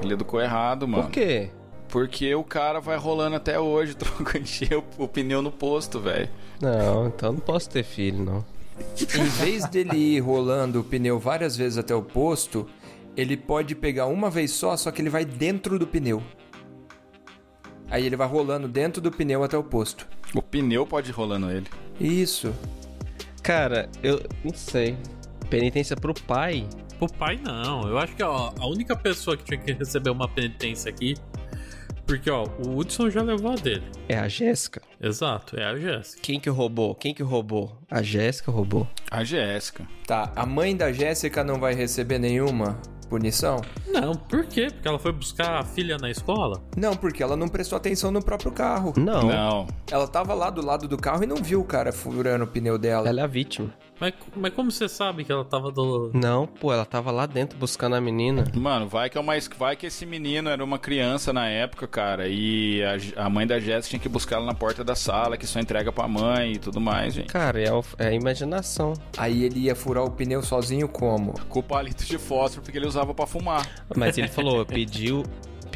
Ele 0.02 0.14
educou 0.14 0.40
errado, 0.40 0.86
mano. 0.86 1.04
Por 1.04 1.12
quê? 1.12 1.50
Porque 1.88 2.34
o 2.34 2.42
cara 2.44 2.80
vai 2.80 2.96
rolando 2.96 3.36
até 3.36 3.58
hoje, 3.58 3.94
troca 3.96 4.38
encher 4.38 4.76
o, 4.76 4.84
o 4.98 5.08
pneu 5.08 5.40
no 5.40 5.52
posto, 5.52 6.00
velho. 6.00 6.28
Não, 6.60 7.06
então 7.06 7.32
não 7.32 7.40
posso 7.40 7.70
ter 7.70 7.82
filho, 7.82 8.24
não. 8.24 8.44
Em 8.78 9.24
vez 9.24 9.64
dele 9.66 9.96
ir 9.96 10.20
rolando 10.20 10.80
o 10.80 10.84
pneu 10.84 11.18
várias 11.18 11.56
vezes 11.56 11.78
até 11.78 11.94
o 11.94 12.02
posto, 12.02 12.66
ele 13.16 13.36
pode 13.36 13.74
pegar 13.74 14.06
uma 14.06 14.28
vez 14.28 14.50
só, 14.50 14.76
só 14.76 14.90
que 14.90 15.00
ele 15.00 15.08
vai 15.08 15.24
dentro 15.24 15.78
do 15.78 15.86
pneu. 15.86 16.22
Aí 17.88 18.04
ele 18.04 18.16
vai 18.16 18.28
rolando 18.28 18.68
dentro 18.68 19.00
do 19.00 19.10
pneu 19.10 19.42
até 19.42 19.56
o 19.56 19.64
posto. 19.64 20.06
O 20.34 20.42
pneu 20.42 20.86
pode 20.86 21.10
ir 21.10 21.12
rolando 21.12 21.50
ele. 21.50 21.66
Isso. 21.98 22.54
Cara, 23.42 23.88
eu 24.02 24.20
não 24.44 24.52
sei. 24.52 24.98
Penitência 25.48 25.96
pro 25.96 26.12
pai? 26.12 26.68
Pro 26.98 27.10
pai, 27.10 27.40
não. 27.42 27.88
Eu 27.88 27.96
acho 27.96 28.14
que 28.14 28.22
ó, 28.22 28.52
a 28.58 28.66
única 28.66 28.96
pessoa 28.96 29.36
que 29.36 29.44
tinha 29.44 29.58
que 29.58 29.72
receber 29.72 30.10
uma 30.10 30.28
penitência 30.28 30.90
aqui. 30.90 31.14
Porque, 32.04 32.30
ó, 32.30 32.44
o 32.64 32.76
Hudson 32.76 33.10
já 33.10 33.20
levou 33.22 33.52
a 33.52 33.54
dele. 33.56 33.84
É 34.08 34.16
a 34.16 34.28
Jéssica. 34.28 34.80
Exato, 35.00 35.58
é 35.58 35.64
a 35.64 35.76
Jéssica. 35.76 36.22
Quem 36.22 36.38
que 36.38 36.48
roubou? 36.48 36.94
Quem 36.94 37.12
que 37.12 37.22
roubou? 37.22 37.76
A 37.90 38.00
Jéssica 38.00 38.50
roubou. 38.52 38.86
A 39.10 39.24
Jéssica. 39.24 39.86
Tá, 40.06 40.32
a 40.36 40.46
mãe 40.46 40.76
da 40.76 40.92
Jéssica 40.92 41.42
não 41.42 41.58
vai 41.58 41.74
receber 41.74 42.18
nenhuma 42.20 42.80
punição? 43.06 43.60
Não, 43.86 44.14
por 44.14 44.44
quê? 44.44 44.68
Porque 44.70 44.86
ela 44.86 44.98
foi 44.98 45.12
buscar 45.12 45.60
a 45.60 45.64
filha 45.64 45.96
na 45.98 46.10
escola? 46.10 46.60
Não, 46.76 46.94
porque 46.96 47.22
ela 47.22 47.36
não 47.36 47.48
prestou 47.48 47.76
atenção 47.76 48.10
no 48.10 48.22
próprio 48.22 48.52
carro. 48.52 48.92
Não, 48.96 49.22
Não. 49.22 49.66
Ela 49.90 50.06
tava 50.06 50.34
lá 50.34 50.50
do 50.50 50.64
lado 50.64 50.86
do 50.88 50.96
carro 50.96 51.22
e 51.24 51.26
não 51.26 51.36
viu 51.36 51.60
o 51.60 51.64
cara 51.64 51.92
furando 51.92 52.44
o 52.44 52.46
pneu 52.46 52.76
dela. 52.78 53.08
ela 53.08 53.20
é 53.20 53.24
a 53.24 53.26
vítima. 53.26 53.72
Mas, 53.98 54.12
mas 54.36 54.52
como 54.52 54.70
você 54.70 54.88
sabe 54.90 55.24
que 55.24 55.32
ela 55.32 55.44
tava 55.44 55.70
do. 55.72 56.10
Não, 56.12 56.46
pô, 56.46 56.70
ela 56.70 56.84
tava 56.84 57.10
lá 57.10 57.24
dentro 57.24 57.58
buscando 57.58 57.96
a 57.96 58.00
menina. 58.00 58.44
Mano, 58.54 58.86
vai 58.86 59.08
que 59.08 59.16
é 59.16 59.20
uma, 59.20 59.32
vai 59.56 59.74
que 59.74 59.86
esse 59.86 60.04
menino 60.04 60.50
era 60.50 60.62
uma 60.62 60.78
criança 60.78 61.32
na 61.32 61.48
época, 61.48 61.86
cara, 61.88 62.28
e 62.28 62.82
a, 63.16 63.24
a 63.24 63.30
mãe 63.30 63.46
da 63.46 63.58
Jéssica 63.58 63.88
tinha 63.90 64.00
que 64.00 64.08
buscar 64.08 64.36
ela 64.36 64.44
na 64.44 64.52
porta 64.54 64.84
da 64.84 64.94
sala, 64.94 65.38
que 65.38 65.46
só 65.46 65.58
entrega 65.60 65.90
pra 65.90 66.06
mãe 66.06 66.52
e 66.52 66.58
tudo 66.58 66.78
mais, 66.78 67.14
gente. 67.14 67.28
Cara, 67.32 67.58
é, 67.58 67.72
o- 67.72 67.82
é 67.96 68.08
a 68.08 68.12
imaginação. 68.12 68.92
Aí 69.16 69.44
ele 69.44 69.60
ia 69.60 69.74
furar 69.74 70.04
o 70.04 70.10
pneu 70.10 70.42
sozinho 70.42 70.88
como? 70.88 71.32
Com 71.48 71.62
palito 71.62 72.04
de 72.04 72.18
fósforo, 72.18 72.62
porque 72.62 72.76
ele 72.76 72.86
usava 72.96 73.12
pra 73.14 73.26
fumar. 73.26 73.66
Mas 73.94 74.16
ele 74.16 74.28
falou, 74.28 74.64
pediu, 74.64 75.22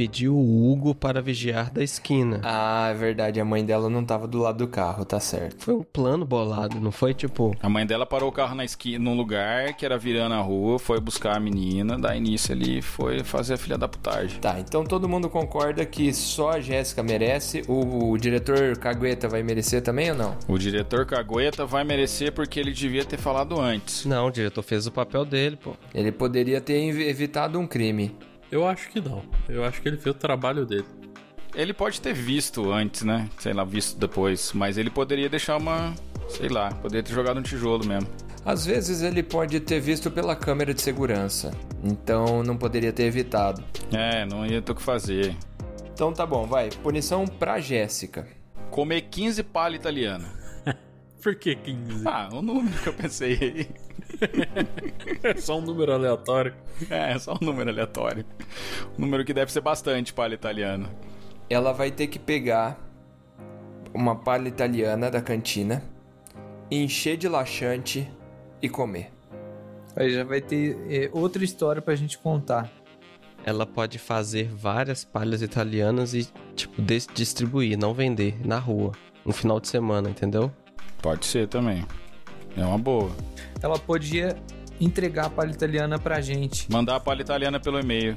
pediu 0.01 0.34
o 0.34 0.72
Hugo 0.72 0.94
para 0.94 1.20
vigiar 1.20 1.70
da 1.70 1.82
esquina. 1.84 2.40
Ah, 2.42 2.88
é 2.90 2.94
verdade, 2.94 3.38
a 3.38 3.44
mãe 3.44 3.62
dela 3.62 3.90
não 3.90 4.03
tava 4.03 4.26
do 4.26 4.38
lado 4.38 4.57
do 4.57 4.66
carro, 4.66 5.05
tá 5.05 5.20
certo. 5.20 5.62
Foi 5.62 5.74
um 5.74 5.82
plano 5.82 6.24
bolado, 6.24 6.80
não 6.80 6.90
foi 6.90 7.12
tipo. 7.12 7.55
A 7.62 7.68
mãe 7.68 7.84
dela 7.84 8.07
parou 8.07 8.30
o 8.30 8.32
carro 8.32 8.55
na 8.55 8.64
esquina, 8.64 9.05
num 9.05 9.14
lugar 9.14 9.74
que 9.74 9.84
era 9.84 9.98
virando 9.98 10.34
a 10.36 10.40
rua, 10.40 10.78
foi 10.78 10.98
buscar 10.98 11.36
a 11.36 11.40
menina, 11.40 11.98
da 11.98 12.16
início 12.16 12.55
ali 12.55 12.80
foi 12.80 13.22
fazer 13.22 13.53
a 13.53 13.57
filha 13.59 13.76
da 13.76 13.86
putagem. 13.86 14.40
Tá, 14.40 14.59
então 14.59 14.84
todo 14.84 15.07
mundo 15.07 15.28
concorda 15.28 15.84
que 15.84 16.14
só 16.14 16.53
a 16.53 16.61
Jéssica 16.61 17.03
merece, 17.03 17.62
o, 17.68 18.12
o 18.12 18.16
diretor 18.16 18.78
Cagueta 18.78 19.28
vai 19.28 19.42
merecer 19.42 19.82
também 19.82 20.12
ou 20.12 20.16
não? 20.16 20.34
O 20.48 20.57
diretor 20.57 21.05
Cagueta 21.05 21.66
vai 21.66 21.84
merecer 21.84 22.32
porque 22.32 22.59
ele 22.59 22.72
devia 22.72 23.05
ter 23.05 23.18
falado 23.18 23.61
antes. 23.61 24.07
Não, 24.07 24.28
o 24.28 24.30
diretor 24.30 24.62
fez 24.62 24.86
o 24.86 24.90
papel 24.90 25.26
dele, 25.26 25.57
pô. 25.62 25.74
Ele 25.94 26.11
poderia 26.11 26.59
ter 26.59 26.88
ev- 26.88 27.03
evitado 27.07 27.59
um 27.59 27.66
crime. 27.66 28.16
Eu 28.51 28.66
acho 28.66 28.88
que 28.90 29.01
não. 29.01 29.22
Eu 29.48 29.64
acho 29.64 29.80
que 29.80 29.88
ele 29.88 29.96
fez 29.96 30.14
o 30.14 30.18
trabalho 30.18 30.66
dele. 30.66 30.86
Ele 31.55 31.72
pode 31.72 32.01
ter 32.01 32.12
visto 32.12 32.70
antes, 32.72 33.03
né? 33.03 33.28
Sei 33.38 33.53
lá, 33.53 33.64
visto 33.64 33.98
depois. 33.98 34.53
Mas 34.53 34.78
ele 34.78 34.90
poderia 34.90 35.28
deixar 35.28 35.57
uma. 35.57 35.94
Sei 36.28 36.48
lá, 36.48 36.70
poderia 36.72 37.03
ter 37.03 37.12
jogado 37.12 37.38
um 37.38 37.42
tijolo 37.42 37.84
mesmo. 37.86 38.09
Às 38.44 38.64
vezes 38.64 39.03
ele 39.03 39.22
pode 39.22 39.61
ter 39.61 39.80
visto 39.80 40.11
pela 40.11 40.34
câmera 40.34 40.72
de 40.72 40.80
segurança, 40.80 41.51
então 41.84 42.42
não 42.42 42.57
poderia 42.57 42.90
ter 42.90 43.03
evitado. 43.03 43.62
É, 43.92 44.24
não 44.24 44.46
ia 44.46 44.62
ter 44.62 44.72
o 44.72 44.74
que 44.74 44.82
fazer. 44.82 45.36
Então 45.92 46.11
tá 46.12 46.24
bom, 46.24 46.46
vai. 46.46 46.70
Punição 46.70 47.26
pra 47.26 47.61
Jéssica. 47.61 48.26
Comer 48.70 49.03
15 49.03 49.42
palha 49.42 49.76
italiana. 49.76 50.26
Por 51.22 51.34
que 51.34 51.55
15? 51.55 52.09
Ah, 52.09 52.30
o 52.32 52.40
número 52.40 52.74
que 52.78 52.88
eu 52.88 52.94
pensei 52.94 53.38
aí. 53.42 53.68
É 55.23 55.35
só 55.37 55.59
um 55.59 55.62
número 55.62 55.93
aleatório. 55.93 56.55
É, 56.89 57.18
só 57.18 57.35
um 57.35 57.45
número 57.45 57.71
aleatório. 57.71 58.25
Um 58.99 59.03
número 59.03 59.25
que 59.25 59.35
deve 59.35 59.53
ser 59.53 59.61
bastante 59.61 60.12
palha 60.12 60.35
italiana. 60.35 60.89
Ela 61.49 61.73
vai 61.73 61.91
ter 61.91 62.07
que 62.07 62.18
pegar 62.18 62.79
uma 63.93 64.16
palha 64.16 64.49
italiana 64.49 65.11
da 65.11 65.21
cantina, 65.21 65.83
encher 66.71 67.16
de 67.16 67.29
laxante 67.29 68.11
e 68.62 68.68
comer. 68.68 69.11
Aí 69.97 70.11
já 70.11 70.25
vai 70.25 70.41
ter 70.41 70.79
é, 70.89 71.11
outra 71.12 71.43
história 71.45 71.83
pra 71.83 71.95
gente 71.95 72.16
contar. 72.18 72.71
Ela 73.45 73.66
pode 73.66 73.99
fazer 73.99 74.49
várias 74.49 75.05
palhas 75.05 75.43
italianas 75.43 76.14
e, 76.14 76.29
tipo, 76.55 76.83
distribuir, 77.14 77.77
não 77.77 77.95
vender, 77.95 78.37
na 78.47 78.59
rua. 78.59 78.93
No 79.25 79.33
final 79.33 79.59
de 79.59 79.68
semana, 79.68 80.11
entendeu? 80.11 80.53
Pode 81.03 81.27
ser 81.27 81.49
também. 81.49 81.85
É 82.57 82.64
uma 82.64 82.78
boa. 82.78 83.11
Ela 83.62 83.78
podia 83.78 84.36
entregar 84.80 85.26
a 85.26 85.30
palha 85.30 85.51
italiana 85.51 85.98
pra 85.98 86.20
gente. 86.20 86.70
Mandar 86.70 86.96
a 86.96 87.01
palha 87.01 87.22
italiana 87.22 87.61
pelo 87.61 87.78
e-mail. 87.78 88.16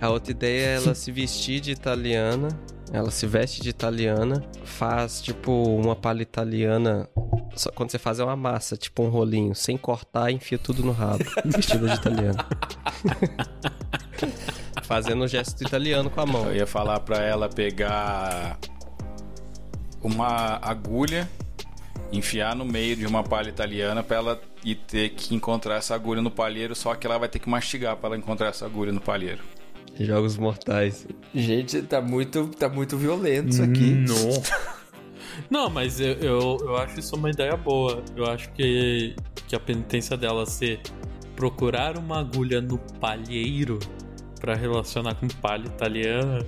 A 0.00 0.10
outra 0.10 0.30
ideia 0.30 0.66
é 0.66 0.74
ela 0.76 0.94
se 0.94 1.10
vestir 1.10 1.60
de 1.60 1.72
italiana. 1.72 2.48
Ela 2.92 3.10
se 3.10 3.26
veste 3.26 3.60
de 3.60 3.68
italiana, 3.68 4.44
faz 4.64 5.20
tipo 5.20 5.50
uma 5.50 5.96
palha 5.96 6.22
italiana. 6.22 7.08
Só 7.56 7.70
quando 7.72 7.90
você 7.90 7.98
faz 7.98 8.20
é 8.20 8.24
uma 8.24 8.36
massa, 8.36 8.76
tipo 8.76 9.02
um 9.02 9.08
rolinho, 9.08 9.54
sem 9.54 9.76
cortar, 9.76 10.30
enfia 10.30 10.56
tudo 10.56 10.84
no 10.84 10.92
rabo, 10.92 11.24
vestida 11.44 11.88
de 11.88 11.94
italiana. 11.94 12.46
Fazendo 14.84 15.24
um 15.24 15.28
gesto 15.28 15.64
italiano 15.64 16.08
com 16.08 16.20
a 16.20 16.26
mão. 16.26 16.46
Eu 16.46 16.56
ia 16.56 16.66
falar 16.66 17.00
pra 17.00 17.18
ela 17.24 17.48
pegar 17.48 18.56
uma 20.00 20.58
agulha, 20.62 21.28
enfiar 22.12 22.54
no 22.54 22.64
meio 22.64 22.96
de 22.96 23.06
uma 23.06 23.22
palha 23.22 23.48
italiana 23.48 24.02
pra 24.02 24.16
ela 24.16 24.40
ir 24.64 24.76
ter 24.76 25.10
que 25.10 25.34
encontrar 25.34 25.76
essa 25.76 25.94
agulha 25.94 26.20
no 26.22 26.30
palheiro, 26.30 26.74
só 26.74 26.94
que 26.94 27.06
ela 27.06 27.18
vai 27.18 27.28
ter 27.28 27.38
que 27.38 27.48
mastigar 27.48 27.96
pra 27.96 28.08
ela 28.08 28.16
encontrar 28.16 28.48
essa 28.48 28.66
agulha 28.66 28.92
no 28.92 29.00
palheiro. 29.00 29.42
Jogos 29.98 30.36
mortais. 30.36 31.06
Gente, 31.34 31.80
tá 31.82 32.00
muito, 32.00 32.48
tá 32.48 32.68
muito 32.68 32.96
violento 32.96 33.48
isso 33.48 33.62
aqui. 33.62 33.90
Não. 33.92 34.42
Não, 35.50 35.70
mas 35.70 36.00
eu, 36.00 36.12
eu, 36.14 36.56
eu 36.60 36.76
acho 36.76 36.98
isso 36.98 37.16
uma 37.16 37.30
ideia 37.30 37.56
boa. 37.56 38.02
Eu 38.14 38.26
acho 38.26 38.50
que, 38.52 39.14
que 39.46 39.54
a 39.54 39.60
penitência 39.60 40.16
dela 40.16 40.46
ser 40.46 40.80
procurar 41.34 41.98
uma 41.98 42.20
agulha 42.20 42.60
no 42.60 42.78
palheiro 43.00 43.78
pra 44.40 44.54
relacionar 44.54 45.14
com 45.14 45.28
palha 45.28 45.66
italiana 45.66 46.44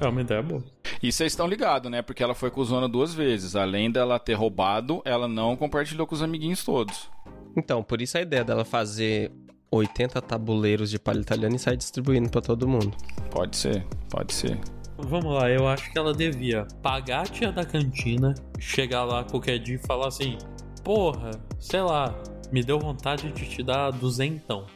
é 0.00 0.06
uma 0.06 0.20
ideia 0.20 0.42
boa. 0.42 0.62
E 1.02 1.12
vocês 1.12 1.32
estão 1.32 1.46
ligados, 1.46 1.90
né? 1.90 2.02
Porque 2.02 2.22
ela 2.22 2.34
foi 2.34 2.50
cuzona 2.50 2.88
duas 2.88 3.14
vezes. 3.14 3.54
Além 3.54 3.90
dela 3.90 4.18
ter 4.18 4.34
roubado, 4.34 5.02
ela 5.04 5.28
não 5.28 5.56
compartilhou 5.56 6.06
com 6.06 6.14
os 6.14 6.22
amiguinhos 6.22 6.64
todos. 6.64 7.10
Então, 7.56 7.82
por 7.82 8.00
isso 8.00 8.18
a 8.18 8.20
ideia 8.20 8.44
dela 8.44 8.64
fazer 8.64 9.30
80 9.70 10.20
tabuleiros 10.22 10.90
de 10.90 10.98
palha 10.98 11.20
italiana 11.20 11.56
e 11.56 11.58
sair 11.58 11.76
distribuindo 11.76 12.28
pra 12.30 12.40
todo 12.40 12.68
mundo. 12.68 12.96
Pode 13.30 13.56
ser, 13.56 13.84
pode 14.10 14.32
ser. 14.32 14.58
Vamos 14.98 15.34
lá, 15.34 15.50
eu 15.50 15.68
acho 15.68 15.92
que 15.92 15.98
ela 15.98 16.14
devia 16.14 16.66
pagar 16.82 17.20
a 17.20 17.24
tia 17.24 17.52
da 17.52 17.64
cantina, 17.64 18.34
chegar 18.58 19.04
lá 19.04 19.24
qualquer 19.24 19.58
dia 19.58 19.74
e 19.74 19.86
falar 19.86 20.08
assim: 20.08 20.38
Porra, 20.82 21.32
sei 21.60 21.82
lá, 21.82 22.14
me 22.50 22.62
deu 22.62 22.78
vontade 22.78 23.30
de 23.32 23.46
te 23.46 23.62
dar 23.62 23.90
duzentão. 23.90 24.66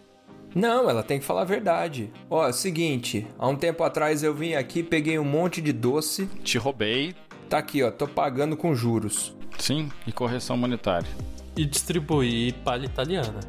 Não, 0.54 0.88
ela 0.90 1.02
tem 1.02 1.18
que 1.18 1.24
falar 1.24 1.42
a 1.42 1.44
verdade. 1.44 2.12
Ó, 2.28 2.44
é 2.46 2.50
o 2.50 2.52
seguinte, 2.52 3.26
há 3.38 3.46
um 3.48 3.54
tempo 3.56 3.82
atrás 3.84 4.22
eu 4.22 4.34
vim 4.34 4.54
aqui, 4.54 4.82
peguei 4.82 5.18
um 5.18 5.24
monte 5.24 5.60
de 5.60 5.72
doce. 5.72 6.26
Te 6.42 6.58
roubei, 6.58 7.14
Tá 7.48 7.58
aqui, 7.58 7.82
ó, 7.82 7.90
tô 7.90 8.06
pagando 8.06 8.56
com 8.56 8.74
juros. 8.74 9.36
sim, 9.58 9.88
e 10.06 10.12
correção 10.12 10.56
monetária. 10.56 11.08
E 11.56 11.64
distribuir 11.64 12.54
palha 12.64 12.84
italiana. 12.86 13.40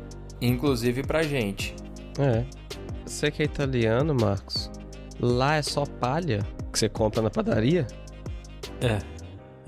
Inclusive 0.42 1.04
pra 1.04 1.22
gente. 1.22 1.76
É. 2.20 2.44
Você 3.06 3.30
que 3.30 3.44
é 3.44 3.46
italiano, 3.46 4.16
Marcos, 4.20 4.72
lá 5.20 5.56
é 5.58 5.62
só 5.62 5.86
palha 5.86 6.40
que 6.72 6.80
você 6.80 6.90
compra 6.90 7.22
na 7.22 7.30
padaria? 7.30 7.86
É. 8.82 9.00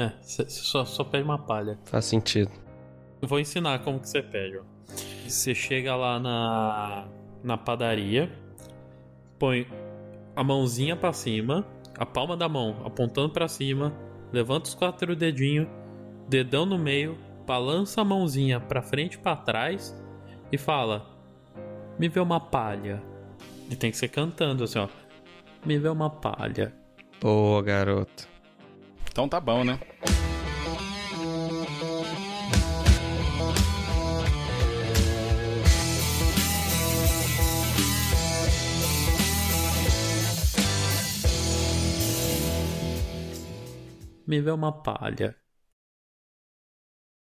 É, 0.04 0.12
cê- 0.22 0.50
cê 0.50 0.62
só, 0.64 0.84
só 0.84 1.04
pede 1.04 1.24
uma 1.24 1.38
palha. 1.38 1.78
Faz 1.86 2.06
sentido. 2.06 2.50
Eu 3.22 3.28
vou 3.28 3.40
ensinar 3.40 3.80
como 3.84 4.00
que 4.00 4.10
você 4.10 4.24
pede, 4.24 4.58
ó. 4.58 4.64
Você 5.28 5.54
chega 5.54 5.96
lá 5.96 6.20
na, 6.20 7.06
na 7.44 7.58
padaria, 7.58 8.32
põe 9.38 9.68
a 10.36 10.44
mãozinha 10.44 10.96
pra 10.96 11.14
cima, 11.14 11.68
a 11.98 12.06
palma 12.06 12.36
da 12.36 12.48
mão 12.48 12.82
apontando 12.86 13.30
pra 13.30 13.48
cima, 13.48 13.94
levanta 14.32 14.70
os 14.70 14.76
quatro 14.76 15.16
dedinhos, 15.16 15.68
dedão 16.28 16.66
no 16.66 16.78
meio, 16.78 17.18
balança 17.46 18.02
a 18.02 18.06
mãozinha 18.06 18.60
pra 18.60 18.82
frente 18.82 19.16
e 19.16 19.18
pra 19.20 19.36
trás 19.36 19.94
e 20.52 20.58
fala: 20.58 21.06
Me 22.00 22.08
vê 22.08 22.20
uma 22.20 22.40
palha. 22.40 23.02
E 23.70 23.76
tem 23.76 23.92
que 23.92 23.98
ser 23.98 24.10
cantando 24.10 24.64
assim, 24.64 24.80
ó. 24.80 24.88
Me 25.66 25.78
vê 25.78 25.90
uma 25.90 26.10
palha. 26.10 26.74
Boa, 27.22 27.62
garoto. 27.62 28.28
Então 29.10 29.30
tá 29.30 29.40
bom, 29.40 29.64
né? 29.64 29.80
Me 44.34 44.52
uma 44.52 44.72
palha. 44.72 45.43